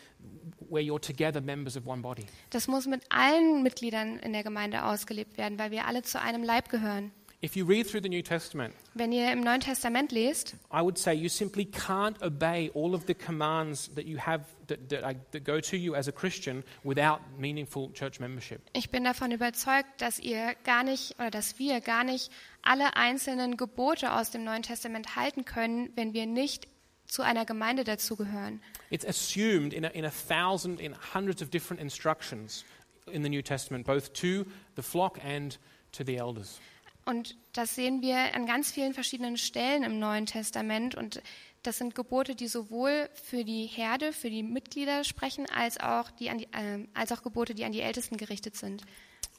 where 0.69 0.83
you're 0.83 1.01
together 1.01 1.41
members 1.41 1.77
of 1.77 1.87
one 1.87 2.03
body. 2.03 2.27
Das 2.51 2.67
muss 2.69 2.87
mit 2.87 3.03
allen 3.11 3.63
Mitgliedern 3.63 4.19
in 4.19 4.33
der 4.33 4.43
Gemeinde 4.43 4.85
ausgelebt 4.85 5.39
werden, 5.39 5.59
weil 5.59 5.71
wir 5.71 5.87
alle 5.87 6.03
zu 6.03 6.21
einem 6.21 6.43
Leib 6.43 6.69
gehören. 6.69 7.13
If 7.45 7.55
you 7.55 7.67
read 7.67 7.87
through 7.87 8.01
the 8.03 8.09
New 8.09 8.23
Testament, 8.23 8.75
Wenn 8.95 9.13
ihr 9.13 9.31
im 9.31 9.41
Neuen 9.43 9.61
Testament 9.61 10.11
lest, 10.11 10.55
I 10.73 10.81
would 10.81 10.97
say 10.97 11.13
you 11.13 11.29
simply 11.29 11.67
can't 11.67 12.21
obey 12.25 12.71
all 12.75 12.95
of 12.95 13.05
the 13.07 13.15
commands 13.15 13.91
that 13.95 14.07
you 14.07 14.19
have 14.19 14.47
that, 14.69 14.89
that, 14.89 15.33
that 15.33 15.45
go 15.45 15.61
to 15.61 15.77
you 15.77 15.95
as 15.95 16.09
a 16.09 16.13
Christian 16.13 16.65
without 16.83 17.21
meaningful 17.39 17.93
church 17.93 18.21
membership. 18.21 18.63
ich 18.73 18.91
bin 18.91 19.05
davon 19.05 19.33
überzeugt, 19.33 19.87
dass 19.99 20.19
ihr 20.19 20.55
gar 20.65 20.83
nicht 20.83 21.15
oder 21.21 21.31
dass 21.31 21.59
wir 21.59 21.83
gar 21.83 22.05
nicht 22.05 22.33
alle 22.67 22.97
einzelnen 22.97 23.57
Gebote 23.57 24.13
aus 24.13 24.31
dem 24.31 24.45
Neuen 24.45 24.63
Testament 24.63 25.17
halten 25.17 25.45
können, 25.45 25.91
wenn 25.95 26.13
wir 26.13 26.27
nicht 26.27 26.69
zu 27.07 27.23
einer 27.23 27.45
Gemeinde 27.45 27.85
dazugehören. 27.85 28.61
It's 28.91 29.07
assumed 29.07 29.73
in 29.73 29.85
a, 29.85 29.89
in 29.89 30.05
a 30.05 30.11
thousand, 30.11 30.81
in 30.81 30.95
hundreds 31.15 31.43
of 31.43 31.51
different 31.51 31.81
instructions 31.81 32.65
in 33.07 33.23
the 33.23 33.29
New 33.29 33.43
Testament, 33.43 33.87
both 33.87 34.13
to 34.15 34.45
the 34.75 34.83
flock 34.83 35.19
and 35.25 35.59
to 35.93 36.05
the 36.05 36.17
elders. 36.17 36.61
Und 37.05 37.37
das 37.53 37.77
sehen 37.77 38.03
wir 38.03 38.35
an 38.35 38.47
ganz 38.47 38.73
vielen 38.73 38.93
verschiedenen 38.93 39.37
Stellen 39.37 39.85
im 39.85 40.01
Neuen 40.01 40.27
Testament. 40.27 40.97
Und 40.97 41.23
das 41.63 41.79
sind 41.79 41.95
Gebote, 41.95 42.35
die 42.35 42.49
sowohl 42.49 43.09
für 43.15 43.45
die 43.45 43.67
Herde, 43.67 44.13
für 44.13 44.29
die 44.29 44.43
Mitglieder 44.43 45.05
sprechen, 45.05 45.47
als 45.49 45.79
auch, 45.79 46.11
die 46.11 46.31
die, 46.37 46.53
äh, 46.53 46.87
als 46.95 47.13
auch 47.13 47.23
Gebote, 47.23 47.55
die 47.55 47.65
an 47.65 47.71
die 47.71 47.81
Ältesten 47.81 48.17
gerichtet 48.17 48.57
sind. 48.57 48.83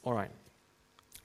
All 0.03 0.13
right. 0.13 0.31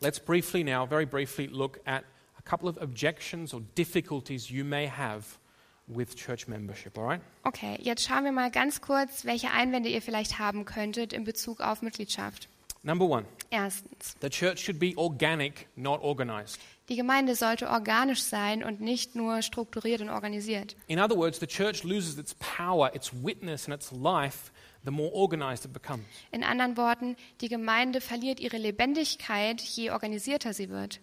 Let's 0.03 0.19
briefly 0.19 0.65
now, 0.65 0.85
very 0.87 1.07
briefly, 1.07 1.47
look 1.47 1.79
at 1.87 2.05
a 2.39 2.43
couple 2.43 2.69
of 2.69 2.77
objections 2.83 3.55
or 3.55 3.61
difficulties 3.77 4.51
you 4.51 4.65
may 4.65 4.87
have 4.87 5.39
with 5.87 6.17
church 6.17 6.49
membership, 6.49 6.99
all 6.99 7.05
right? 7.05 7.21
Okay, 7.45 7.79
jetzt 7.83 8.05
schauen 8.07 8.25
wir 8.25 8.33
mal 8.33 8.51
ganz 8.51 8.81
kurz, 8.81 9.25
welche 9.25 9.51
Einwände 9.53 9.89
ihr 9.89 10.03
vielleicht 10.03 10.39
haben 10.39 10.65
könntet 10.65 11.13
in 11.13 11.25
Bezug 11.25 11.61
auf 11.61 11.83
Mitgliedschaft. 11.83 12.49
Number 12.85 13.05
one, 13.05 13.25
Erstens, 13.51 14.17
the 14.21 14.29
church 14.29 14.59
should 14.59 14.81
be 14.81 14.93
organic, 14.97 15.69
not 15.77 16.01
organized. 16.03 16.59
die 16.89 16.97
Gemeinde 16.97 17.37
sollte 17.37 17.69
organisch 17.71 18.23
sein 18.23 18.65
und 18.65 18.81
nicht 18.81 19.15
nur 19.15 19.43
strukturiert 19.43 20.01
und 20.01 20.09
organisiert. 20.09 20.75
In 20.89 20.99
other 20.99 21.17
words, 21.17 21.39
the 21.39 21.47
church 21.47 21.85
loses 21.85 22.19
its 22.19 22.35
power, 22.35 22.93
its 22.93 23.13
witness, 23.23 23.67
and 23.67 23.75
its 23.75 23.93
life 23.93 24.51
the 24.85 24.91
more 24.91 25.11
organized 25.13 25.65
it 25.65 25.73
becomes. 25.73 26.05
In 26.31 26.43
anderen 26.45 26.77
Worten, 26.77 27.17
die 27.41 27.49
Gemeinde 27.49 28.01
verliert 28.01 28.41
ihre 28.41 28.57
Lebendigkeit, 28.59 29.61
je 29.61 29.91
organisierter 29.91 30.53
sie 30.53 30.69
wird. 30.69 31.01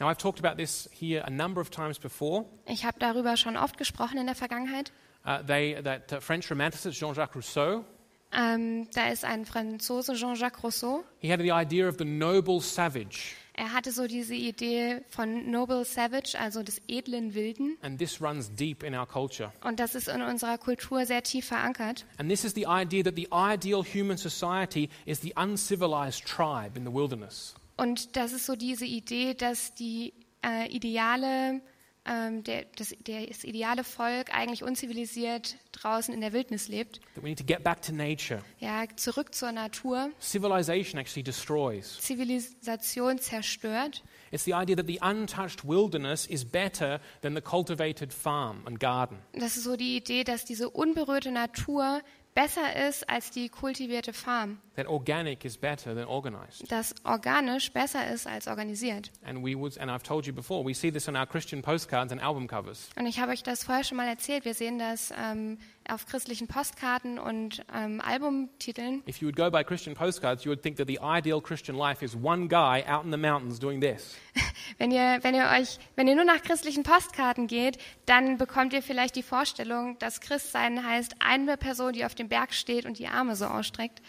Now, 0.00 0.08
I've 0.08 0.18
talked 0.18 0.38
about 0.44 0.56
this 0.56 0.88
here 0.92 1.24
a 1.24 1.30
number 1.30 1.60
of 1.60 1.70
times 1.70 1.98
before. 1.98 2.44
Ich 2.66 2.84
habe 2.84 2.98
darüber 3.00 3.36
schon 3.36 3.56
oft 3.56 3.76
gesprochen 3.78 4.18
in 4.18 4.26
der 4.26 4.36
Vergangenheit. 4.36 4.92
Uh, 5.26 5.42
they, 5.44 5.74
that 5.82 6.12
uh, 6.12 6.20
French 6.20 6.48
romanticist 6.50 6.98
Jean-Jacques 6.98 7.34
Rousseau, 7.34 7.84
Ähm, 8.30 8.86
da 8.92 9.08
ist 9.08 9.24
ein 9.24 9.46
Franzose, 9.46 10.14
Jean-Jacques 10.14 10.62
Rousseau. 10.62 11.02
he 11.18 11.32
had 11.32 11.40
the 11.40 11.50
idea 11.50 11.88
of 11.88 11.96
the 11.98 12.04
noble 12.04 12.60
savage, 12.60 13.34
Er 13.58 13.72
hatte 13.72 13.90
so 13.90 14.06
diese 14.06 14.36
Idee 14.36 15.00
von 15.10 15.50
Noble 15.50 15.84
Savage, 15.84 16.38
also 16.38 16.62
des 16.62 16.80
edlen 16.86 17.34
Wilden. 17.34 17.76
and 17.82 17.98
this 17.98 18.20
runs 18.22 18.48
deep 18.54 18.84
in 18.84 18.94
our 18.94 19.04
culture. 19.06 19.52
Und 19.64 19.80
das 19.80 19.96
ist 19.96 20.06
in 20.06 20.22
unserer 20.22 20.58
Kultur 20.58 21.04
sehr 21.06 21.24
tief 21.24 21.46
verankert. 21.46 22.06
And 22.18 22.30
this 22.30 22.44
is 22.44 22.54
the 22.54 22.66
idea 22.68 23.02
that 23.02 23.16
the 23.16 23.26
ideal 23.32 23.82
human 23.82 24.16
society 24.16 24.88
is 25.06 25.20
the 25.20 25.34
uncivilized 25.36 26.24
tribe 26.24 26.78
in 26.78 26.86
the 26.86 26.92
wilderness. 26.92 27.54
Und 27.76 28.16
das 28.16 28.32
ist 28.32 28.46
so 28.46 28.54
diese 28.54 28.84
Idee, 28.84 29.34
dass 29.34 29.74
die 29.74 30.12
äh, 30.44 30.68
ideale, 30.70 31.60
ähm, 32.08 32.42
der, 32.44 32.64
das, 32.76 32.94
der, 33.06 33.26
das 33.26 33.44
ideale 33.44 33.84
Volk 33.84 34.34
eigentlich 34.34 34.62
unzivilisiert 34.62 35.56
draußen 35.72 36.12
in 36.14 36.20
der 36.20 36.32
Wildnis 36.32 36.68
lebt. 36.68 37.00
That 37.14 37.22
we 37.22 37.28
need 37.28 37.38
to 37.38 37.44
get 37.44 37.62
back 37.62 37.82
to 37.82 37.92
nature. 37.92 38.42
Ja, 38.58 38.84
zurück 38.96 39.34
zur 39.34 39.52
Natur. 39.52 40.10
Civilization 40.20 40.98
actually 40.98 41.22
destroys. 41.22 41.98
Zivilisation 42.00 43.18
zerstört. 43.18 44.02
It's 44.30 44.44
the 44.44 44.52
idea 44.52 44.76
that 44.76 44.86
the 44.86 45.00
untouched 45.02 45.64
wilderness 45.64 46.26
is 46.26 46.44
better 46.44 47.00
than 47.22 47.34
the 47.34 47.40
cultivated 47.40 48.12
farm 48.12 48.62
and 48.66 48.80
garden. 48.80 49.18
Das 49.32 49.56
ist 49.56 49.64
so 49.64 49.76
die 49.76 49.96
Idee, 49.96 50.24
dass 50.24 50.44
diese 50.44 50.70
unberührte 50.70 51.30
Natur 51.30 52.00
besser 52.34 52.88
ist 52.88 53.08
als 53.08 53.30
die 53.30 53.48
kultivierte 53.48 54.12
Farm. 54.12 54.58
That 54.76 54.86
organic 54.86 55.44
is 55.44 55.56
better 55.56 55.94
than 55.94 56.04
organized. 56.06 56.70
Dass 56.70 56.94
organisch 57.04 57.72
besser 57.72 58.06
ist 58.12 58.26
als 58.26 58.46
organisiert. 58.46 59.10
And 59.24 59.44
we 59.44 59.58
would, 59.58 59.78
and 59.78 59.90
I've 59.90 60.04
told 60.04 60.26
you 60.26 60.32
before, 60.32 60.64
we 60.64 60.74
see 60.74 60.90
this 60.90 61.08
on 61.08 61.16
our 61.16 61.26
Christian 61.26 61.62
postcards 61.62 62.12
and 62.12 62.22
album 62.22 62.46
covers. 62.46 62.88
Und 62.96 63.06
ich 63.06 63.20
habe 63.20 63.32
euch 63.32 63.42
das 63.42 63.64
vorher 63.64 63.84
schon 63.84 63.96
mal 63.96 64.06
erzählt. 64.08 64.44
Wir 64.44 64.54
sehen 64.54 64.78
das 64.78 65.12
ähm, 65.16 65.58
auf 65.88 66.06
christlichen 66.06 66.48
Postkarten 66.48 67.18
und 67.18 67.64
ähm, 67.74 68.00
Albumtiteln. 68.00 69.02
If 69.08 69.20
you 69.20 69.28
would 69.28 69.36
go 69.36 69.50
by 69.50 69.64
Christian 69.64 69.94
postcards, 69.94 70.44
you 70.44 70.50
would 70.50 70.62
think 70.62 70.76
that 70.76 70.86
the 70.86 70.98
ideal 71.02 71.40
Christian 71.40 71.76
life 71.76 72.04
is 72.04 72.14
one 72.14 72.48
guy 72.48 72.84
out 72.88 73.04
in 73.04 73.10
the 73.10 73.18
mountains 73.18 73.58
doing 73.58 73.80
this. 73.80 74.16
Wenn 74.76 74.90
ihr, 74.90 75.18
wenn 75.22 75.34
ihr 75.34 75.48
euch, 75.58 75.78
wenn 75.96 76.06
ihr 76.08 76.14
nur 76.14 76.24
nach 76.24 76.42
christlichen 76.42 76.82
Postkarten 76.82 77.46
geht, 77.46 77.78
dann 78.06 78.36
bekommt 78.36 78.74
ihr 78.74 78.82
vielleicht 78.82 79.16
die 79.16 79.22
Vorstellung, 79.22 79.98
dass 79.98 80.20
Christsein 80.20 80.84
heißt 80.84 81.16
eine 81.20 81.56
Person, 81.56 81.94
die 81.94 82.04
auf 82.04 82.14
dem 82.14 82.28
Berg 82.28 82.52
steht 82.52 82.84
und 82.84 82.98
die 82.98 83.08
Arme 83.08 83.34
so 83.34 83.46
ausstreckt. 83.46 84.02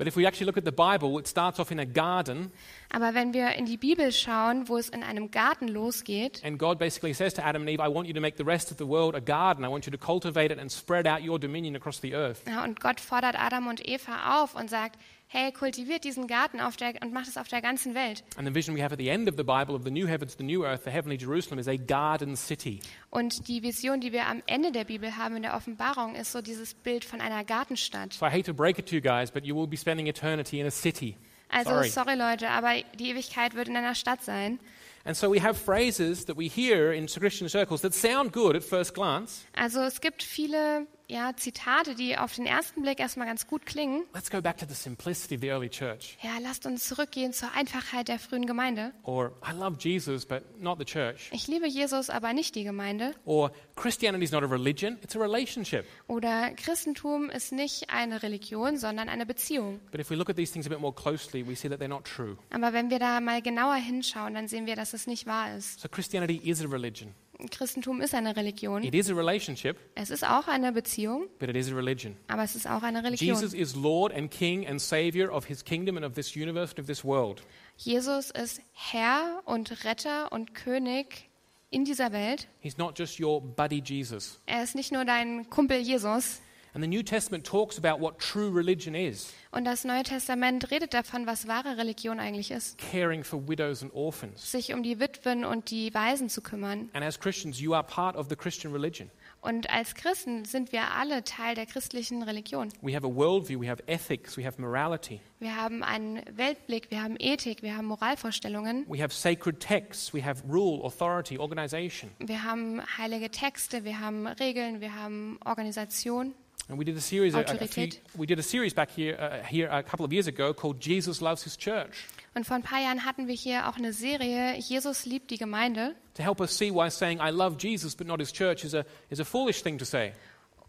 But 0.00 0.08
if 0.08 0.16
we 0.16 0.26
actually 0.26 0.46
look 0.46 0.56
at 0.56 0.64
the 0.64 0.72
Bible, 0.72 1.18
it 1.18 1.26
starts 1.28 1.60
off 1.60 1.70
in 1.70 1.78
a 1.78 1.84
garden, 1.84 2.50
Aber 2.88 3.12
wenn 3.12 3.34
wir 3.34 3.52
in 3.56 3.66
die 3.66 3.76
Bibel 3.76 4.10
schauen, 4.12 4.66
wo 4.66 4.78
es 4.78 4.88
in 4.88 5.02
einem 5.02 5.30
Garten 5.30 5.68
losgeht, 5.68 6.40
and 6.42 6.58
God 6.58 6.78
basically 6.78 7.12
says 7.12 7.34
to 7.34 7.44
Adam 7.44 7.60
and 7.60 7.70
Eve, 7.70 7.80
I 7.80 7.88
want 7.88 8.08
you 8.08 8.14
to 8.14 8.20
make 8.20 8.38
the 8.38 8.44
rest 8.46 8.70
of 8.70 8.78
the 8.78 8.86
world 8.86 9.14
a 9.14 9.20
garden. 9.20 9.62
I 9.62 9.68
want 9.68 9.84
you 9.84 9.92
to 9.92 9.98
cultivate 9.98 10.50
it 10.50 10.58
and 10.58 10.72
spread 10.72 11.06
out 11.06 11.20
your 11.22 11.38
dominion 11.38 11.76
across 11.76 12.00
the 12.00 12.14
earth. 12.14 12.40
ja, 12.48 12.64
und 12.64 12.80
Gott 12.80 12.98
fordert 12.98 13.38
Adam 13.38 13.66
und 13.66 13.86
Eva 13.86 14.42
auf 14.42 14.54
und 14.54 14.70
sagt, 14.70 14.98
hey, 15.32 15.52
kultiviert 15.52 16.02
diesen 16.02 16.26
Garten 16.26 16.60
auf 16.60 16.76
der, 16.76 16.94
und 17.02 17.12
macht 17.12 17.28
es 17.28 17.36
auf 17.36 17.46
der 17.46 17.62
ganzen 17.62 17.94
Welt. 17.94 18.24
And 18.36 18.48
the 18.48 18.54
vision 18.54 18.76
we 18.76 18.82
have 18.82 18.92
at 18.92 18.98
the 18.98 19.08
end 19.08 19.28
of 19.28 19.36
the 19.36 19.44
Bible 19.44 19.76
of 19.76 19.84
the 19.84 19.90
new 19.90 20.08
heavens, 20.08 20.36
the 20.36 20.42
new 20.42 20.64
earth, 20.64 20.82
the 20.84 20.90
heavenly 20.90 21.16
Jerusalem 21.16 21.60
is 21.60 21.68
a 21.68 21.76
garden 21.76 22.36
city. 22.36 22.80
Und 23.10 23.46
die 23.46 23.62
Vision, 23.62 24.00
die 24.00 24.12
wir 24.12 24.26
am 24.26 24.42
Ende 24.46 24.72
der 24.72 24.84
Bibel 24.84 25.16
haben, 25.16 25.36
in 25.36 25.42
der 25.42 25.54
Offenbarung, 25.54 26.16
ist 26.16 26.32
so 26.32 26.42
dieses 26.42 26.74
Bild 26.74 27.04
von 27.04 27.20
einer 27.20 27.44
Gartenstadt. 27.44 28.12
So 28.12 28.26
I 28.26 28.30
hate 28.30 28.42
to 28.42 28.54
break 28.54 28.78
it 28.80 28.88
to 28.88 28.96
you 28.96 29.00
guys, 29.00 29.30
but 29.30 29.44
you 29.44 29.54
will 29.54 29.68
be 29.68 29.76
spending 29.76 30.08
eternity 30.08 30.58
in 30.58 30.66
a 30.66 30.70
city. 30.70 31.16
Also, 31.48 31.70
Sorry. 31.70 31.88
sorry 31.88 32.14
Leute, 32.16 32.48
aber 32.48 32.74
die 32.98 33.10
Ewigkeit 33.10 33.54
wird 33.54 33.68
in 33.68 33.76
einer 33.76 33.94
Stadt 33.94 34.22
sein. 34.22 34.58
And 35.04 35.16
so 35.16 35.32
we 35.32 35.40
have 35.40 35.54
phrases 35.54 36.26
that 36.26 36.36
we 36.36 36.48
hear 36.48 36.92
in 36.92 37.06
Christian 37.06 37.48
circles 37.48 37.80
that 37.82 37.94
sound 37.94 38.32
good 38.32 38.54
at 38.56 38.62
first 38.62 38.94
glance. 38.94 39.44
Also 39.56 39.80
es 39.80 40.00
gibt 40.00 40.22
viele 40.22 40.86
ja, 41.10 41.36
Zitate, 41.36 41.94
die 41.94 42.16
auf 42.16 42.34
den 42.34 42.46
ersten 42.46 42.82
Blick 42.82 43.00
erstmal 43.00 43.26
ganz 43.26 43.46
gut 43.46 43.66
klingen. 43.66 44.04
Let's 44.14 44.30
go 44.30 44.40
back 44.40 44.58
to 44.58 44.66
the 44.66 44.74
simplicity 44.74 45.34
of 45.34 45.40
the 45.40 45.48
early 45.48 45.68
church. 45.68 46.16
Ja, 46.22 46.38
lasst 46.40 46.66
uns 46.66 46.86
zurückgehen 46.86 47.32
zur 47.32 47.52
Einfachheit 47.52 48.08
der 48.08 48.18
frühen 48.18 48.46
Gemeinde. 48.46 48.92
Or, 49.02 49.32
I 49.46 49.52
love 49.52 49.76
Jesus, 49.78 50.24
but 50.24 50.42
not 50.60 50.78
the 50.78 50.84
church. 50.84 51.30
Ich 51.32 51.48
liebe 51.48 51.66
Jesus, 51.66 52.10
aber 52.10 52.32
nicht 52.32 52.54
die 52.54 52.64
Gemeinde. 52.64 53.14
Or, 53.24 53.50
Christianity 53.76 54.24
is 54.24 54.32
not 54.32 54.42
a 54.42 54.46
religion, 54.46 54.98
it's 55.02 55.16
a 55.16 55.18
relationship. 55.18 55.84
Oder 56.06 56.52
Christentum 56.54 57.28
ist 57.30 57.52
nicht 57.52 57.90
eine 57.90 58.22
Religion, 58.22 58.76
sondern 58.76 59.08
eine 59.08 59.26
Beziehung. 59.26 59.80
But 59.90 60.00
if 60.00 60.10
we 60.10 60.14
look 60.14 60.30
at 60.30 60.36
these 60.36 60.52
things 60.52 60.66
a 60.66 60.70
bit 60.70 60.80
more 60.80 60.94
closely, 60.94 61.46
we 61.46 61.56
see 61.56 61.68
that 61.68 61.80
they're 61.80 61.88
not 61.88 62.04
true. 62.04 62.36
Aber 62.50 62.72
wenn 62.72 62.90
wir 62.90 62.98
da 62.98 63.20
mal 63.20 63.42
genauer 63.42 63.74
hinschauen, 63.74 64.34
dann 64.34 64.48
sehen 64.48 64.66
wir, 64.66 64.76
dass 64.76 64.92
es 64.92 65.06
nicht 65.06 65.26
wahr 65.26 65.56
ist. 65.56 65.80
So, 65.80 65.88
Christianity 65.88 66.36
is 66.48 66.64
a 66.64 66.68
religion. 66.68 67.14
Christentum 67.48 68.00
ist 68.00 68.14
eine 68.14 68.36
Religion. 68.36 68.82
It 68.82 68.94
is 68.94 69.08
a 69.10 69.14
relationship, 69.14 69.76
Es 69.94 70.10
ist 70.10 70.24
auch 70.24 70.48
eine 70.48 70.72
Beziehung, 70.72 71.28
but 71.38 71.48
it 71.48 71.56
is 71.56 71.70
a 71.70 71.74
religion. 71.74 72.16
aber 72.28 72.42
es 72.42 72.54
ist 72.56 72.66
auch 72.68 72.82
eine 72.82 73.02
Religion. 73.04 73.26
Jesus 73.28 73.54
is 73.54 73.74
Lord 73.76 74.12
and 74.14 74.30
King 74.30 74.66
and 74.66 74.80
Savior 74.80 75.32
of 75.32 75.46
his 75.46 75.64
kingdom 75.64 75.96
and 75.96 76.04
of 76.04 76.14
this 76.14 76.34
universe 76.36 76.72
and 76.72 76.80
of 76.80 76.86
this 76.86 77.04
world. 77.04 77.42
Jesus 77.76 78.30
ist 78.30 78.60
Herr 78.72 79.40
und 79.44 79.84
Retter 79.84 80.32
und 80.32 80.54
König 80.54 81.30
in 81.70 81.84
dieser 81.84 82.12
Welt. 82.12 82.48
He's 82.60 82.76
not 82.76 82.98
just 82.98 83.20
your 83.20 83.40
buddy 83.40 83.80
Jesus. 83.84 84.40
Er 84.46 84.62
ist 84.62 84.74
nicht 84.74 84.92
nur 84.92 85.04
dein 85.04 85.48
Kumpel 85.48 85.78
Jesus. 85.78 86.40
And 86.72 86.84
the 86.84 86.88
New 86.88 87.02
Testament 87.02 87.44
talks 87.44 87.76
about 87.78 88.00
what 88.00 88.18
true 88.20 88.48
religion 88.54 88.94
is 88.94 89.32
Und 89.50 89.64
das 89.64 89.84
Neue 89.84 90.04
Testament 90.04 90.70
redet 90.70 90.94
davon, 90.94 91.26
was 91.26 91.48
wahre 91.48 91.76
Religion 91.76 92.20
eigentlich 92.20 92.52
ist. 92.52 92.78
caring 92.78 93.24
for 93.24 93.48
widows 93.48 93.82
and 93.82 93.92
orphans. 93.92 94.52
Sich 94.52 94.72
um 94.72 94.82
die 94.84 95.00
Witwen 95.00 95.44
und 95.44 95.70
die 95.70 95.92
Waisen 95.92 96.28
zu 96.28 96.40
kümmern. 96.40 96.88
And 96.92 97.04
as 97.04 97.18
Christians, 97.18 97.58
you 97.60 97.74
are 97.74 97.82
part 97.82 98.14
of 98.16 98.28
the 98.28 98.36
Christian 98.36 98.72
religion. 98.72 99.10
Und 99.42 99.70
als 99.70 99.94
Christen 99.94 100.44
sind 100.44 100.70
wir 100.70 100.92
alle 100.94 101.24
Teil 101.24 101.54
der 101.54 101.64
christlichen 101.66 102.22
Religion. 102.22 102.68
We 102.82 102.94
have 102.94 103.06
a 103.06 103.10
worldview, 103.10 103.58
we 103.60 103.68
have 103.68 103.82
ethics, 103.86 104.36
we 104.36 104.44
have 104.46 104.60
morality, 104.60 105.20
Wir 105.38 105.56
haben 105.56 105.82
einen 105.82 106.22
Weltblick, 106.36 106.90
wir 106.90 107.02
haben 107.02 107.16
Ethik, 107.18 107.62
wir 107.62 107.74
haben 107.74 107.86
Moralvorstellungen, 107.86 108.84
we 108.86 109.02
have 109.02 109.14
sacred 109.14 109.58
texts, 109.58 110.12
we 110.12 110.22
have 110.22 110.42
rule, 110.46 110.84
authority, 110.84 111.38
organization. 111.38 112.10
wir 112.18 112.44
haben 112.44 112.82
heilige 112.98 113.30
Texte, 113.30 113.82
wir 113.84 113.98
haben 113.98 114.26
Regeln, 114.26 114.80
wir 114.82 114.94
haben 114.94 115.38
Organisation. 115.46 116.34
And 116.70 116.78
we 116.78 116.84
did 116.84 116.96
a 116.96 117.00
series, 117.00 117.34
a, 117.34 117.40
a 117.40 117.66
few, 117.66 117.88
we 118.16 118.28
did 118.28 118.38
a 118.38 118.44
series 118.44 118.72
back 118.72 118.92
here, 118.92 119.16
uh, 119.18 119.44
here 119.44 119.68
a 119.72 119.82
couple 119.82 120.06
of 120.06 120.12
years 120.12 120.28
ago 120.28 120.54
called 120.54 120.78
Jesus 120.78 121.20
Loves 121.20 121.42
His 121.42 121.56
Church. 121.56 122.06
Und 122.32 122.46
vor 122.46 122.54
ein 122.54 122.62
paar 122.62 122.80
Jahren 122.80 123.04
hatten 123.04 123.26
wir 123.26 123.34
hier 123.34 123.68
auch 123.68 123.76
eine 123.76 123.92
Serie, 123.92 124.56
Jesus 124.56 125.04
liebt 125.04 125.32
die 125.32 125.36
Gemeinde, 125.36 125.96
to 126.14 126.22
help 126.22 126.40
us 126.40 126.56
see 126.56 126.70
why 126.70 126.88
saying 126.88 127.18
I 127.18 127.30
love 127.30 127.56
Jesus 127.58 127.96
but 127.96 128.06
not 128.06 128.20
His 128.20 128.32
church 128.32 128.62
is 128.62 128.72
a, 128.72 128.84
is 129.08 129.18
a 129.18 129.24
foolish 129.24 129.62
thing 129.64 129.78
to 129.78 129.84
say. 129.84 130.12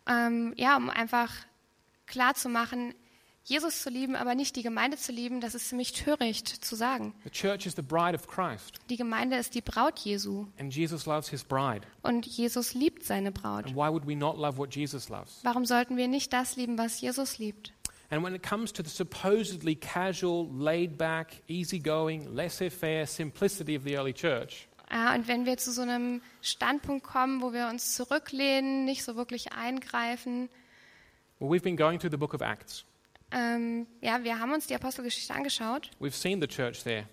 ähm, 0.08 0.56
ja, 0.58 0.76
um 0.76 0.89
einfach 0.89 1.32
klar 2.08 2.34
zu 2.34 2.49
machen, 2.49 2.95
Jesus 3.43 3.81
zu 3.81 3.89
lieben, 3.89 4.15
aber 4.15 4.35
nicht 4.35 4.55
die 4.55 4.61
Gemeinde 4.61 4.97
zu 4.97 5.11
lieben, 5.11 5.41
das 5.41 5.55
ist 5.55 5.69
ziemlich 5.69 5.93
töricht 5.93 6.47
zu 6.47 6.75
sagen. 6.75 7.13
The 7.23 7.31
church 7.31 7.65
is 7.65 7.75
the 7.75 7.81
bride 7.81 8.13
of 8.13 8.27
Christ, 8.27 8.79
Die 8.89 8.97
Gemeinde 8.97 9.35
ist 9.37 9.55
die 9.55 9.61
Braut 9.61 9.97
Jesu 9.99 10.45
and 10.59 10.73
Jesus 10.73 11.05
loves 11.07 11.29
His 11.29 11.43
bride. 11.43 11.81
und 12.03 12.25
Jesus 12.27 12.73
liebt 12.75 13.03
seine 13.03 13.31
Braut. 13.31 13.65
And 13.65 13.75
why 13.75 13.89
would 13.91 14.05
we 14.05 14.15
not 14.15 14.37
love 14.37 14.57
what 14.59 14.75
Jesus 14.75 15.09
loves? 15.09 15.39
Warum 15.43 15.65
sollten 15.65 15.97
wir 15.97 16.07
nicht 16.07 16.31
das 16.33 16.55
lieben, 16.55 16.77
was 16.77 17.01
Jesus 17.01 17.39
liebt? 17.39 17.73
And 18.11 18.23
when 18.23 18.35
it 18.35 18.43
comes 18.43 18.71
to 18.73 18.83
the 18.83 18.89
supposedly 18.89 19.73
casual, 19.75 20.47
laid 20.53 20.97
back, 20.97 21.41
easygoing, 21.47 22.27
laissez 22.35 22.69
faire 22.69 23.07
simplicity 23.07 23.75
of 23.77 23.83
the 23.83 23.95
early 23.95 24.13
church, 24.13 24.67
Ja, 24.91 25.15
und 25.15 25.27
wenn 25.29 25.45
wir 25.45 25.55
zu 25.57 25.71
so 25.71 25.81
einem 25.81 26.21
Standpunkt 26.41 27.05
kommen, 27.07 27.41
wo 27.41 27.53
wir 27.53 27.69
uns 27.69 27.95
zurücklehnen, 27.95 28.83
nicht 28.83 29.03
so 29.05 29.15
wirklich 29.15 29.53
eingreifen, 29.53 30.49
well, 31.39 31.49
we've 31.49 31.63
been 31.63 31.77
going 31.77 31.97
through 31.97 32.11
the 32.11 32.17
book 32.17 32.33
of 32.33 32.41
Acts. 32.41 32.83
Ähm, 33.32 33.88
ja, 34.01 34.23
wir 34.23 34.39
haben 34.39 34.53
uns 34.53 34.67
die 34.67 34.75
Apostelgeschichte 34.75 35.34
angeschaut. 35.34 35.89
We've 35.99 36.11
seen 36.11 36.41
the 36.41 36.47
church 36.47 36.84
there. 36.84 37.05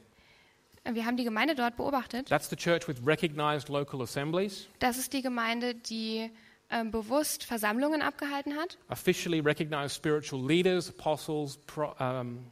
Wir 0.91 1.05
haben 1.05 1.17
die 1.17 1.25
Gemeinde 1.25 1.55
dort 1.55 1.77
beobachtet. 1.77 2.29
That's 2.29 2.49
the 2.49 2.57
church 2.57 2.89
with 2.89 2.97
recognized 3.05 3.69
local 3.69 4.01
assemblies, 4.03 4.69
Das 4.79 4.97
ist 4.97 5.13
die 5.13 5.21
Gemeinde, 5.23 5.75
die 5.75 6.31
ähm, 6.71 6.91
bewusst 6.91 7.45
Versammlungen 7.45 8.01
abgehalten 8.03 8.57
hat, 8.57 8.79
officially 8.89 9.41
recognized 9.41 9.95
spiritual 9.97 10.47
leaders, 10.47 10.89
apostles, 10.89 11.59
pro, 11.67 11.93
um, 11.99 12.47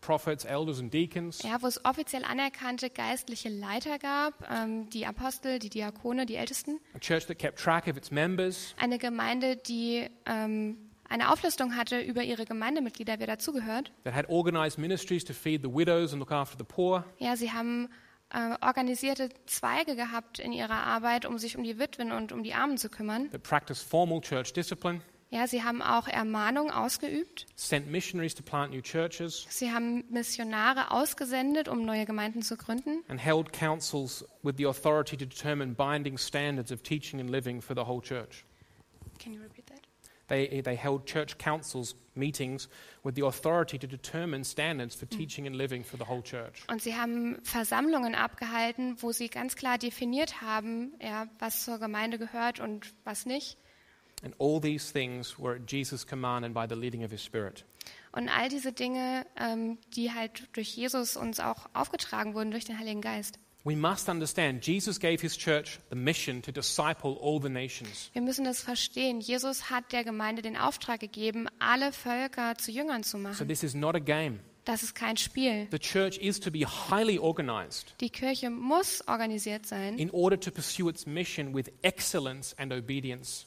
prophets, 0.00 0.44
elders, 0.44 0.78
and 0.80 0.92
deacons. 0.92 1.42
ja, 1.42 1.60
wo 1.62 1.66
es 1.66 1.84
offiziell 1.84 2.24
anerkannte 2.24 2.88
geistliche 2.90 3.48
Leiter 3.50 3.98
gab, 3.98 4.34
ähm, 4.50 4.88
die 4.90 5.04
Apostel, 5.06 5.58
die 5.58 5.68
Diakone, 5.70 6.24
die 6.26 6.36
Ältesten. 6.36 6.80
A 6.94 6.98
church 6.98 7.26
that 7.26 7.38
kept 7.38 7.58
track 7.58 7.86
of 7.88 7.96
its 7.96 8.10
members, 8.10 8.74
Eine 8.78 8.98
Gemeinde, 8.98 9.56
die 9.56 10.08
ähm, 10.26 10.76
eine 11.12 11.30
Auflistung 11.30 11.76
hatte 11.76 12.00
über 12.00 12.22
ihre 12.22 12.44
Gemeindemitglieder, 12.44 13.18
wer 13.18 13.26
dazugehört. 13.26 13.92
that 14.04 14.14
had 14.14 14.28
organized 14.28 14.78
ministries 14.78 15.24
to 15.24 15.32
feed 15.32 15.62
the 15.62 15.68
widows 15.72 16.12
and 16.12 16.20
look 16.20 16.32
after 16.32 16.56
the 16.58 16.64
poor, 16.64 17.04
Ja, 17.18 17.36
sie 17.36 17.52
haben 17.52 17.88
äh, 18.30 18.56
organisierte 18.62 19.28
Zweige 19.46 19.94
gehabt 19.94 20.38
in 20.38 20.52
ihrer 20.52 20.84
Arbeit, 20.86 21.26
um 21.26 21.36
sich 21.38 21.56
um 21.56 21.64
die 21.64 21.78
Witwen 21.78 22.12
und 22.12 22.32
um 22.32 22.42
die 22.42 22.54
Armen 22.54 22.78
zu 22.78 22.88
kümmern. 22.88 23.30
that 23.30 23.42
practiced 23.42 23.86
formal 23.88 24.20
church 24.22 24.52
discipline, 24.54 25.02
Ja, 25.30 25.46
sie 25.46 25.62
haben 25.62 25.80
auch 25.82 26.08
Ermahnung 26.08 26.70
ausgeübt. 26.70 27.46
sent 27.56 27.90
missionaries 27.90 28.34
to 28.34 28.42
plant 28.42 28.72
new 28.72 28.80
churches, 28.82 29.46
Sie 29.50 29.70
haben 29.70 30.04
Missionare 30.10 30.90
ausgesendet, 30.90 31.68
um 31.68 31.84
neue 31.84 32.06
Gemeinden 32.06 32.40
zu 32.42 32.56
gründen. 32.56 33.02
and 33.08 33.20
held 33.22 33.52
councils 33.52 34.24
with 34.42 34.54
the 34.56 34.66
authority 34.66 35.16
to 35.16 35.26
determine 35.26 35.74
binding 35.74 36.16
standards 36.18 36.72
of 36.72 36.82
teaching 36.82 37.20
and 37.20 37.28
living 37.30 37.60
for 37.60 37.74
the 37.76 37.82
whole 37.86 38.00
church. 38.00 38.44
Can 39.18 39.32
you 39.34 39.40
repeat? 39.42 39.61
They, 40.32 40.62
they 40.62 40.74
held 40.74 41.04
church 41.04 41.36
councils, 41.36 41.94
meetings, 42.14 42.70
with 43.02 43.16
the 43.16 43.26
authority 43.26 43.78
to 43.78 43.86
determine 43.86 44.44
standards 44.44 44.94
for 44.94 45.04
teaching 45.04 45.46
and 45.46 45.54
living 45.54 45.84
for 45.84 45.98
the 45.98 46.06
whole 46.08 46.22
church. 46.22 46.64
Und 46.68 46.80
sie 46.80 46.96
haben 46.96 47.36
Versammlungen 47.42 48.14
abgehalten, 48.14 48.96
wo 49.02 49.12
sie 49.12 49.28
ganz 49.28 49.56
klar 49.56 49.76
definiert 49.76 50.40
haben, 50.40 50.94
ja, 51.02 51.26
was 51.38 51.66
zur 51.66 51.78
Gemeinde 51.78 52.18
gehört 52.18 52.60
und 52.60 52.94
was 53.04 53.26
nicht. 53.26 53.58
And 54.24 54.34
all 54.38 54.58
these 54.58 54.90
things 54.90 55.38
were 55.38 55.56
at 55.56 55.70
Jesus' 55.70 56.06
command 56.06 56.46
and 56.46 56.54
by 56.54 56.64
the 56.66 56.80
leading 56.80 57.04
of 57.04 57.10
his 57.10 57.22
Spirit. 57.22 57.66
Und 58.12 58.30
all 58.30 58.48
diese 58.48 58.72
Dinge, 58.72 59.26
ähm, 59.36 59.76
die 59.94 60.12
halt 60.12 60.48
durch 60.54 60.74
Jesus 60.74 61.14
uns 61.14 61.40
auch 61.40 61.68
aufgetragen 61.74 62.32
wurden, 62.32 62.52
durch 62.52 62.64
den 62.64 62.78
Heiligen 62.78 63.02
Geist. 63.02 63.38
We 63.64 63.76
must 63.76 64.08
understand 64.08 64.66
Jesus 64.66 64.98
gave 64.98 65.20
his 65.20 65.36
church 65.38 65.78
the 65.90 65.94
mission 65.96 66.42
to 66.42 66.50
disciple 66.50 67.16
all 67.20 67.40
the 67.40 67.48
nations. 67.48 68.10
Wir 68.12 68.22
müssen 68.22 68.44
das 68.44 68.60
verstehen. 68.60 69.20
Jesus 69.20 69.70
hat 69.70 69.92
der 69.92 70.02
Gemeinde 70.02 70.42
den 70.42 70.56
Auftrag 70.56 70.98
gegeben, 70.98 71.46
alle 71.60 71.92
Völker 71.92 72.56
zu 72.56 72.72
Jüngern 72.72 73.04
zu 73.04 73.12
So 73.12 73.18
machen. 73.18 73.46
this 73.48 73.62
is 73.62 73.74
not 73.74 73.94
a 73.94 74.00
game. 74.00 74.40
Das 74.64 74.82
ist 74.82 74.94
kein 74.94 75.16
Spiel. 75.16 75.68
The 75.70 75.78
church 75.78 76.18
is 76.18 76.38
to 76.40 76.50
be 76.50 76.60
highly 76.66 77.18
organized 77.18 77.94
Die 78.00 78.10
Kirche 78.10 78.50
muss 78.50 79.02
organisiert 79.08 79.66
sein, 79.66 79.96
in 79.98 80.10
order 80.10 80.38
to 80.38 80.50
pursue 80.50 80.88
its 80.88 81.06
mission 81.06 81.54
with 81.54 81.66
excellence 81.82 82.54
and 82.58 82.72
obedience. 82.72 83.46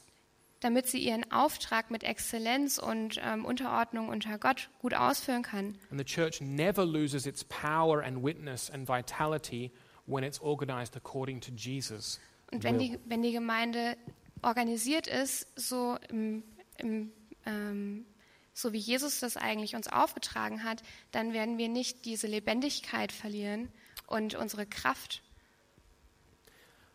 damit 0.60 0.86
sie 0.86 0.98
ihren 0.98 1.30
Auftrag 1.30 1.90
mit 1.90 2.02
Exzellenz 2.04 2.78
und 2.78 3.20
ähm, 3.22 3.44
Unterordnung 3.44 4.08
unter 4.08 4.38
Gott 4.38 4.70
gut 4.80 4.94
ausführen 4.94 5.42
kann. 5.42 5.76
And 5.90 5.98
the 5.98 6.04
church 6.04 6.40
never 6.40 6.84
loses 6.86 7.26
its 7.26 7.44
power 7.44 8.02
and 8.02 8.22
witness 8.24 8.70
and 8.70 8.88
vitality 8.88 9.70
when 10.06 10.24
it's 10.24 10.40
organized 10.40 10.96
according 10.96 11.40
to 11.40 11.52
Jesus. 11.52 12.20
Und 12.52 12.62
wenn 12.62 12.78
die, 12.78 12.98
wenn 13.06 13.22
die 13.22 13.32
Gemeinde 13.32 13.96
organisiert 14.42 15.06
ist, 15.06 15.46
so, 15.56 15.98
im, 16.08 16.42
im, 16.78 17.12
ähm, 17.44 18.06
so 18.52 18.72
wie 18.72 18.78
Jesus 18.78 19.20
das 19.20 19.36
eigentlich 19.36 19.74
uns 19.74 19.88
aufgetragen 19.88 20.62
hat, 20.62 20.82
dann 21.10 21.32
werden 21.32 21.58
wir 21.58 21.68
nicht 21.68 22.04
diese 22.04 22.26
Lebendigkeit 22.26 23.12
verlieren 23.12 23.68
und 24.06 24.34
unsere 24.34 24.66
Kraft. 24.66 25.22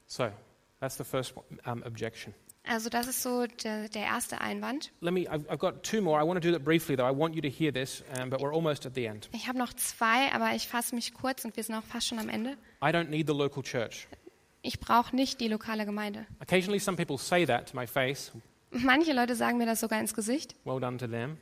So 0.08 0.32
that's 0.80 0.98
the 0.98 1.04
first 1.04 1.34
um, 1.66 1.84
objection. 1.84 2.34
Also 2.64 2.90
das 2.90 3.08
ist 3.08 3.24
so 3.24 3.48
der, 3.64 3.90
der 3.90 4.04
erste 4.04 4.40
Einwand. 4.40 4.92
Let 5.02 5.14
me, 5.14 5.22
I've, 5.22 5.48
I've 5.50 5.58
got 5.58 5.84
two 5.84 6.02
more. 6.02 6.22
I 6.22 6.24
want 6.26 6.42
to 6.42 6.48
do 6.48 6.52
that 6.54 6.64
briefly, 6.64 6.96
though. 6.96 7.08
I 7.08 7.16
want 7.16 7.36
you 7.36 7.42
to 7.42 7.50
hear 7.50 7.72
this, 7.74 8.04
um, 8.20 8.30
but 8.30 8.40
we're 8.40 8.54
almost 8.54 8.86
at 8.86 8.94
the 8.94 9.06
end. 9.08 9.30
Ich 9.34 9.48
habe 9.48 9.58
noch 9.58 9.74
zwei, 9.74 10.32
aber 10.32 10.56
ich 10.56 10.68
fasse 10.68 10.94
mich 10.94 11.14
kurz 11.14 11.44
und 11.44 11.56
wir 11.58 11.64
sind 11.64 11.76
auch 11.76 11.84
fast 11.84 12.08
schon 12.08 12.20
am 12.20 12.30
Ende. 12.30 12.58
I 12.84 12.88
don't 12.90 13.10
need 13.10 13.28
the 13.28 13.34
local 13.34 13.64
church. 13.64 14.08
Ich 14.62 14.80
brauche 14.80 15.16
nicht 15.16 15.40
die 15.42 15.48
lokale 15.48 15.86
Gemeinde. 15.86 16.28
Occasionally, 16.40 16.80
some 16.80 16.96
people 16.96 17.18
say 17.18 17.46
that 17.46 17.72
to 17.72 17.76
my 17.76 17.88
face. 17.88 18.32
Manche 18.70 19.12
Leute 19.12 19.36
sagen 19.36 19.58
mir 19.58 19.66
das 19.66 19.80
sogar 19.80 20.00
ins 20.00 20.14
Gesicht. 20.14 20.56
Well 20.64 20.80
done 20.80 20.98
to 20.98 21.08
them. 21.08 21.38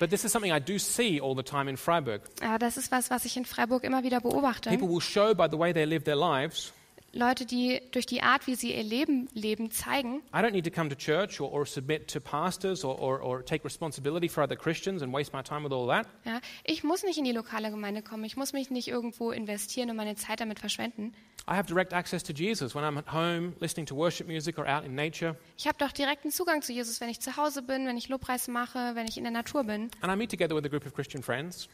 but 0.00 0.10
this 0.10 0.24
is 0.24 0.32
something 0.32 0.52
I 0.52 0.60
do 0.60 0.78
see 0.78 1.20
all 1.20 1.36
the 1.36 1.42
time 1.44 1.70
in 1.70 1.76
Freiburg. 1.76 2.22
Aber 2.42 2.58
das 2.58 2.76
ist 2.76 2.90
was, 2.90 3.10
was 3.10 3.24
ich 3.24 3.36
in 3.36 3.44
Freiburg 3.44 3.84
immer 3.84 4.02
wieder 4.02 4.20
beobachte. 4.20 4.70
People 4.70 4.88
will 4.88 5.00
show 5.00 5.34
by 5.34 5.46
the 5.50 5.58
way 5.58 5.72
they 5.72 5.84
live 5.84 6.04
their 6.04 6.16
lives. 6.16 6.72
Leute, 7.12 7.44
die 7.44 7.80
durch 7.90 8.06
die 8.06 8.22
Art, 8.22 8.46
wie 8.46 8.54
sie 8.54 8.72
ihr 8.72 8.84
Leben 8.84 9.28
leben, 9.34 9.70
zeigen, 9.72 10.22
I 10.32 10.38
don't 10.38 10.52
need 10.52 10.64
to 10.64 10.70
come 10.70 10.88
to 10.88 10.94
church 10.94 11.40
or, 11.40 11.52
or 11.52 11.66
submit 11.66 12.06
to 12.08 12.20
pastors 12.20 12.84
or, 12.84 13.00
or, 13.00 13.20
or 13.20 13.44
take 13.44 13.64
responsibility 13.64 14.28
for 14.28 14.44
other 14.44 14.56
Christians 14.56 15.02
and 15.02 15.12
waste 15.12 15.32
my 15.32 15.42
time 15.42 15.64
with 15.64 15.72
all 15.72 15.88
that. 15.88 16.06
Ja, 16.24 16.40
ich 16.62 16.84
muss 16.84 17.02
nicht 17.02 17.18
in 17.18 17.24
die 17.24 17.32
lokale 17.32 17.70
Gemeinde 17.70 18.02
kommen. 18.02 18.22
Ich 18.24 18.36
muss 18.36 18.52
mich 18.52 18.70
nicht 18.70 18.86
irgendwo 18.86 19.32
investieren 19.32 19.90
und 19.90 19.96
meine 19.96 20.14
Zeit 20.14 20.40
damit 20.40 20.60
verschwenden. 20.60 21.12
I 21.48 21.54
have 21.54 21.66
direct 21.66 21.92
access 21.92 22.22
to 22.22 22.32
Jesus 22.32 22.76
when 22.76 22.84
I'm 22.84 22.96
at 22.96 23.12
home, 23.12 23.54
listening 23.58 23.86
to 23.86 23.96
worship 23.96 24.28
music 24.28 24.56
or 24.56 24.68
out 24.68 24.84
in 24.84 24.94
nature. 24.94 25.36
Ich 25.56 25.66
habe 25.66 25.78
doch 25.78 25.90
direkten 25.90 26.30
Zugang 26.30 26.62
zu 26.62 26.72
Jesus, 26.72 27.00
wenn 27.00 27.08
ich 27.08 27.18
zu 27.18 27.36
Hause 27.36 27.62
bin, 27.62 27.86
wenn 27.86 27.96
ich 27.96 28.08
Lobpreis 28.08 28.46
mache, 28.46 28.94
wenn 28.94 29.08
ich 29.08 29.16
in 29.16 29.24
der 29.24 29.32
Natur 29.32 29.64
bin. 29.64 29.90
And 30.00 30.12
I 30.12 30.16
meet 30.16 30.30
together 30.30 30.54
with 30.54 30.64
a 30.64 30.68
group 30.68 30.86
of 30.86 30.94
Christian 30.94 31.24
friends. 31.24 31.68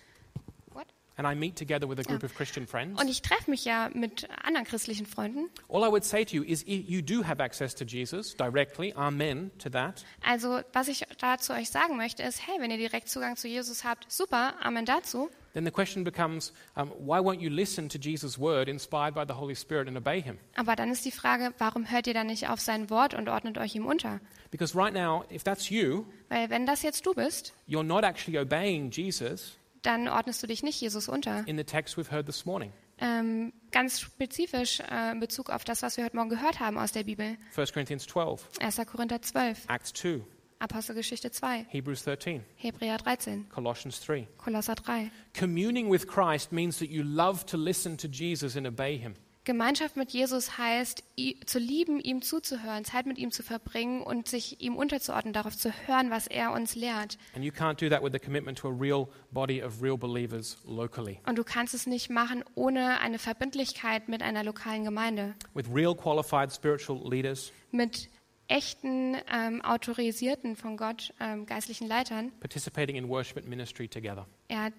What? 1.16 1.24
And 1.24 1.26
I 1.26 1.34
meet 1.34 1.56
together 1.56 1.88
with 1.88 1.98
a 1.98 2.02
group 2.02 2.22
of 2.22 2.34
Christian 2.34 2.66
friends. 2.66 3.00
Und 3.00 3.08
ich 3.08 3.22
treffe 3.22 3.50
mich 3.50 3.64
ja 3.64 3.88
mit 3.94 4.28
anderen 4.42 4.66
christlichen 4.66 5.06
Freunden. 5.06 5.48
All 5.68 5.82
I 5.82 5.90
would 5.90 6.04
say 6.04 6.24
to 6.24 6.36
you 6.36 6.42
is 6.42 6.64
you 6.66 7.00
do 7.00 7.22
have 7.22 7.42
access 7.42 7.74
to 7.76 7.84
Jesus 7.84 8.34
directly. 8.36 8.92
Amen 8.94 9.50
to 9.58 9.70
that. 9.70 10.04
Also, 10.22 10.60
was 10.72 10.88
ich 10.88 11.04
dazu 11.18 11.54
euch 11.54 11.70
sagen 11.70 11.96
möchte, 11.96 12.22
ist, 12.22 12.46
hey, 12.46 12.60
wenn 12.60 12.70
ihr 12.70 12.76
direkt 12.76 13.08
Zugang 13.08 13.36
zu 13.36 13.48
Jesus 13.48 13.84
habt, 13.84 14.10
super, 14.12 14.54
Amen 14.62 14.84
dazu. 14.84 15.30
Then 15.54 15.64
the 15.64 15.70
question 15.70 16.04
becomes 16.04 16.52
um, 16.76 16.90
why 16.98 17.18
won't 17.18 17.40
you 17.40 17.48
listen 17.48 17.88
to 17.88 17.98
Jesus' 17.98 18.38
word 18.38 18.68
inspired 18.68 19.14
by 19.14 19.24
the 19.26 19.32
Holy 19.32 19.54
Spirit 19.54 19.88
and 19.88 19.96
obey 19.96 20.20
him? 20.20 20.36
Aber 20.54 20.76
dann 20.76 20.90
ist 20.90 21.06
die 21.06 21.10
Frage, 21.10 21.54
warum 21.56 21.90
hört 21.90 22.06
ihr 22.06 22.12
dann 22.12 22.26
nicht 22.26 22.50
auf 22.50 22.60
sein 22.60 22.90
Wort 22.90 23.14
und 23.14 23.30
ordnet 23.30 23.56
euch 23.56 23.74
ihm 23.74 23.86
unter? 23.86 24.20
Because 24.50 24.76
right 24.76 24.92
now, 24.92 25.24
if 25.32 25.42
that's 25.44 25.70
you, 25.70 26.04
Weil 26.28 26.50
wenn 26.50 26.66
das 26.66 26.82
jetzt 26.82 27.06
du 27.06 27.14
bist, 27.14 27.54
you're 27.66 27.82
not 27.82 28.04
actually 28.04 28.38
obeying 28.38 28.90
Jesus 28.90 29.56
dann 29.86 30.08
ordnest 30.08 30.42
du 30.42 30.46
dich 30.46 30.62
nicht 30.62 30.80
Jesus 30.80 31.08
unter. 31.08 31.46
in 31.46 31.56
the 31.56 31.64
text 31.64 31.96
we've 31.96 32.10
heard 32.10 32.26
this 32.26 32.44
morning. 32.44 32.72
Ähm, 32.98 33.52
ganz 33.72 34.00
spezifisch 34.00 34.80
äh, 34.80 35.12
in 35.12 35.20
Bezug 35.20 35.50
auf 35.50 35.64
das, 35.64 35.82
was 35.82 35.96
wir 35.96 36.04
heute 36.04 36.16
Morgen 36.16 36.30
gehört 36.30 36.60
haben 36.60 36.78
aus 36.78 36.92
der 36.92 37.04
Bibel. 37.04 37.36
1 37.54 37.72
Corinthians 37.72 38.06
12, 38.06 38.48
1. 38.60 38.80
Korinther 38.86 39.20
12, 39.20 39.66
Acts 39.68 39.92
2, 39.92 40.20
Apostelgeschichte 40.58 41.30
2, 41.30 41.66
Hebrews 41.68 42.04
13, 42.04 42.42
Hebräer 42.56 42.96
13, 42.96 43.48
Colossians 43.50 44.00
3. 44.00 44.26
Kolosser 44.38 44.74
3. 44.74 45.10
Communing 45.38 45.90
with 45.90 46.06
Christ 46.06 46.52
means 46.52 46.78
that 46.78 46.88
you 46.88 47.02
love 47.02 47.44
to 47.46 47.58
listen 47.58 47.98
to 47.98 48.08
Jesus 48.08 48.56
and 48.56 48.66
obey 48.66 48.96
him. 48.96 49.14
Gemeinschaft 49.46 49.96
mit 49.96 50.10
Jesus 50.10 50.58
heißt, 50.58 51.04
zu 51.46 51.58
lieben, 51.60 52.00
ihm 52.00 52.20
zuzuhören, 52.20 52.84
Zeit 52.84 53.06
mit 53.06 53.16
ihm 53.16 53.30
zu 53.30 53.42
verbringen 53.44 54.02
und 54.02 54.26
sich 54.28 54.60
ihm 54.60 54.74
unterzuordnen, 54.76 55.32
darauf 55.32 55.56
zu 55.56 55.72
hören, 55.86 56.10
was 56.10 56.26
er 56.26 56.52
uns 56.52 56.74
lehrt. 56.74 57.16
Und 57.34 57.42
du 61.38 61.44
kannst 61.44 61.74
es 61.74 61.86
nicht 61.86 62.10
machen 62.10 62.42
ohne 62.56 63.00
eine 63.00 63.20
Verbindlichkeit 63.20 64.08
mit 64.08 64.22
einer 64.22 64.42
lokalen 64.42 64.84
Gemeinde, 64.84 65.34
mit 67.70 68.10
echten, 68.48 69.16
ähm, 69.32 69.62
autorisierten 69.62 70.56
von 70.56 70.76
Gott 70.76 71.14
ähm, 71.20 71.46
geistlichen 71.46 71.86
Leitern, 71.86 72.32
participating 72.40 72.96
in 72.96 73.08
worship 73.08 73.36
and 73.36 73.48
ministry 73.48 73.88
together. 73.88 74.26
ja, 74.50 74.70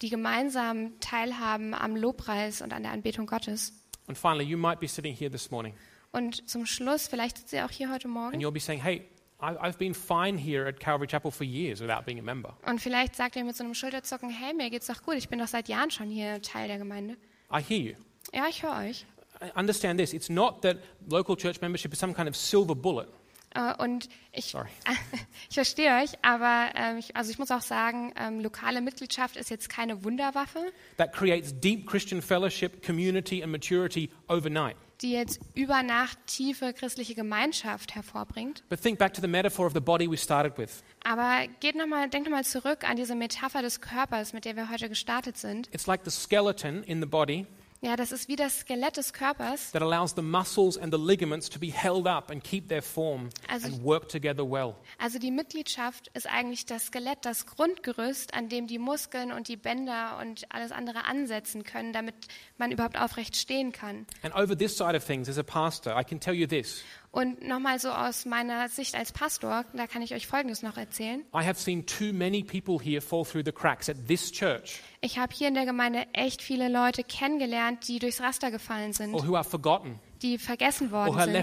die 0.00 0.10
gemeinsam 0.10 0.98
teilhaben 1.00 1.74
am 1.74 1.96
Lobpreis 1.96 2.60
und 2.60 2.72
an 2.72 2.82
der 2.82 2.92
Anbetung 2.92 3.26
Gottes. 3.26 3.81
And 4.08 4.16
finally, 4.18 4.44
you 4.44 4.56
might 4.58 4.80
be 4.80 4.86
sitting 4.88 5.14
here 5.14 5.30
this 5.30 5.50
morning 5.50 5.74
Und 6.12 6.48
zum 6.48 6.66
Schluss, 6.66 7.08
vielleicht 7.08 7.38
sitzt 7.38 7.52
ihr 7.52 7.64
auch 7.64 7.70
hier 7.70 7.90
heute 7.90 8.06
and 8.06 8.14
Morgen 8.14 8.40
you'll 8.40 8.50
be 8.52 8.60
saying, 8.60 8.82
hey, 8.82 9.02
I've 9.40 9.78
been 9.78 9.94
fine 9.94 10.38
here 10.38 10.68
at 10.68 10.78
Calvary 10.78 11.08
Chapel 11.08 11.30
for 11.32 11.44
years 11.44 11.80
without 11.80 12.04
being 12.04 12.18
a 12.18 12.22
member. 12.22 12.54
und 12.66 12.80
vielleicht 12.80 13.16
sagt 13.16 13.36
ihr 13.36 13.44
mit 13.44 13.56
so 13.56 13.64
einem 13.64 13.74
Schulterzucken, 13.74 14.30
hey, 14.30 14.54
mir 14.54 14.70
geht's 14.70 14.86
doch 14.86 15.02
gut, 15.02 15.14
ich 15.16 15.28
bin 15.28 15.38
doch 15.38 15.48
seit 15.48 15.68
Jahren 15.68 15.90
schon 15.90 16.08
hier 16.10 16.40
Teil 16.42 16.68
der 16.68 16.78
Gemeinde. 16.78 17.16
I 17.52 17.60
hear 17.60 17.78
you. 17.78 17.94
Ja, 18.32 18.46
ich 18.48 18.62
höre 18.62 18.76
euch. 18.88 19.04
I 19.40 19.50
Understand 19.58 19.98
this. 19.98 20.12
It's 20.12 20.28
not 20.28 20.62
that 20.62 20.76
local 21.08 21.36
church 21.36 21.60
membership 21.60 21.92
is 21.92 21.98
some 21.98 22.14
kind 22.14 22.28
of 22.28 22.36
silver 22.36 22.74
bullet. 22.76 23.08
Äh, 23.54 23.74
Und 23.78 24.08
ich, 24.32 24.54
ich 25.48 25.54
verstehe 25.54 26.02
euch, 26.02 26.12
aber 26.22 26.70
ähm, 26.74 26.98
ich, 26.98 27.16
also 27.16 27.30
ich 27.30 27.38
muss 27.38 27.50
auch 27.50 27.60
sagen, 27.62 28.12
ähm, 28.16 28.40
lokale 28.40 28.80
Mitgliedschaft 28.80 29.36
ist 29.36 29.50
jetzt 29.50 29.68
keine 29.68 30.04
Wunderwaffe, 30.04 30.72
that 30.96 31.12
creates 31.12 31.58
deep 31.58 31.86
Christian 31.86 32.22
fellowship, 32.22 32.84
community, 32.84 33.42
and 33.42 33.52
maturity 33.52 34.10
overnight. 34.28 34.76
die 35.02 35.12
jetzt 35.12 35.40
über 35.54 35.82
Nacht 35.82 36.16
tiefe 36.26 36.72
christliche 36.72 37.14
Gemeinschaft 37.14 37.94
hervorbringt. 37.94 38.62
But 38.68 38.80
think 38.80 38.98
back 38.98 39.12
to 39.14 39.20
the 39.20 39.26
metaphor 39.26 39.66
of 39.66 39.72
the 39.74 39.80
body 39.80 40.08
we 40.08 40.16
started 40.16 40.56
with. 40.56 40.82
Aber 41.04 41.46
geht 41.60 41.74
noch 41.74 41.88
mal, 41.88 42.08
denkt 42.08 42.28
nochmal 42.28 42.44
zurück 42.44 42.88
an 42.88 42.96
diese 42.96 43.16
Metapher 43.16 43.62
des 43.62 43.80
Körpers, 43.80 44.32
mit 44.32 44.44
der 44.44 44.54
wir 44.54 44.70
heute 44.70 44.88
gestartet 44.88 45.36
sind. 45.36 45.68
It's 45.74 45.86
like 45.86 46.02
the 46.04 46.10
skeleton 46.10 46.84
in 46.84 47.00
the 47.00 47.06
body 47.06 47.46
Ja, 47.84 47.96
das 47.96 48.12
ist 48.12 48.28
wie 48.28 48.36
das 48.36 48.60
Skelett 48.60 48.96
des 48.96 49.12
Körpers. 49.12 49.72
that 49.72 49.82
allows 49.82 50.14
the 50.14 50.22
muscles 50.22 50.78
and 50.78 50.94
the 50.94 51.00
ligaments 51.00 51.50
to 51.50 51.58
be 51.58 51.66
held 51.72 52.06
up 52.06 52.30
and 52.30 52.42
keep 52.44 52.68
their 52.68 52.80
form 52.80 53.28
Also- 53.48 53.66
and 53.66 53.82
work 53.82 54.08
together 54.08 54.48
well. 54.48 54.76
Also 54.98 55.18
die 55.18 55.32
Mitgliedschaft 55.32 56.06
ist 56.14 56.28
eigentlich 56.28 56.64
das 56.64 56.86
Skelett, 56.86 57.18
das 57.22 57.44
Grundgerüst, 57.44 58.34
an 58.34 58.48
dem 58.48 58.68
die 58.68 58.78
Muskeln 58.78 59.32
und 59.32 59.48
die 59.48 59.56
Bänder 59.56 60.18
und 60.20 60.44
alles 60.54 60.70
andere 60.70 61.06
ansetzen 61.06 61.64
können, 61.64 61.92
damit 61.92 62.14
man 62.56 62.70
überhaupt 62.70 62.96
aufrecht 62.96 63.34
stehen 63.36 63.72
kann. 63.72 64.06
And 64.22 64.32
over 64.36 64.56
this 64.56 64.78
side 64.78 64.96
of 64.96 65.04
things, 65.04 65.28
as 65.28 65.36
a 65.36 65.42
pastor, 65.42 65.98
I 66.00 66.04
can 66.04 66.20
tell 66.20 66.34
you 66.34 66.46
this 66.46 66.84
Und 67.12 67.46
nochmal 67.46 67.78
so 67.78 67.90
aus 67.90 68.24
meiner 68.24 68.70
Sicht 68.70 68.94
als 68.94 69.12
Pastor, 69.12 69.66
da 69.74 69.86
kann 69.86 70.00
ich 70.00 70.14
euch 70.14 70.26
Folgendes 70.26 70.62
noch 70.62 70.78
erzählen. 70.78 71.20
I 71.34 71.44
have 71.44 71.60
seen 71.60 71.84
too 71.84 72.10
many 72.12 72.42
people 72.42 72.82
here 72.82 73.02
fall 73.02 73.22
through 73.22 73.44
the 73.44 73.52
cracks 73.52 73.90
at 73.90 74.08
this 74.08 74.32
church 74.32 74.80
Ich 75.02 75.18
habe 75.18 75.34
hier 75.34 75.48
in 75.48 75.54
der 75.54 75.66
Gemeinde 75.66 76.06
echt 76.14 76.40
viele 76.40 76.70
Leute 76.70 77.04
kennengelernt, 77.04 77.86
die 77.86 77.98
durchs 77.98 78.22
Raster 78.22 78.50
gefallen 78.50 78.94
sind, 78.94 79.12
or 79.12 79.28
who 79.28 79.36
are 79.36 79.44
forgotten 79.44 80.00
die 80.22 80.38
vergessen 80.38 80.90
worden 80.92 81.12
sind, 81.18 81.34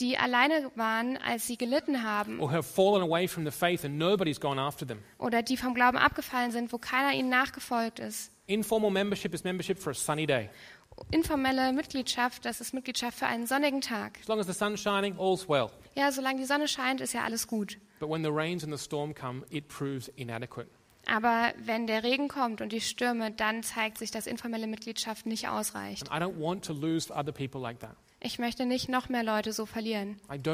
die 0.00 0.18
alleine 0.18 0.70
waren, 0.74 1.16
als 1.16 1.46
sie 1.46 1.56
gelitten 1.56 2.02
haben 2.02 2.38
or 2.38 2.50
who 2.50 2.52
have 2.52 2.62
fallen 2.62 3.02
away 3.02 3.26
from 3.26 3.44
the 3.44 3.50
faith 3.50 3.84
and 3.84 3.98
nobody's 3.98 4.38
gone 4.38 4.60
after 4.60 4.86
them. 4.86 4.98
oder 5.18 5.42
die 5.42 5.56
vom 5.56 5.74
Glauben 5.74 5.98
abgefallen 5.98 6.50
sind, 6.50 6.72
wo 6.72 6.78
keiner 6.78 7.14
ihnen 7.14 7.30
nachgefolgt 7.30 7.98
ist. 7.98 8.30
Informal 8.46 8.90
membership 8.90 9.32
is 9.32 9.44
membership 9.44 9.78
for 9.78 9.92
a 9.92 9.94
sunny 9.94 10.26
day. 10.26 10.50
Informelle 11.10 11.72
Mitgliedschaft, 11.72 12.44
das 12.44 12.60
ist 12.60 12.74
Mitgliedschaft 12.74 13.18
für 13.18 13.26
einen 13.26 13.46
sonnigen 13.46 13.80
Tag. 13.80 14.18
As 14.20 14.28
long 14.28 14.38
as 14.40 14.46
the 14.46 14.52
sun's 14.52 14.80
shining, 14.80 15.18
all's 15.18 15.48
well. 15.48 15.70
Ja, 15.94 16.12
solange 16.12 16.38
die 16.38 16.46
Sonne 16.46 16.68
scheint, 16.68 17.00
ist 17.00 17.12
ja 17.12 17.24
alles 17.24 17.46
gut. 17.46 17.78
But 17.98 18.08
when 18.08 18.22
the 18.22 18.30
rains 18.30 18.64
and 18.64 18.72
the 18.72 18.82
storm 18.82 19.14
come, 19.14 19.44
it 19.50 19.68
proves 19.68 20.08
inadequate. 20.16 20.68
Aber 21.06 21.52
wenn 21.58 21.86
der 21.86 22.04
Regen 22.04 22.28
kommt 22.28 22.60
und 22.60 22.72
die 22.72 22.80
Stürme, 22.80 23.30
dann 23.30 23.62
zeigt 23.62 23.98
sich, 23.98 24.10
dass 24.10 24.26
informelle 24.26 24.66
Mitgliedschaft 24.66 25.26
nicht 25.26 25.48
ausreicht. 25.48 26.10
And 26.10 26.22
I 26.22 26.24
don't 26.24 26.40
want 26.40 26.64
to 26.66 26.72
lose 26.72 27.12
other 27.12 27.32
people 27.32 27.60
like 27.60 27.80
that. 27.80 27.96
Ich 28.22 28.38
möchte 28.38 28.66
nicht 28.66 28.90
noch 28.90 29.08
mehr 29.08 29.22
Leute 29.22 29.52
so 29.52 29.64
verlieren. 29.64 30.20
Like. 30.28 30.46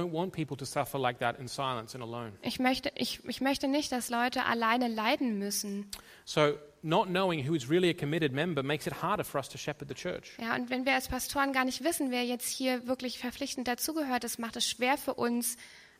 Ich 2.42 2.59
möchte, 2.61 2.92
ich, 2.94 3.24
ich 3.24 3.40
möchte 3.40 3.66
nicht, 3.66 3.90
dass 3.90 4.09
Leute 4.09 4.44
alleine 4.44 4.86
leiden 4.86 5.38
müssen. 5.40 5.90
So, 6.24 6.55
not 6.87 7.09
knowing 7.09 7.47
who 7.47 7.55
is 7.55 7.68
really 7.68 7.91
a 7.91 7.95
committed 7.95 8.32
member 8.32 8.62
makes 8.62 8.87
it 8.87 9.03
harder 9.03 9.24
for 9.24 9.39
us 9.39 9.49
to 9.49 9.59
shepherd 9.59 9.89
the 9.89 9.95
church. 9.95 10.32
Ja, 10.41 10.55
und 10.55 10.70
wenn 10.70 10.87
wir 10.87 10.95
als 10.95 11.09
Pastoren 11.09 11.53
gar 11.53 11.64
nicht 11.64 11.82
wissen, 11.84 12.11
wer 12.11 12.24
jetzt 12.24 12.49
hier 12.49 12.87
wirklich 12.87 13.18
verpflichtend 13.18 13.68
dazugehört, 13.68 14.24
das 14.24 14.39
macht 14.39 14.57
es 14.57 14.68
schwer 14.68 14.97
für 14.97 15.14
uns, 15.14 15.57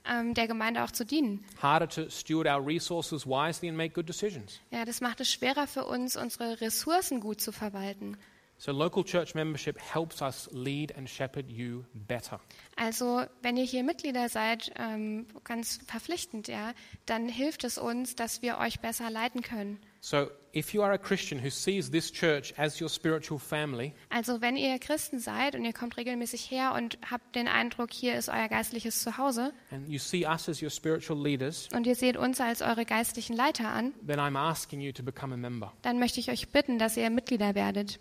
ähm, 0.09 0.34
der 0.34 0.47
Gemeinde 0.47 0.84
auch 0.84 0.91
zu 0.91 1.05
dienen. 1.05 1.45
Harder 1.61 1.89
to 1.89 2.09
steward 2.09 2.47
our 2.47 2.64
resources 2.64 3.26
wisely 3.26 3.68
and 3.68 3.76
make 3.76 3.95
good 3.95 4.09
decisions. 4.09 4.61
Ja, 4.70 4.84
das 4.84 5.01
macht 5.01 5.20
es 5.20 5.30
schwerer 5.30 5.66
für 5.66 5.84
uns, 5.84 6.16
unsere 6.16 6.61
Ressourcen 6.61 7.20
gut 7.20 7.41
zu 7.41 7.53
verwalten. 7.53 8.16
So, 8.59 8.72
local 8.72 9.04
church 9.04 9.34
membership 9.34 9.78
helps 9.78 10.22
us 10.22 10.48
lead 10.50 10.96
and 10.96 11.09
shepherd 11.09 11.50
you 11.50 11.84
better. 11.92 12.40
Also, 12.76 13.24
wenn 13.42 13.59
ihr 13.59 13.64
hier 13.64 13.82
Mitglieder 13.84 14.30
seid, 14.30 14.72
ähm, 14.78 15.26
ganz 15.44 15.78
verpflichtend, 15.86 16.48
ja, 16.48 16.72
dann 17.04 17.28
hilft 17.28 17.64
es 17.64 17.76
uns, 17.76 18.16
dass 18.16 18.40
wir 18.40 18.57
euch 18.59 18.80
besser 18.80 19.11
leiten 19.11 19.42
können. 19.42 19.78
So, 20.00 20.28
if 20.54 20.72
you 20.72 20.82
are 20.82 20.94
a 20.94 20.98
Christian 20.98 21.42
who 21.44 21.50
sees 21.50 21.90
this 21.90 22.11
church 22.11 22.54
as 22.59 22.80
your 22.80 22.88
spiritual 22.88 23.38
family, 23.38 23.92
Also, 24.09 24.40
wenn 24.40 24.57
ihr 24.57 24.78
Christen 24.78 25.18
seid 25.18 25.54
und 25.54 25.64
ihr 25.66 25.74
kommt 25.74 25.98
regelmäßig 25.98 26.50
her 26.50 26.72
und 26.74 26.96
habt 27.11 27.36
den 27.36 27.48
Eindruck, 27.48 27.92
hier 27.92 28.14
ist 28.14 28.30
euer 28.30 28.48
geistliches 28.48 29.02
Zuhause 29.02 29.52
and 29.70 29.86
you 29.86 29.98
see 29.98 30.24
us 30.26 30.48
as 30.48 30.62
your 30.62 30.70
spiritual 30.70 31.22
leaders, 31.22 31.68
und 31.74 31.86
ihr 31.86 31.94
seht 31.94 32.16
uns 32.16 32.40
als 32.40 32.62
eure 32.62 32.86
geistlichen 32.86 33.36
Leiter 33.36 33.68
an, 33.68 33.92
then 34.07 34.18
I'm 34.18 34.38
asking 34.38 34.80
you 34.80 34.92
to 34.92 35.02
become 35.02 35.34
a 35.34 35.36
member. 35.36 35.74
dann 35.82 35.98
möchte 35.98 36.20
ich 36.20 36.30
euch 36.30 36.48
bitten, 36.48 36.78
dass 36.78 36.96
ihr 36.96 37.11
Mitglieder 37.11 37.54
werdet. 37.54 38.00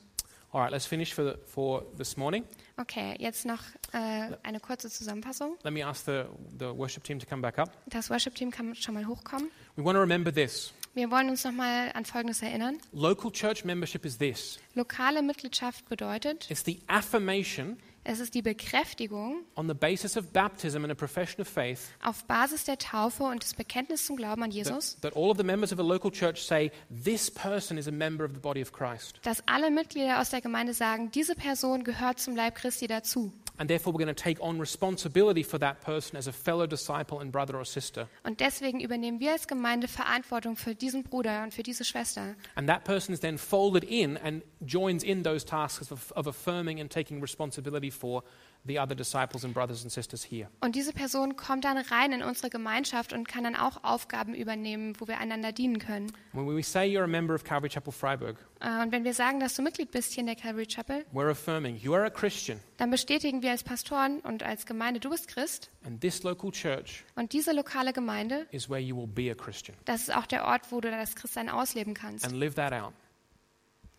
All 0.55 0.61
right, 0.61 0.71
let's 0.71 0.85
finish 0.85 1.13
for, 1.13 1.25
the, 1.25 1.37
for 1.47 1.83
this 1.97 2.15
morning. 2.15 2.45
Okay, 2.77 3.17
jetzt 3.19 3.45
noch 3.45 3.59
äh, 3.91 4.37
eine 4.41 4.61
kurze 4.61 4.89
Zusammenfassung. 4.89 5.57
Let 5.63 5.73
me 5.73 5.85
ask 5.85 6.05
the, 6.05 6.27
the 6.57 6.67
worship 6.73 7.03
team 7.03 7.19
to 7.19 7.25
come 7.25 7.41
back 7.41 7.59
up. 7.59 7.71
Das 7.87 8.09
Worship-Team 8.09 8.51
kann 8.51 8.73
schon 8.73 8.93
mal 8.93 9.05
hochkommen. 9.05 9.51
We 9.75 9.83
want 9.83 9.97
to 9.97 9.99
remember 9.99 10.33
this 10.33 10.71
Wir 10.93 11.11
wollen 11.11 11.27
uns 11.29 11.43
nochmal 11.43 11.91
an 11.93 12.05
Folgendes 12.05 12.41
erinnern. 12.41 12.77
local 12.93 13.33
church 13.33 13.65
membership 13.65 14.05
is 14.05 14.17
this 14.17 14.57
Lokale 14.75 15.21
Mitgliedschaft 15.21 15.89
bedeutet, 15.89 16.49
it's 16.49 16.63
the 16.63 16.79
affirmation 16.87 17.77
es 18.05 18.19
ist 18.19 18.33
die 18.35 18.41
Bekräftigung 18.41 19.43
on 19.55 19.67
the 19.67 19.73
basis 19.73 20.15
of 20.15 20.31
baptism 20.31 20.83
and 20.83 20.91
a 20.91 20.95
profession 20.95 21.41
of 21.41 21.47
faith 21.47 21.79
auf 22.01 22.23
Basis 22.25 22.63
der 22.63 22.77
Taufe 22.77 23.23
und 23.23 23.43
des 23.43 23.53
Bekenntnisses 23.53 24.05
zum 24.05 24.15
Glauben 24.15 24.43
an 24.43 24.51
Jesus, 24.51 24.93
that, 25.01 25.13
that 25.13 25.15
all 25.15 25.29
of 25.31 25.37
the 25.37 25.43
members 25.43 25.73
of 25.73 25.79
a 25.79 25.83
local 25.83 26.11
church 26.11 26.45
say, 26.45 26.71
This 26.89 27.29
person 27.29 27.77
is 27.77 27.87
a 27.87 27.91
member 27.91 28.23
of 28.23 28.31
the 28.33 28.39
body 28.39 28.61
of 28.61 28.71
Christ. 28.71 29.19
dass 29.23 29.45
alle 29.47 29.71
Mitglieder 29.71 30.19
aus 30.21 30.29
der 30.29 30.41
Gemeinde 30.41 30.73
sagen, 30.73 31.11
diese 31.11 31.35
Person 31.35 31.83
gehört 31.83 32.19
zum 32.19 32.35
Leib 32.35 32.55
Christi 32.55 32.87
dazu. 32.87 33.33
And 33.57 33.69
therefore, 33.69 33.93
we're 33.93 34.03
going 34.03 34.13
to 34.13 34.23
take 34.23 34.37
on 34.41 34.59
responsibility 34.59 35.43
for 35.43 35.57
that 35.59 35.81
person 35.81 36.17
as 36.17 36.27
a 36.27 36.33
fellow 36.33 36.67
disciple 36.67 37.19
and 37.19 37.31
brother 37.31 37.55
or 37.55 37.65
sister. 37.65 38.07
Und 38.23 38.39
deswegen 38.39 38.79
übernehmen 38.79 39.19
wir 39.19 39.31
als 39.31 39.47
Gemeinde 39.47 39.87
Verantwortung 39.87 40.57
für 40.57 40.75
diesen 40.75 41.03
Bruder 41.03 41.43
und 41.43 41.53
für 41.53 41.63
diese 41.63 41.85
Schwester. 41.85 42.35
And 42.55 42.67
that 42.67 42.83
person 42.83 43.13
is 43.13 43.21
then 43.21 43.37
folded 43.37 43.83
in 43.83 44.17
and 44.17 44.43
joins 44.65 45.03
in 45.03 45.23
those 45.23 45.45
tasks 45.45 45.91
of, 45.91 46.11
of 46.13 46.27
affirming 46.27 46.79
and 46.79 46.91
taking 46.91 47.21
responsibility 47.21 47.89
for 47.89 48.23
the 48.67 48.79
other 48.79 48.95
disciples 48.95 49.43
and 49.45 49.53
brothers 49.53 49.83
and 49.83 49.91
sisters 49.91 50.23
here. 50.23 50.47
Und 50.61 50.75
diese 50.75 50.91
Person 50.93 51.35
kommt 51.35 51.65
dann 51.65 51.77
rein 51.77 52.11
in 52.13 52.23
unsere 52.23 52.49
Gemeinschaft 52.49 53.13
und 53.13 53.27
kann 53.27 53.43
dann 53.43 53.55
auch 53.55 53.83
Aufgaben 53.83 54.33
übernehmen, 54.33 54.93
wo 54.99 55.07
wir 55.07 55.19
einander 55.19 55.51
dienen 55.51 55.79
können. 55.79 56.11
When 56.33 56.47
we 56.47 56.63
say 56.63 56.85
you're 56.87 57.03
a 57.03 57.07
member 57.07 57.33
of 57.35 57.43
Calvary 57.43 57.69
Chapel 57.69 57.93
Freiburg, 57.93 58.37
Äh, 58.61 58.81
Und 58.81 58.91
wenn 58.91 59.03
wir 59.03 59.13
sagen, 59.13 59.39
dass 59.39 59.53
du 59.55 59.61
Mitglied 59.61 59.91
bist 59.91 60.13
hier 60.13 60.21
in 60.21 60.27
der 60.27 60.35
Calvary 60.35 60.65
Chapel, 60.65 61.05
we're 61.13 61.29
affirming 61.29 61.75
you 61.77 61.93
are 61.93 62.05
a 62.05 62.09
Christian 62.09 62.59
dann 62.77 62.89
bestätigen 62.91 63.41
wir 63.41 63.51
als 63.51 63.63
Pastoren 63.63 64.19
und 64.21 64.43
als 64.43 64.65
Gemeinde, 64.65 64.99
du 64.99 65.09
bist 65.09 65.27
Christ. 65.27 65.69
and 65.85 66.01
this 66.01 66.23
local 66.23 66.51
church 66.51 67.03
Und 67.15 67.33
diese 67.33 67.51
lokale 67.53 67.93
Gemeinde, 67.93 68.47
is 68.51 68.69
where 68.69 68.79
you 68.81 68.95
will 68.97 69.07
be 69.07 69.29
a 69.31 69.35
Christian 69.35 69.75
das 69.85 70.01
ist 70.03 70.15
auch 70.15 70.25
der 70.25 70.45
Ort, 70.45 70.71
wo 70.71 70.81
du 70.81 70.89
das 70.89 71.15
Christsein 71.15 71.49
ausleben 71.49 71.93
kannst. 71.93 72.25
and 72.25 72.33
live 72.35 72.55
that 72.55 72.73
out 72.73 72.93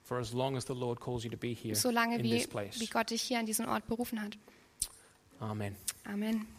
for 0.02 0.18
as 0.18 0.32
long 0.32 0.56
as 0.56 0.64
the 0.66 0.72
Lord 0.74 1.00
calls 1.00 1.24
you 1.24 1.30
to 1.30 1.36
be 1.36 1.48
here 1.54 1.74
Solange 1.74 2.16
in 2.16 2.22
wie, 2.22 2.30
this 2.38 2.46
place. 2.48 2.80
wie 2.80 2.86
Gott 2.86 3.10
dich 3.10 3.22
hier 3.22 3.38
an 3.38 3.46
diesen 3.46 3.66
Ort 3.66 3.86
berufen 3.86 4.22
hat. 4.22 4.38
Amen. 5.40 5.76
Amen. 6.06 6.55